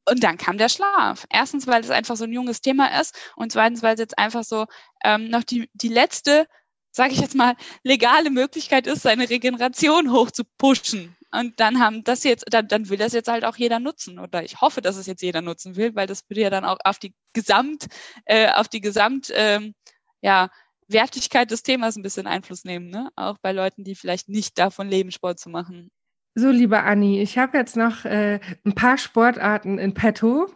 Und 0.07 0.23
dann 0.23 0.37
kam 0.37 0.59
der 0.59 0.69
Schlaf. 0.69 1.27
Erstens, 1.31 1.67
weil 1.67 1.81
es 1.81 1.91
einfach 1.91 2.17
so 2.17 2.25
ein 2.25 2.33
junges 2.33 2.61
Thema 2.61 3.01
ist 3.01 3.17
und 3.37 3.53
zweitens, 3.53 3.83
weil 3.83 3.95
es 3.95 4.01
jetzt 4.01 4.19
einfach 4.19 4.45
so 4.45 4.67
ähm, 5.03 5.31
noch 5.31 5.45
die, 5.45 5.71
die 5.73 5.89
letzte 5.89 6.47
sage 6.95 7.13
ich 7.13 7.21
jetzt 7.21 7.35
mal, 7.35 7.57
legale 7.83 8.31
Möglichkeit 8.31 8.87
ist, 8.87 9.03
seine 9.03 9.29
Regeneration 9.29 10.13
hoch 10.13 10.31
zu 10.31 10.45
pushen. 10.59 11.17
Und 11.33 11.59
dann 11.59 11.81
haben 11.81 12.05
das 12.05 12.23
jetzt, 12.23 12.45
dann, 12.51 12.69
dann 12.69 12.89
will 12.89 12.99
das 12.99 13.13
jetzt 13.13 13.29
halt 13.29 13.45
auch 13.45 13.57
jeder 13.57 13.81
nutzen. 13.81 14.21
Oder 14.21 14.45
ich 14.45 14.61
hoffe, 14.61 14.81
dass 14.81 14.97
es 14.97 15.07
jetzt 15.07 15.23
jeder 15.23 15.43
nutzen 15.43 15.75
will, 15.75 15.97
weil 15.97 16.07
das 16.07 16.23
würde 16.29 16.43
ja 16.43 16.51
dann 16.51 16.65
auch 16.65 16.79
auf 16.85 17.01
die 17.01 17.13
Gesamt, 17.33 17.87
äh, 18.27 18.53
auf 18.53 18.69
die 18.69 18.81
Gesamt, 18.81 19.33
ähm, 19.35 19.75
ja, 20.23 20.51
Wertigkeit 20.87 21.51
des 21.51 21.63
Themas 21.65 21.97
ein 21.97 22.03
bisschen 22.03 22.29
Einfluss 22.29 22.65
nehmen, 22.65 22.91
ne? 22.91 23.11
Auch 23.17 23.39
bei 23.39 23.53
Leuten, 23.53 23.85
die 23.85 23.97
vielleicht 23.97 24.29
nicht 24.29 24.59
davon 24.59 24.89
leben, 24.89 25.11
Sport 25.11 25.41
zu 25.41 25.49
machen. 25.49 25.91
So, 26.37 26.51
liebe 26.51 26.83
Anni, 26.83 27.23
ich 27.23 27.39
habe 27.39 27.57
jetzt 27.57 27.77
noch 27.77 28.05
äh, 28.05 28.41
ein 28.65 28.75
paar 28.75 28.99
Sportarten 28.99 29.79
in 29.79 29.95
petto 29.95 30.49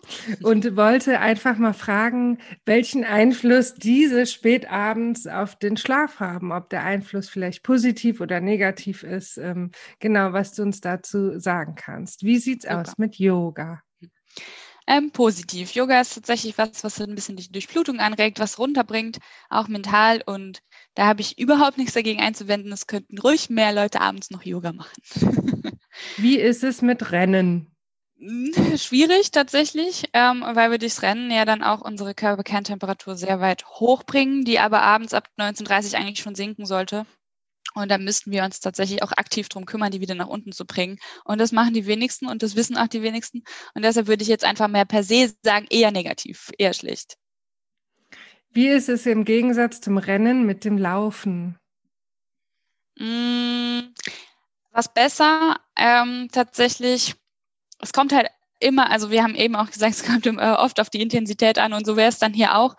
und 0.43 0.77
wollte 0.77 1.21
einfach 1.21 1.57
mal 1.57 1.73
fragen, 1.73 2.39
welchen 2.67 3.05
Einfluss 3.05 3.75
diese 3.75 4.27
spätabends 4.27 5.29
auf 5.29 5.57
den 5.57 5.77
Schlaf 5.77 6.19
haben, 6.19 6.51
ob 6.51 6.69
der 6.71 6.83
Einfluss 6.83 7.29
vielleicht 7.29 7.63
positiv 7.63 8.21
oder 8.21 8.41
negativ 8.41 9.05
ist. 9.05 9.39
Ähm, 9.39 9.71
genau, 10.01 10.33
was 10.33 10.53
du 10.53 10.63
uns 10.63 10.81
dazu 10.81 11.39
sagen 11.39 11.77
kannst. 11.77 12.25
Wie 12.25 12.39
sieht's 12.39 12.65
Super. 12.65 12.81
aus 12.81 12.99
mit 12.99 13.15
Yoga? 13.15 13.81
Ähm, 14.91 15.11
positiv. 15.11 15.73
Yoga 15.73 16.01
ist 16.01 16.15
tatsächlich 16.15 16.57
was, 16.57 16.83
was 16.83 16.99
ein 16.99 17.15
bisschen 17.15 17.37
die 17.37 17.53
Durchblutung 17.53 18.01
anregt, 18.01 18.41
was 18.41 18.59
runterbringt, 18.59 19.19
auch 19.51 19.69
mental. 19.69 20.23
Und 20.25 20.63
da 20.95 21.07
habe 21.07 21.21
ich 21.21 21.39
überhaupt 21.39 21.77
nichts 21.77 21.93
dagegen 21.93 22.23
einzuwenden. 22.23 22.73
Es 22.73 22.87
könnten 22.87 23.19
ruhig 23.19 23.51
mehr 23.51 23.75
Leute 23.75 24.01
abends 24.01 24.31
noch 24.31 24.45
Yoga 24.45 24.73
machen. 24.73 25.03
Wie 26.17 26.39
ist 26.39 26.65
es 26.65 26.81
mit 26.81 27.13
Rennen? 27.13 27.71
Hm, 28.19 28.79
schwierig 28.79 29.31
tatsächlich, 29.31 30.09
ähm, 30.15 30.43
weil 30.43 30.71
wir 30.71 30.79
durchs 30.79 31.03
Rennen 31.03 31.31
ja 31.31 31.45
dann 31.45 31.63
auch 31.63 31.83
unsere 31.83 32.15
Körperkerntemperatur 32.15 33.15
sehr 33.15 33.41
weit 33.41 33.67
hochbringen, 33.67 34.47
die 34.47 34.59
aber 34.59 34.81
abends 34.81 35.13
ab 35.13 35.29
19.30 35.39 35.97
eigentlich 35.97 36.21
schon 36.21 36.35
sinken 36.35 36.65
sollte. 36.65 37.05
Und 37.79 37.91
da 37.91 37.99
müssten 37.99 38.31
wir 38.31 38.45
uns 38.45 38.61
tatsächlich 38.61 39.03
auch 39.03 39.13
aktiv 39.13 39.49
drum 39.49 39.67
kümmern, 39.67 39.91
die 39.91 40.01
wieder 40.01 40.15
nach 40.15 40.29
unten 40.29 40.53
zu 40.53 40.67
bringen. 40.67 40.99
Und 41.25 41.39
das 41.39 41.53
machen 41.53 41.75
die 41.75 41.87
wenigsten 41.87 42.27
und 42.27 42.43
das 42.43 42.57
wissen 42.57 42.77
auch 42.77 42.89
die 42.89 43.03
wenigsten. 43.03 43.43
Und 43.75 43.85
deshalb 43.85 44.07
würde 44.07 44.23
ich 44.23 44.29
jetzt 44.29 44.45
einfach 44.45 44.69
mehr 44.69 44.85
per 44.85 45.03
se 45.03 45.33
sagen, 45.43 45.67
eher 45.71 45.91
negativ, 45.91 46.51
eher 46.59 46.75
schlecht. 46.75 47.17
Wie 48.51 48.69
ist 48.69 48.89
es 48.89 49.07
im 49.07 49.25
Gegensatz 49.25 49.81
zum 49.81 49.99
Rennen 49.99 50.45
mit 50.45 50.65
dem 50.65 50.79
Laufen? 50.79 51.59
Mm, 52.99 53.81
was 54.73 54.93
besser, 54.93 55.61
ähm, 55.77 56.29
tatsächlich, 56.33 57.15
es 57.81 57.93
kommt 57.93 58.13
halt 58.13 58.29
immer, 58.61 58.91
also 58.91 59.11
wir 59.11 59.23
haben 59.23 59.35
eben 59.35 59.55
auch 59.55 59.71
gesagt, 59.71 59.95
es 59.95 60.05
kommt 60.05 60.27
oft 60.27 60.81
auf 60.81 60.91
die 60.91 61.03
Intensität 61.03 61.59
an 61.59 61.73
und 61.73 61.87
so 61.87 61.97
wäre 61.97 62.09
es 62.09 62.19
dann 62.19 62.33
hier 62.33 62.57
auch 62.57 62.77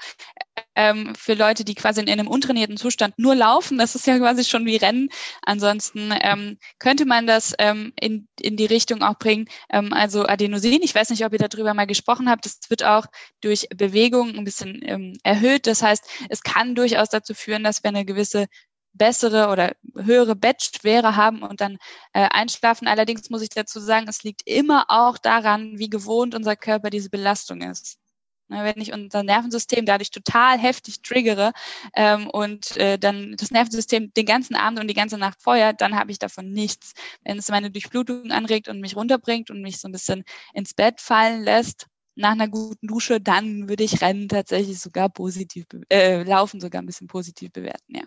ähm, 0.79 1.13
für 1.13 1.33
Leute, 1.33 1.65
die 1.65 1.75
quasi 1.75 1.99
in 1.99 2.09
einem 2.09 2.29
untrainierten 2.29 2.77
Zustand 2.77 3.19
nur 3.19 3.35
laufen. 3.35 3.77
Das 3.77 3.95
ist 3.95 4.07
ja 4.07 4.17
quasi 4.17 4.45
schon 4.45 4.65
wie 4.65 4.77
Rennen. 4.77 5.09
Ansonsten 5.41 6.13
ähm, 6.21 6.57
könnte 6.79 7.05
man 7.05 7.27
das 7.27 7.53
ähm, 7.59 7.91
in, 7.99 8.29
in 8.39 8.55
die 8.55 8.65
Richtung 8.65 9.03
auch 9.03 9.19
bringen. 9.19 9.49
Ähm, 9.69 9.91
also 9.91 10.25
Adenosin, 10.25 10.81
ich 10.81 10.95
weiß 10.95 11.09
nicht, 11.09 11.25
ob 11.25 11.33
ihr 11.33 11.39
darüber 11.39 11.73
mal 11.73 11.85
gesprochen 11.85 12.29
habt, 12.29 12.45
das 12.45 12.59
wird 12.69 12.85
auch 12.85 13.05
durch 13.41 13.67
Bewegung 13.75 14.35
ein 14.35 14.45
bisschen 14.45 14.79
ähm, 14.83 15.17
erhöht. 15.23 15.67
Das 15.67 15.83
heißt, 15.83 16.05
es 16.29 16.43
kann 16.43 16.75
durchaus 16.75 17.09
dazu 17.09 17.33
führen, 17.33 17.65
dass 17.65 17.83
wir 17.83 17.89
eine 17.89 18.05
gewisse 18.05 18.47
bessere 18.93 19.49
oder 19.49 19.73
höhere 19.95 20.35
Bettschwere 20.35 21.17
haben 21.17 21.43
und 21.43 21.59
dann 21.59 21.77
äh, 22.13 22.27
einschlafen. 22.29 22.87
Allerdings 22.87 23.29
muss 23.29 23.41
ich 23.41 23.49
dazu 23.49 23.81
sagen, 23.81 24.07
es 24.07 24.23
liegt 24.23 24.43
immer 24.45 24.85
auch 24.87 25.17
daran, 25.17 25.77
wie 25.77 25.89
gewohnt 25.89 26.35
unser 26.35 26.55
Körper 26.55 26.89
diese 26.89 27.09
Belastung 27.09 27.61
ist. 27.61 27.99
Ne, 28.49 28.63
wenn 28.63 28.81
ich 28.81 28.93
unser 28.93 29.21
Nervensystem 29.21 29.85
dadurch 29.85 30.09
total 30.09 30.57
heftig 30.57 31.03
triggere 31.03 31.51
ähm, 31.93 32.27
und 32.27 32.75
äh, 32.77 32.97
dann 32.97 33.35
das 33.37 33.51
Nervensystem 33.51 34.11
den 34.13 34.25
ganzen 34.25 34.55
Abend 34.55 34.79
und 34.79 34.87
die 34.87 34.95
ganze 34.95 35.19
Nacht 35.19 35.39
feuert, 35.41 35.81
dann 35.81 35.95
habe 35.95 36.11
ich 36.11 36.17
davon 36.17 36.51
nichts. 36.51 36.93
Wenn 37.23 37.37
es 37.37 37.49
meine 37.49 37.69
Durchblutung 37.69 38.31
anregt 38.31 38.67
und 38.67 38.81
mich 38.81 38.95
runterbringt 38.95 39.51
und 39.51 39.61
mich 39.61 39.79
so 39.79 39.87
ein 39.87 39.91
bisschen 39.91 40.23
ins 40.55 40.73
Bett 40.73 40.99
fallen 40.99 41.43
lässt, 41.43 41.85
nach 42.15 42.31
einer 42.31 42.47
guten 42.47 42.87
Dusche, 42.87 43.21
dann 43.21 43.69
würde 43.69 43.83
ich 43.83 44.01
Rennen 44.01 44.27
tatsächlich 44.27 44.79
sogar 44.79 45.09
positiv, 45.09 45.65
äh, 45.89 46.23
Laufen 46.23 46.59
sogar 46.59 46.81
ein 46.81 46.85
bisschen 46.85 47.07
positiv 47.07 47.51
bewerten, 47.51 47.95
ja. 47.95 48.03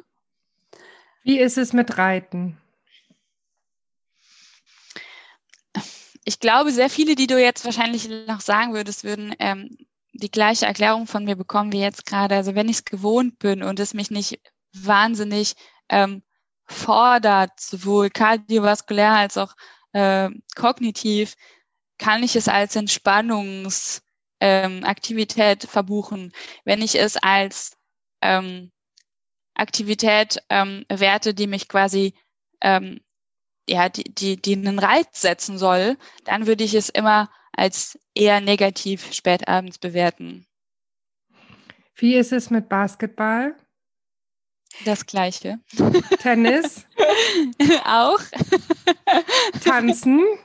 Wie 1.23 1.39
ist 1.39 1.57
es 1.57 1.73
mit 1.73 1.99
Reiten? 1.99 2.59
Ich 6.25 6.41
glaube, 6.41 6.73
sehr 6.73 6.91
viele, 6.91 7.15
die 7.15 7.27
du 7.27 7.41
jetzt 7.41 7.65
wahrscheinlich 7.65 8.09
noch 8.27 8.41
sagen 8.41 8.75
würdest, 8.75 9.05
würden 9.05 9.35
ähm, 9.39 9.77
die 10.13 10.31
gleiche 10.31 10.67
Erklärung 10.67 11.07
von 11.07 11.25
mir 11.25 11.37
bekommen 11.37 11.73
wie 11.73 11.81
jetzt 11.81 12.07
gerade. 12.07 12.37
Also 12.37 12.55
wenn 12.55 12.69
ich 12.69 12.79
es 12.79 12.85
gewohnt 12.85 13.39
bin 13.39 13.63
und 13.63 13.81
es 13.81 13.95
mich 13.95 14.11
nicht 14.11 14.41
wahnsinnig 14.73 15.55
ähm, 15.89 16.23
fordert, 16.67 17.59
sowohl 17.59 18.11
kardiovaskulär 18.11 19.13
als 19.13 19.37
auch 19.37 19.55
äh, 19.93 20.31
kognitiv, 20.55 21.35
kann 21.99 22.23
ich 22.23 22.37
es 22.37 22.49
als 22.49 22.77
Entspannungsaktivität 22.77 25.65
ähm, 25.65 25.71
verbuchen. 25.71 26.33
Wenn 26.65 26.83
ich 26.83 26.99
es 26.99 27.17
als 27.17 27.77
ähm, 28.21 28.71
Aktivität 29.55 30.43
ähm, 30.49 30.85
werte, 30.89 31.35
die 31.35 31.47
mich 31.47 31.69
quasi 31.69 32.15
ähm, 32.61 33.01
ja, 33.69 33.89
die, 33.89 34.05
die, 34.05 34.41
die 34.41 34.55
einen 34.55 34.79
Reiz 34.79 35.21
setzen 35.21 35.59
soll, 35.59 35.97
dann 36.25 36.47
würde 36.47 36.65
ich 36.65 36.75
es 36.75 36.89
immer 36.89 37.31
als 37.53 37.99
eher 38.15 38.41
negativ 38.41 39.13
spätabends 39.13 39.79
bewerten. 39.79 40.47
Wie 41.95 42.15
ist 42.17 42.33
es 42.33 42.51
mit 42.51 42.69
Basketball? 42.69 43.55
Das 44.85 45.07
gleiche. 45.07 45.59
Tennis? 46.21 46.87
auch. 47.85 48.21
Tanzen? 49.65 50.23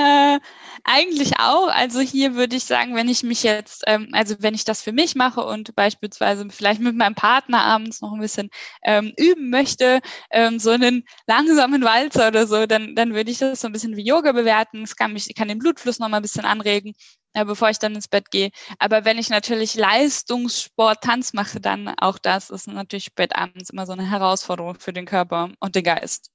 Äh, 0.00 0.38
eigentlich 0.84 1.40
auch. 1.40 1.66
Also 1.66 1.98
hier 1.98 2.36
würde 2.36 2.54
ich 2.54 2.62
sagen, 2.64 2.94
wenn 2.94 3.08
ich 3.08 3.24
mich 3.24 3.42
jetzt, 3.42 3.82
ähm, 3.88 4.10
also 4.12 4.36
wenn 4.38 4.54
ich 4.54 4.64
das 4.64 4.80
für 4.80 4.92
mich 4.92 5.16
mache 5.16 5.44
und 5.44 5.74
beispielsweise 5.74 6.46
vielleicht 6.50 6.80
mit 6.80 6.94
meinem 6.94 7.16
Partner 7.16 7.62
abends 7.62 8.00
noch 8.00 8.12
ein 8.12 8.20
bisschen 8.20 8.48
ähm, 8.84 9.12
üben 9.16 9.50
möchte, 9.50 9.98
ähm, 10.30 10.60
so 10.60 10.70
einen 10.70 11.02
langsamen 11.26 11.82
Walzer 11.82 12.28
oder 12.28 12.46
so, 12.46 12.66
dann, 12.66 12.94
dann 12.94 13.12
würde 13.12 13.32
ich 13.32 13.38
das 13.38 13.60
so 13.60 13.66
ein 13.66 13.72
bisschen 13.72 13.96
wie 13.96 14.06
Yoga 14.06 14.30
bewerten. 14.30 14.84
Es 14.84 14.94
kann 14.94 15.12
mich, 15.12 15.34
kann 15.34 15.48
den 15.48 15.58
Blutfluss 15.58 15.98
noch 15.98 16.08
mal 16.08 16.18
ein 16.18 16.22
bisschen 16.22 16.44
anregen 16.44 16.94
äh, 17.34 17.44
bevor 17.44 17.70
ich 17.70 17.78
dann 17.78 17.94
ins 17.94 18.08
Bett 18.08 18.30
gehe. 18.30 18.50
Aber 18.78 19.04
wenn 19.04 19.18
ich 19.18 19.30
natürlich 19.30 19.74
Leistungssport, 19.74 21.02
Tanz 21.02 21.32
mache, 21.32 21.60
dann 21.60 21.88
auch 21.98 22.18
das 22.18 22.50
ist 22.50 22.68
natürlich 22.68 23.04
spät 23.04 23.34
abends 23.36 23.70
immer 23.70 23.86
so 23.86 23.92
eine 23.92 24.08
Herausforderung 24.08 24.76
für 24.78 24.92
den 24.92 25.06
Körper 25.06 25.50
und 25.60 25.74
den 25.74 25.84
Geist. 25.84 26.30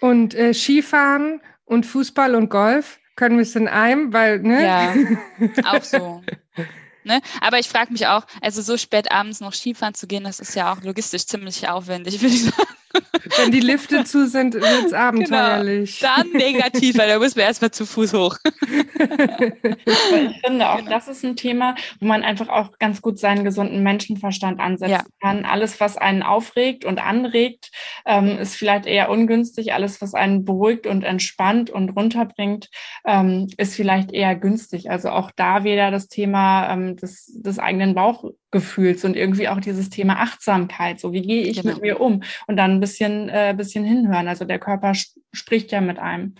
Und 0.00 0.34
äh, 0.34 0.52
Skifahren 0.52 1.40
und 1.64 1.86
Fußball 1.86 2.34
und 2.34 2.48
Golf 2.48 2.98
können 3.16 3.36
wir 3.36 3.42
es 3.42 3.56
in 3.56 3.68
einem, 3.68 4.12
weil, 4.12 4.40
ne? 4.40 4.62
Ja, 4.62 4.94
auch 5.64 5.82
so. 5.82 6.22
Ne? 7.04 7.20
Aber 7.40 7.58
ich 7.58 7.68
frage 7.68 7.92
mich 7.92 8.06
auch, 8.06 8.26
also 8.40 8.62
so 8.62 8.76
spät 8.76 9.12
abends 9.12 9.40
noch 9.40 9.52
Skifahren 9.52 9.94
zu 9.94 10.06
gehen, 10.06 10.24
das 10.24 10.40
ist 10.40 10.54
ja 10.54 10.72
auch 10.72 10.82
logistisch 10.82 11.26
ziemlich 11.26 11.68
aufwendig, 11.68 12.20
würde 12.20 12.34
ich 12.34 12.44
sagen. 12.44 12.74
Wenn 13.36 13.50
die 13.50 13.60
Lifte 13.60 14.04
zu 14.04 14.28
sind, 14.28 14.54
wird 14.54 14.64
es 14.64 14.90
genau. 14.90 14.96
abenteuerlich. 14.96 16.00
Genau. 16.00 16.12
Dann 16.16 16.30
negativ, 16.30 16.98
weil 16.98 17.08
da 17.08 17.18
müssen 17.18 17.36
wir 17.36 17.44
erstmal 17.44 17.70
zu 17.70 17.86
Fuß 17.86 18.14
hoch. 18.14 18.36
ich 19.86 20.40
finde 20.44 20.70
auch, 20.70 20.80
das 20.82 21.08
ist 21.08 21.24
ein 21.24 21.36
Thema, 21.36 21.74
wo 22.00 22.06
man 22.06 22.22
einfach 22.22 22.48
auch 22.48 22.78
ganz 22.78 23.02
gut 23.02 23.18
seinen 23.18 23.44
gesunden 23.44 23.82
Menschenverstand 23.82 24.60
ansetzen 24.60 24.92
ja. 24.92 25.04
kann. 25.20 25.44
Alles, 25.44 25.80
was 25.80 25.96
einen 25.96 26.22
aufregt 26.22 26.84
und 26.84 26.98
anregt, 26.98 27.70
ähm, 28.06 28.38
ist 28.38 28.56
vielleicht 28.56 28.86
eher 28.86 29.10
ungünstig. 29.10 29.72
Alles, 29.72 30.00
was 30.00 30.14
einen 30.14 30.44
beruhigt 30.44 30.86
und 30.86 31.04
entspannt 31.04 31.70
und 31.70 31.90
runterbringt, 31.90 32.68
ähm, 33.06 33.48
ist 33.56 33.74
vielleicht 33.74 34.12
eher 34.12 34.34
günstig. 34.34 34.90
Also 34.90 35.10
auch 35.10 35.30
da 35.34 35.64
wieder 35.64 35.90
das 35.90 36.08
Thema 36.08 36.72
ähm, 36.72 36.96
des, 36.96 37.32
des 37.34 37.58
eigenen 37.58 37.94
Bauchgefühls 38.54 39.04
und 39.04 39.16
irgendwie 39.16 39.48
auch 39.48 39.60
dieses 39.60 39.90
Thema 39.90 40.20
Achtsamkeit. 40.20 41.00
So, 41.00 41.12
wie 41.12 41.22
gehe 41.22 41.42
ich 41.42 41.60
genau. 41.60 41.74
mit 41.74 41.82
mir 41.82 42.00
um? 42.00 42.22
Und 42.46 42.56
dann 42.56 42.72
ein 42.72 42.80
bisschen, 42.80 43.28
äh, 43.28 43.54
bisschen 43.56 43.84
hinhören. 43.84 44.28
Also 44.28 44.44
der 44.44 44.58
Körper 44.58 44.92
spricht 45.32 45.72
ja 45.72 45.80
mit 45.80 45.98
einem. 45.98 46.36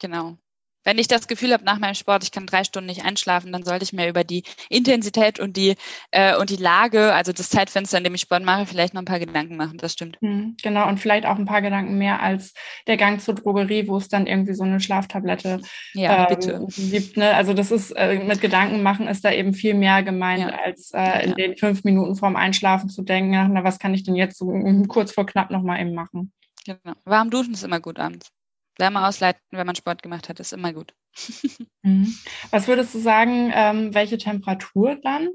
Genau. 0.00 0.38
Wenn 0.84 0.98
ich 0.98 1.08
das 1.08 1.28
Gefühl 1.28 1.52
habe 1.52 1.64
nach 1.64 1.78
meinem 1.78 1.94
Sport, 1.94 2.22
ich 2.22 2.32
kann 2.32 2.46
drei 2.46 2.64
Stunden 2.64 2.86
nicht 2.86 3.04
einschlafen, 3.04 3.52
dann 3.52 3.64
sollte 3.64 3.84
ich 3.84 3.92
mir 3.92 4.08
über 4.08 4.24
die 4.24 4.44
Intensität 4.68 5.38
und 5.38 5.56
die 5.56 5.74
äh, 6.10 6.36
und 6.36 6.50
die 6.50 6.56
Lage, 6.56 7.12
also 7.12 7.32
das 7.32 7.50
Zeitfenster, 7.50 7.98
in 7.98 8.04
dem 8.04 8.14
ich 8.14 8.22
Sport 8.22 8.44
mache, 8.44 8.66
vielleicht 8.66 8.94
noch 8.94 9.02
ein 9.02 9.06
paar 9.06 9.18
Gedanken 9.18 9.56
machen. 9.56 9.78
Das 9.78 9.92
stimmt. 9.92 10.16
Mhm, 10.20 10.56
genau 10.62 10.88
und 10.88 10.98
vielleicht 10.98 11.26
auch 11.26 11.36
ein 11.36 11.46
paar 11.46 11.62
Gedanken 11.62 11.98
mehr 11.98 12.20
als 12.22 12.54
der 12.86 12.96
Gang 12.96 13.20
zur 13.20 13.34
Drogerie, 13.34 13.88
wo 13.88 13.96
es 13.96 14.08
dann 14.08 14.26
irgendwie 14.26 14.54
so 14.54 14.64
eine 14.64 14.80
Schlaftablette 14.80 15.60
ja, 15.94 16.28
ähm, 16.30 16.68
gibt. 16.68 17.16
Ne? 17.16 17.34
Also 17.34 17.52
das 17.52 17.70
ist 17.70 17.90
äh, 17.92 18.18
mit 18.18 18.40
Gedanken 18.40 18.82
machen 18.82 19.06
ist 19.06 19.24
da 19.24 19.32
eben 19.32 19.52
viel 19.52 19.74
mehr 19.74 20.02
gemeint, 20.02 20.42
ja. 20.42 20.58
als 20.64 20.92
äh, 20.94 21.24
in 21.24 21.30
ja. 21.30 21.34
den 21.34 21.56
fünf 21.56 21.84
Minuten 21.84 22.16
vorm 22.16 22.36
Einschlafen 22.36 22.88
zu 22.88 23.02
denken, 23.02 23.52
na, 23.52 23.64
was 23.64 23.78
kann 23.78 23.94
ich 23.94 24.04
denn 24.04 24.16
jetzt 24.16 24.38
so 24.38 24.50
kurz 24.88 25.12
vor 25.12 25.26
knapp 25.26 25.50
noch 25.50 25.62
mal 25.62 25.80
eben 25.80 25.94
machen. 25.94 26.32
Genau. 26.64 26.94
Warm 27.04 27.30
duschen 27.30 27.54
ist 27.54 27.64
immer 27.64 27.80
gut 27.80 27.98
abends. 27.98 28.30
Wärme 28.80 29.06
ausleiten, 29.06 29.40
wenn 29.50 29.66
man 29.66 29.76
Sport 29.76 30.02
gemacht 30.02 30.28
hat, 30.28 30.40
ist 30.40 30.52
immer 30.52 30.72
gut. 30.72 30.94
Mhm. 31.82 32.14
Was 32.50 32.68
würdest 32.68 32.94
du 32.94 32.98
sagen, 32.98 33.50
ähm, 33.54 33.94
welche 33.94 34.18
Temperatur 34.18 34.96
dann? 35.02 35.30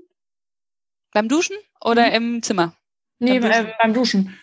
Beim 1.11 1.27
Duschen 1.27 1.57
oder 1.81 2.05
mhm. 2.05 2.13
im 2.13 2.43
Zimmer? 2.43 2.75
Nee, 3.17 3.39
beim 3.39 3.49
Duschen. 3.49 3.65
Äh, 3.65 3.73
beim 3.81 3.93
Duschen 3.95 4.39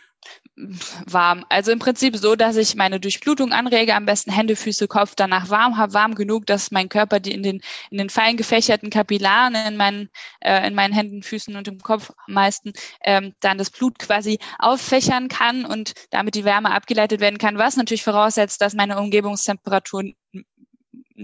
warm. 1.06 1.46
Also 1.48 1.72
im 1.72 1.78
Prinzip 1.78 2.16
so, 2.16 2.36
dass 2.36 2.56
ich 2.56 2.74
meine 2.74 3.00
Durchblutung 3.00 3.52
anrege, 3.52 3.94
am 3.94 4.04
besten 4.04 4.30
Hände, 4.30 4.54
Füße, 4.54 4.86
Kopf 4.86 5.14
danach 5.16 5.48
warm 5.48 5.78
habe, 5.78 5.94
warm 5.94 6.14
genug, 6.14 6.46
dass 6.46 6.70
mein 6.70 6.90
Körper 6.90 7.20
die 7.20 7.32
in 7.32 7.42
den 7.42 7.60
in 7.90 7.98
den 7.98 8.10
fein 8.10 8.36
gefächerten 8.36 8.90
Kapillaren 8.90 9.54
in 9.54 9.76
meinen 9.76 10.10
äh, 10.40 10.66
in 10.66 10.74
meinen 10.74 10.92
Händen, 10.92 11.22
Füßen 11.22 11.56
und 11.56 11.68
im 11.68 11.78
Kopf 11.78 12.10
am 12.26 12.34
meisten 12.34 12.72
ähm, 13.02 13.34
dann 13.40 13.56
das 13.58 13.70
Blut 13.70 13.98
quasi 13.98 14.38
auffächern 14.58 15.28
kann 15.28 15.64
und 15.64 15.94
damit 16.10 16.34
die 16.34 16.44
Wärme 16.44 16.72
abgeleitet 16.72 17.20
werden 17.20 17.38
kann, 17.38 17.56
was 17.58 17.76
natürlich 17.76 18.04
voraussetzt, 18.04 18.60
dass 18.60 18.74
meine 18.74 18.98
Umgebungstemperatur 18.98 20.12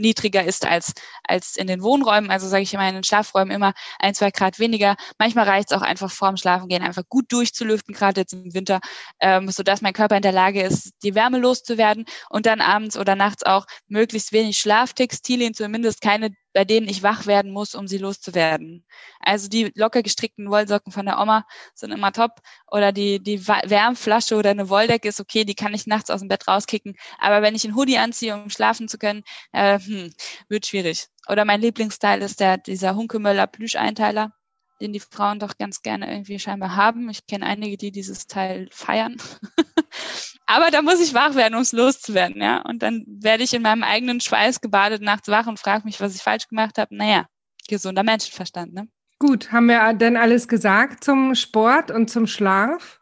niedriger 0.01 0.45
ist 0.45 0.67
als, 0.67 0.93
als 1.25 1.57
in 1.57 1.67
den 1.67 1.83
Wohnräumen. 1.83 2.31
Also 2.31 2.49
sage 2.49 2.63
ich 2.63 2.75
immer 2.75 2.89
in 2.89 2.95
den 2.95 3.05
Schlafräumen 3.05 3.55
immer 3.55 3.75
ein, 3.99 4.15
zwei 4.15 4.31
Grad 4.31 4.59
weniger. 4.59 4.97
Manchmal 5.19 5.47
reicht 5.47 5.71
es 5.71 5.77
auch 5.77 5.83
einfach 5.83 6.11
vorm 6.11 6.37
Schlafengehen 6.37 6.83
einfach 6.83 7.05
gut 7.09 7.31
durchzulüften, 7.33 7.95
gerade 7.95 8.21
jetzt 8.23 8.33
im 8.33 8.55
Winter, 8.55 8.81
ähm, 9.21 9.51
sodass 9.51 9.83
mein 9.83 9.93
Körper 9.93 10.17
in 10.17 10.23
der 10.23 10.33
Lage 10.33 10.63
ist, 10.63 10.93
die 11.03 11.15
Wärme 11.15 11.39
loszuwerden 11.39 12.05
und 12.31 12.47
dann 12.47 12.61
abends 12.61 12.97
oder 12.97 13.15
nachts 13.15 13.43
auch 13.45 13.67
möglichst 13.89 14.33
wenig 14.33 14.59
Schlaftextilien, 14.59 15.55
zumindest 15.55 16.01
keine 16.01 16.31
bei 16.59 16.65
denen 16.65 16.89
ich 16.89 17.05
wach 17.05 17.27
werden 17.27 17.53
muss, 17.53 17.77
um 17.77 17.87
sie 17.87 17.99
loszuwerden. 17.99 18.85
Also 19.21 19.47
die 19.49 19.71
locker 19.77 20.03
gestrickten 20.03 20.51
Wollsocken 20.51 20.91
von 20.91 21.07
der 21.07 21.21
Oma 21.21 21.47
sind 21.73 21.93
immer 21.93 22.11
top. 22.11 22.41
Oder 22.69 22.91
die, 22.91 23.23
die 23.23 23.47
Wärmflasche 23.47 24.35
oder 24.35 24.51
eine 24.51 24.69
Wolldecke 24.69 25.07
ist 25.07 25.21
okay, 25.21 25.45
die 25.45 25.55
kann 25.55 25.73
ich 25.73 25.87
nachts 25.87 26.11
aus 26.11 26.19
dem 26.19 26.27
Bett 26.27 26.49
rauskicken. 26.49 26.97
Aber 27.21 27.43
wenn 27.43 27.55
ich 27.55 27.65
einen 27.65 27.77
Hoodie 27.77 27.99
anziehe, 27.99 28.35
um 28.35 28.51
schlafen 28.51 28.89
zu 28.89 28.99
können, 28.99 29.23
äh, 29.53 29.79
hm, 29.79 30.13
wird 30.49 30.67
schwierig. 30.67 31.07
Oder 31.29 31.45
mein 31.45 31.61
Lieblingsteil 31.61 32.23
ist 32.23 32.41
der, 32.41 32.59
dieser 32.59 32.97
Hunkemöller 32.97 33.47
Plüscheinteiler 33.47 34.33
den 34.81 34.93
die 34.93 35.01
Frauen 35.01 35.39
doch 35.39 35.57
ganz 35.59 35.83
gerne 35.83 36.11
irgendwie 36.11 36.39
scheinbar 36.39 36.77
haben. 36.77 37.09
Ich 37.11 37.27
kenne 37.27 37.47
einige, 37.47 37.77
die 37.77 37.91
dieses 37.91 38.27
Teil 38.27 38.69
feiern. 38.71 39.17
Aber 40.47 40.71
da 40.71 40.83
muss 40.83 41.01
ich 41.01 41.15
wach 41.15 41.35
werden, 41.35 41.55
um 41.55 41.63
es 41.63 41.73
loszuwerden, 41.73 42.41
ja. 42.41 42.63
Und 42.63 42.83
dann 42.83 43.05
werde 43.07 43.43
ich 43.43 43.53
in 43.53 43.63
meinem 43.63 43.83
eigenen 43.83 44.21
Schweiß 44.21 44.61
gebadet 44.61 45.03
nachts 45.03 45.29
wach 45.29 45.47
und 45.47 45.59
frage 45.59 45.85
mich, 45.85 46.01
was 46.01 46.15
ich 46.15 46.23
falsch 46.23 46.49
gemacht 46.49 46.79
habe. 46.79 46.97
Naja, 46.97 47.27
gesunder 47.69 48.03
Menschenverstand, 48.03 48.73
ne? 48.73 48.89
Gut, 49.19 49.51
haben 49.51 49.67
wir 49.67 49.93
denn 49.95 50.17
alles 50.17 50.47
gesagt 50.47 51.03
zum 51.03 51.35
Sport 51.35 51.91
und 51.91 52.09
zum 52.09 52.27
Schlaf? 52.27 53.01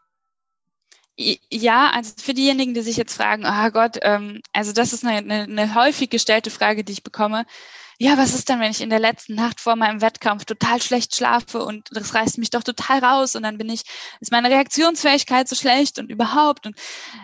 Ja, 1.15 1.91
also 1.91 2.13
für 2.19 2.33
diejenigen, 2.33 2.73
die 2.73 2.81
sich 2.81 2.97
jetzt 2.97 3.15
fragen, 3.15 3.43
oh 3.45 3.71
Gott, 3.71 3.97
ähm, 4.01 4.41
also 4.51 4.71
das 4.71 4.93
ist 4.93 5.05
eine, 5.05 5.17
eine, 5.17 5.43
eine 5.43 5.75
häufig 5.75 6.09
gestellte 6.09 6.49
Frage, 6.49 6.83
die 6.83 6.93
ich 6.93 7.03
bekomme 7.03 7.45
ja, 7.99 8.17
was 8.17 8.35
ist 8.35 8.47
denn, 8.49 8.59
wenn 8.59 8.69
ich 8.71 8.81
in 8.81 8.91
der 8.91 8.99
letzten 8.99 9.33
Nacht 9.33 9.59
vor 9.59 9.75
meinem 9.75 10.01
Wettkampf 10.01 10.45
total 10.45 10.81
schlecht 10.81 11.15
schlafe 11.15 11.63
und 11.63 11.89
das 11.91 12.13
reißt 12.13 12.37
mich 12.37 12.51
doch 12.51 12.63
total 12.63 12.99
raus 12.99 13.35
und 13.35 13.43
dann 13.43 13.57
bin 13.57 13.69
ich, 13.69 13.83
ist 14.19 14.31
meine 14.31 14.49
Reaktionsfähigkeit 14.49 15.47
so 15.47 15.55
schlecht 15.55 15.97
und 15.97 16.11
überhaupt 16.11 16.67
und 16.67 16.77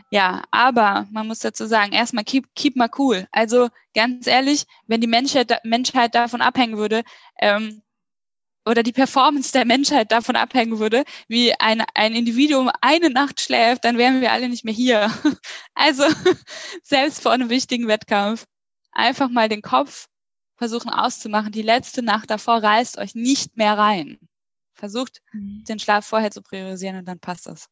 ja, 0.10 0.44
aber 0.52 1.08
man 1.12 1.28
muss 1.28 1.40
dazu 1.40 1.68
sagen, 1.68 1.92
erstmal 1.94 2.24
keep, 2.24 2.48
keep 2.56 2.76
mal 2.76 2.90
cool. 2.98 3.28
Also 3.32 3.70
ganz 3.94 4.26
ehrlich, 4.26 4.66
wenn 4.88 5.02
die 5.02 5.08
Menschheit, 5.08 5.52
Menschheit 5.64 6.16
davon 6.16 6.42
abhängen 6.42 6.78
würde, 6.78 7.04
ähm, 7.40 7.84
oder 8.66 8.84
die 8.84 8.94
Performance 8.94 9.52
der 9.52 9.66
Menschheit 9.66 10.12
davon 10.12 10.36
abhängen 10.36 10.80
würde, 10.80 11.04
wie 11.28 11.54
ein, 11.60 11.84
ein 11.96 12.16
Individuum 12.16 12.72
eine 12.82 13.10
Nacht 13.10 13.42
schläft, 13.42 13.84
dann 13.86 13.98
wären 13.98 14.22
wir 14.22 14.32
alle 14.32 14.50
nicht 14.50 14.66
mehr 14.66 14.74
hier. 14.74 15.12
Also 15.76 16.04
selbst 16.84 17.22
vor 17.24 17.32
einem 17.32 17.50
wichtigen 17.50 17.88
Wettkampf 17.88 18.46
einfach 18.92 19.30
mal 19.30 19.50
den 19.50 19.62
Kopf 19.62 20.08
versuchen 20.64 20.90
auszumachen, 20.90 21.52
die 21.52 21.62
letzte 21.62 22.02
Nacht 22.02 22.30
davor 22.30 22.64
reißt 22.64 22.98
euch 22.98 23.16
nicht 23.16 23.58
mehr 23.58 23.78
rein. 23.78 24.18
Versucht, 24.76 25.22
mhm. 25.34 25.66
den 25.68 25.78
Schlaf 25.78 26.06
vorher 26.06 26.32
zu 26.32 26.42
priorisieren 26.42 26.98
und 27.00 27.06
dann 27.06 27.20
passt 27.20 27.48
es. 27.48 27.68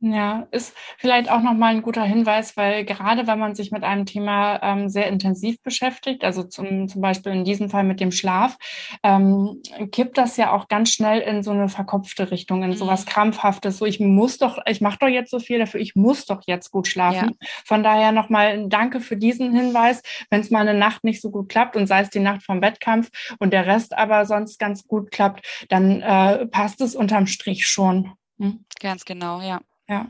Ja, 0.00 0.46
ist 0.52 0.76
vielleicht 0.96 1.28
auch 1.28 1.42
nochmal 1.42 1.74
ein 1.74 1.82
guter 1.82 2.04
Hinweis, 2.04 2.56
weil 2.56 2.84
gerade 2.84 3.26
wenn 3.26 3.40
man 3.40 3.56
sich 3.56 3.72
mit 3.72 3.82
einem 3.82 4.06
Thema 4.06 4.62
ähm, 4.62 4.88
sehr 4.88 5.08
intensiv 5.08 5.60
beschäftigt, 5.60 6.22
also 6.22 6.44
zum, 6.44 6.86
zum 6.86 7.00
Beispiel 7.00 7.32
in 7.32 7.44
diesem 7.44 7.68
Fall 7.68 7.82
mit 7.82 7.98
dem 7.98 8.12
Schlaf, 8.12 8.58
ähm, 9.02 9.60
kippt 9.90 10.16
das 10.16 10.36
ja 10.36 10.52
auch 10.52 10.68
ganz 10.68 10.92
schnell 10.92 11.18
in 11.20 11.42
so 11.42 11.50
eine 11.50 11.68
verkopfte 11.68 12.30
Richtung, 12.30 12.62
in 12.62 12.76
sowas 12.76 13.06
mhm. 13.06 13.08
Krampfhaftes, 13.08 13.78
so 13.78 13.86
ich 13.86 13.98
muss 13.98 14.38
doch, 14.38 14.60
ich 14.66 14.80
mache 14.80 14.98
doch 15.00 15.08
jetzt 15.08 15.32
so 15.32 15.40
viel 15.40 15.58
dafür, 15.58 15.80
ich 15.80 15.96
muss 15.96 16.26
doch 16.26 16.42
jetzt 16.46 16.70
gut 16.70 16.86
schlafen. 16.86 17.36
Ja. 17.40 17.48
Von 17.64 17.82
daher 17.82 18.12
nochmal 18.12 18.68
danke 18.68 19.00
für 19.00 19.16
diesen 19.16 19.52
Hinweis. 19.52 20.02
Wenn 20.30 20.42
es 20.42 20.50
mal 20.50 20.60
eine 20.60 20.78
Nacht 20.78 21.02
nicht 21.02 21.20
so 21.20 21.32
gut 21.32 21.48
klappt 21.48 21.74
und 21.74 21.88
sei 21.88 22.02
es 22.02 22.10
die 22.10 22.20
Nacht 22.20 22.44
vom 22.44 22.62
Wettkampf 22.62 23.10
und 23.40 23.52
der 23.52 23.66
Rest 23.66 23.98
aber 23.98 24.26
sonst 24.26 24.60
ganz 24.60 24.86
gut 24.86 25.10
klappt, 25.10 25.66
dann 25.70 26.02
äh, 26.02 26.46
passt 26.46 26.80
es 26.80 26.94
unterm 26.94 27.26
Strich 27.26 27.66
schon. 27.66 28.12
Hm? 28.38 28.64
Ganz 28.80 29.04
genau, 29.04 29.40
ja. 29.40 29.60
Ja. 29.88 30.06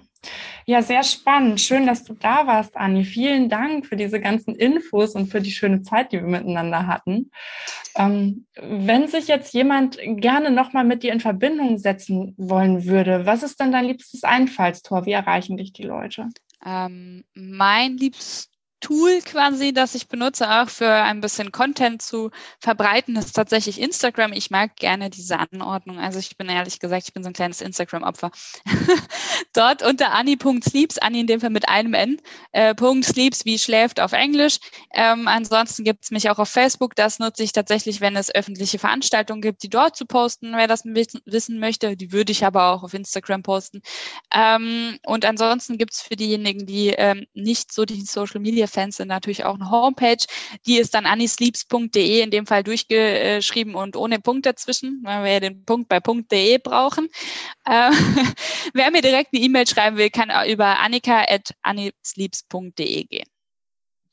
Ja, 0.67 0.83
sehr 0.83 1.05
spannend. 1.05 1.61
Schön, 1.61 1.87
dass 1.87 2.05
du 2.05 2.13
da 2.13 2.47
warst, 2.47 2.77
Anni. 2.77 3.05
Vielen 3.05 3.49
Dank 3.49 3.87
für 3.87 3.97
diese 3.97 4.21
ganzen 4.21 4.55
Infos 4.55 5.15
und 5.15 5.29
für 5.29 5.41
die 5.41 5.53
schöne 5.53 5.83
Zeit, 5.83 6.13
die 6.13 6.19
wir 6.19 6.27
miteinander 6.27 6.87
hatten. 6.87 7.31
Ähm, 7.95 8.47
wenn 8.57 9.09
sich 9.09 9.29
jetzt 9.29 9.55
jemand 9.55 9.99
gerne 10.03 10.51
nochmal 10.51 10.85
mit 10.85 11.03
dir 11.03 11.13
in 11.13 11.21
Verbindung 11.21 11.79
setzen 11.79 12.35
wollen 12.37 12.85
würde, 12.85 13.25
was 13.25 13.43
ist 13.43 13.61
denn 13.61 13.73
dein 13.73 13.87
liebstes 13.87 14.25
Einfallstor? 14.25 15.07
Wie 15.07 15.13
erreichen 15.13 15.57
dich 15.57 15.73
die 15.73 15.85
Leute? 15.85 16.29
Ähm, 16.67 17.25
mein 17.35 17.97
liebstes 17.97 18.51
Tool 18.81 19.21
quasi, 19.23 19.73
das 19.73 19.95
ich 19.97 20.09
benutze, 20.09 20.49
auch 20.49 20.69
für 20.69 20.89
ein 20.89 21.21
bisschen 21.21 21.51
Content 21.51 22.01
zu 22.01 22.31
verbreiten, 22.61 23.17
ist 23.17 23.33
tatsächlich 23.33 23.81
Instagram. 23.81 24.33
Ich 24.33 24.51
mag 24.51 24.77
gerne 24.77 25.11
diese 25.11 25.39
Anordnung. 25.39 25.99
Also 25.99 26.21
ich 26.21 26.37
bin 26.37 26.49
ehrlich 26.49 26.79
gesagt, 26.79 27.05
ich 27.09 27.13
bin 27.13 27.25
so 27.25 27.31
ein 27.31 27.33
kleines 27.33 27.61
Instagram-Opfer. 27.61 28.31
Dort 29.53 29.83
unter 29.83 30.13
Anni.sleeps, 30.13 30.99
Anni 30.99 31.21
in 31.21 31.27
dem 31.27 31.41
Fall 31.41 31.51
mit 31.51 31.69
einem 31.69 31.95
N, 31.95 32.21
äh, 32.53 32.75
Sleeps 33.03 33.45
wie 33.45 33.59
schläft 33.59 33.99
auf 33.99 34.13
Englisch. 34.13 34.59
Ähm, 34.95 35.27
ansonsten 35.27 35.83
gibt's 35.83 36.13
mich 36.13 36.31
auch 36.31 36.39
auf 36.39 36.49
Facebook. 36.49 36.95
Das 36.95 37.19
nutze 37.19 37.43
ich 37.43 37.53
tatsächlich, 37.53 38.01
wenn 38.01 38.15
es 38.15 38.33
öffentliche 38.33 38.79
Veranstaltungen 38.79 39.43
gibt, 39.43 39.65
die 39.65 39.71
dort 39.71 39.97
zu 39.97 40.07
posten, 40.07 40.53
wer 40.55 40.69
das 40.69 40.85
wissen 40.85 41.59
möchte. 41.59 41.97
Die 41.97 42.13
würde 42.13 42.31
ich 42.31 42.45
aber 42.45 42.73
auch 42.73 42.85
auf 42.85 42.95
Instagram 42.95 43.43
posten. 43.43 43.83
Ähm, 44.33 44.99
und 45.05 45.25
ansonsten 45.25 45.79
gibt's 45.79 46.01
für 46.01 46.15
diejenigen, 46.15 46.65
die 46.65 46.91
ähm, 46.91 47.27
nicht 47.35 47.73
so 47.73 47.85
die 47.85 48.03
Social 48.03 48.41
Media 48.41 48.68
Fans 48.69 48.97
sind 48.97 49.09
natürlich 49.09 49.45
auch 49.45 49.55
eine 49.55 49.71
Homepage. 49.71 50.25
Die 50.67 50.79
ist 50.79 50.95
dann 50.95 51.07
anisleeps.de 51.07 52.23
in 52.23 52.31
dem 52.31 52.47
Fall 52.47 52.63
durchgeschrieben 52.63 53.75
und 53.75 53.97
ohne 53.97 54.21
Punkt 54.21 54.47
dazwischen, 54.47 55.01
weil 55.05 55.25
wir 55.25 55.33
ja 55.33 55.41
den 55.41 55.65
Punkt 55.65 55.89
bei 55.89 56.01
.de 56.01 56.59
brauchen. 56.59 57.09
Äh, 57.65 57.91
wer 58.75 58.91
mir 58.91 59.03
direkt 59.03 59.33
eine 59.33 59.43
E-Mail 59.43 59.67
schreiben 59.67 59.97
will, 59.97 60.11
kann 60.11 60.31
über 60.49 60.79
annika.anisleeps.de 60.79 63.05
gehen. 63.05 63.27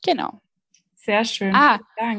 Genau. 0.04 0.40
Sehr 1.06 1.24
schön. 1.24 1.54
Ah, 1.54 1.78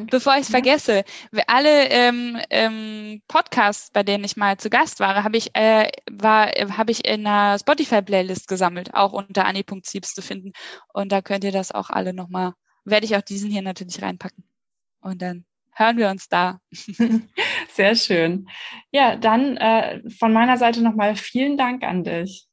bevor 0.09 0.35
ich 0.35 0.43
es 0.43 0.49
vergesse, 0.49 1.03
alle 1.47 1.89
ähm, 1.89 2.39
ähm, 2.49 3.21
Podcasts, 3.27 3.91
bei 3.91 4.01
denen 4.01 4.23
ich 4.23 4.37
mal 4.37 4.55
zu 4.55 4.69
Gast 4.69 5.01
war, 5.01 5.25
habe 5.25 5.35
ich, 5.35 5.53
äh, 5.55 5.91
war, 6.09 6.47
habe 6.47 6.91
ich 6.91 7.05
in 7.05 7.27
einer 7.27 7.59
Spotify-Playlist 7.59 8.47
gesammelt, 8.47 8.93
auch 8.93 9.11
unter 9.11 9.43
Anni.Sleeps 9.43 10.13
zu 10.13 10.21
finden. 10.21 10.53
Und 10.93 11.11
da 11.11 11.21
könnt 11.21 11.43
ihr 11.43 11.51
das 11.51 11.73
auch 11.73 11.89
alle 11.89 12.13
nochmal, 12.13 12.53
werde 12.85 13.05
ich 13.05 13.17
auch 13.17 13.21
diesen 13.21 13.51
hier 13.51 13.61
natürlich 13.61 14.01
reinpacken. 14.01 14.45
Und 15.01 15.21
dann 15.21 15.43
hören 15.73 15.97
wir 15.97 16.09
uns 16.09 16.29
da. 16.29 16.61
Sehr 17.73 17.93
schön. 17.95 18.47
Ja, 18.91 19.17
dann 19.17 19.57
äh, 19.57 20.01
von 20.17 20.31
meiner 20.31 20.55
Seite 20.55 20.81
nochmal 20.81 21.17
vielen 21.17 21.57
Dank 21.57 21.83
an 21.83 22.05
dich. 22.05 22.46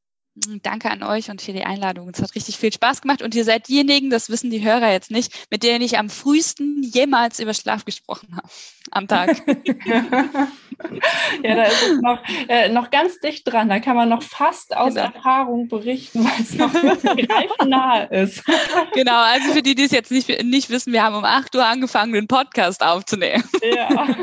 Danke 0.62 0.90
an 0.90 1.04
euch 1.04 1.30
und 1.30 1.40
für 1.40 1.52
die 1.52 1.64
Einladung. 1.64 2.08
Es 2.12 2.20
hat 2.20 2.34
richtig 2.34 2.56
viel 2.56 2.72
Spaß 2.72 3.02
gemacht 3.02 3.22
und 3.22 3.36
ihr 3.36 3.44
seid 3.44 3.68
diejenigen, 3.68 4.10
das 4.10 4.28
wissen 4.28 4.50
die 4.50 4.64
Hörer 4.64 4.90
jetzt 4.90 5.12
nicht, 5.12 5.46
mit 5.48 5.62
denen 5.62 5.80
ich 5.80 5.96
am 5.96 6.10
frühesten 6.10 6.82
jemals 6.82 7.38
über 7.38 7.54
Schlaf 7.54 7.84
gesprochen 7.84 8.36
habe 8.36 8.48
am 8.90 9.06
Tag. 9.06 9.40
ja, 11.42 11.54
da 11.54 11.62
ist 11.62 11.82
es 11.82 12.00
noch, 12.00 12.18
äh, 12.48 12.68
noch 12.68 12.90
ganz 12.90 13.20
dicht 13.20 13.46
dran. 13.46 13.68
Da 13.68 13.78
kann 13.78 13.94
man 13.94 14.08
noch 14.08 14.24
fast 14.24 14.76
aus 14.76 14.94
genau. 14.94 15.06
Erfahrung 15.06 15.68
berichten, 15.68 16.24
weil 16.24 16.40
es 16.40 16.54
noch 16.54 17.66
nahe 17.66 18.06
ist. 18.06 18.42
genau, 18.94 19.22
also 19.22 19.52
für 19.52 19.62
die, 19.62 19.76
die 19.76 19.84
es 19.84 19.92
jetzt 19.92 20.10
nicht, 20.10 20.42
nicht 20.42 20.68
wissen, 20.68 20.92
wir 20.92 21.04
haben 21.04 21.14
um 21.14 21.24
8 21.24 21.54
Uhr 21.54 21.64
angefangen, 21.64 22.12
den 22.12 22.26
Podcast 22.26 22.82
aufzunehmen. 22.84 23.44
Ja, 23.62 24.16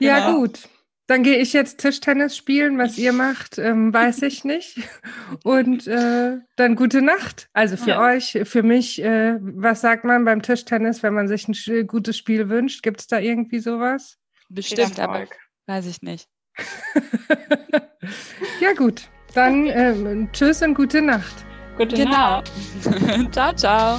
ja 0.00 0.26
genau. 0.26 0.38
gut. 0.40 0.58
Dann 1.06 1.22
gehe 1.22 1.38
ich 1.38 1.52
jetzt 1.52 1.78
Tischtennis 1.78 2.36
spielen. 2.36 2.78
Was 2.78 2.96
ihr 2.96 3.12
macht, 3.12 3.58
ähm, 3.58 3.92
weiß 3.92 4.22
ich 4.22 4.44
nicht. 4.44 4.78
Und 5.44 5.86
äh, 5.86 6.38
dann 6.56 6.76
gute 6.76 7.02
Nacht. 7.02 7.48
Also 7.52 7.76
für 7.76 7.90
ja. 7.90 8.00
euch, 8.00 8.38
für 8.44 8.62
mich, 8.62 9.02
äh, 9.02 9.36
was 9.40 9.80
sagt 9.80 10.04
man 10.04 10.24
beim 10.24 10.42
Tischtennis, 10.42 11.02
wenn 11.02 11.14
man 11.14 11.28
sich 11.28 11.48
ein 11.48 11.86
gutes 11.86 12.16
Spiel 12.16 12.48
wünscht? 12.48 12.82
Gibt 12.82 13.00
es 13.00 13.06
da 13.08 13.18
irgendwie 13.18 13.58
sowas? 13.58 14.18
Bestimmt, 14.48 15.00
aber 15.00 15.26
weiß 15.66 15.86
ich 15.86 16.02
nicht. 16.02 16.28
ja 18.60 18.72
gut, 18.76 19.08
dann 19.34 19.66
äh, 19.66 20.28
tschüss 20.32 20.62
und 20.62 20.74
gute 20.74 21.00
Nacht. 21.00 21.44
Gute 21.78 21.96
genau. 21.96 22.42
Nacht. 22.42 22.52
ciao, 23.32 23.54
ciao. 23.54 23.98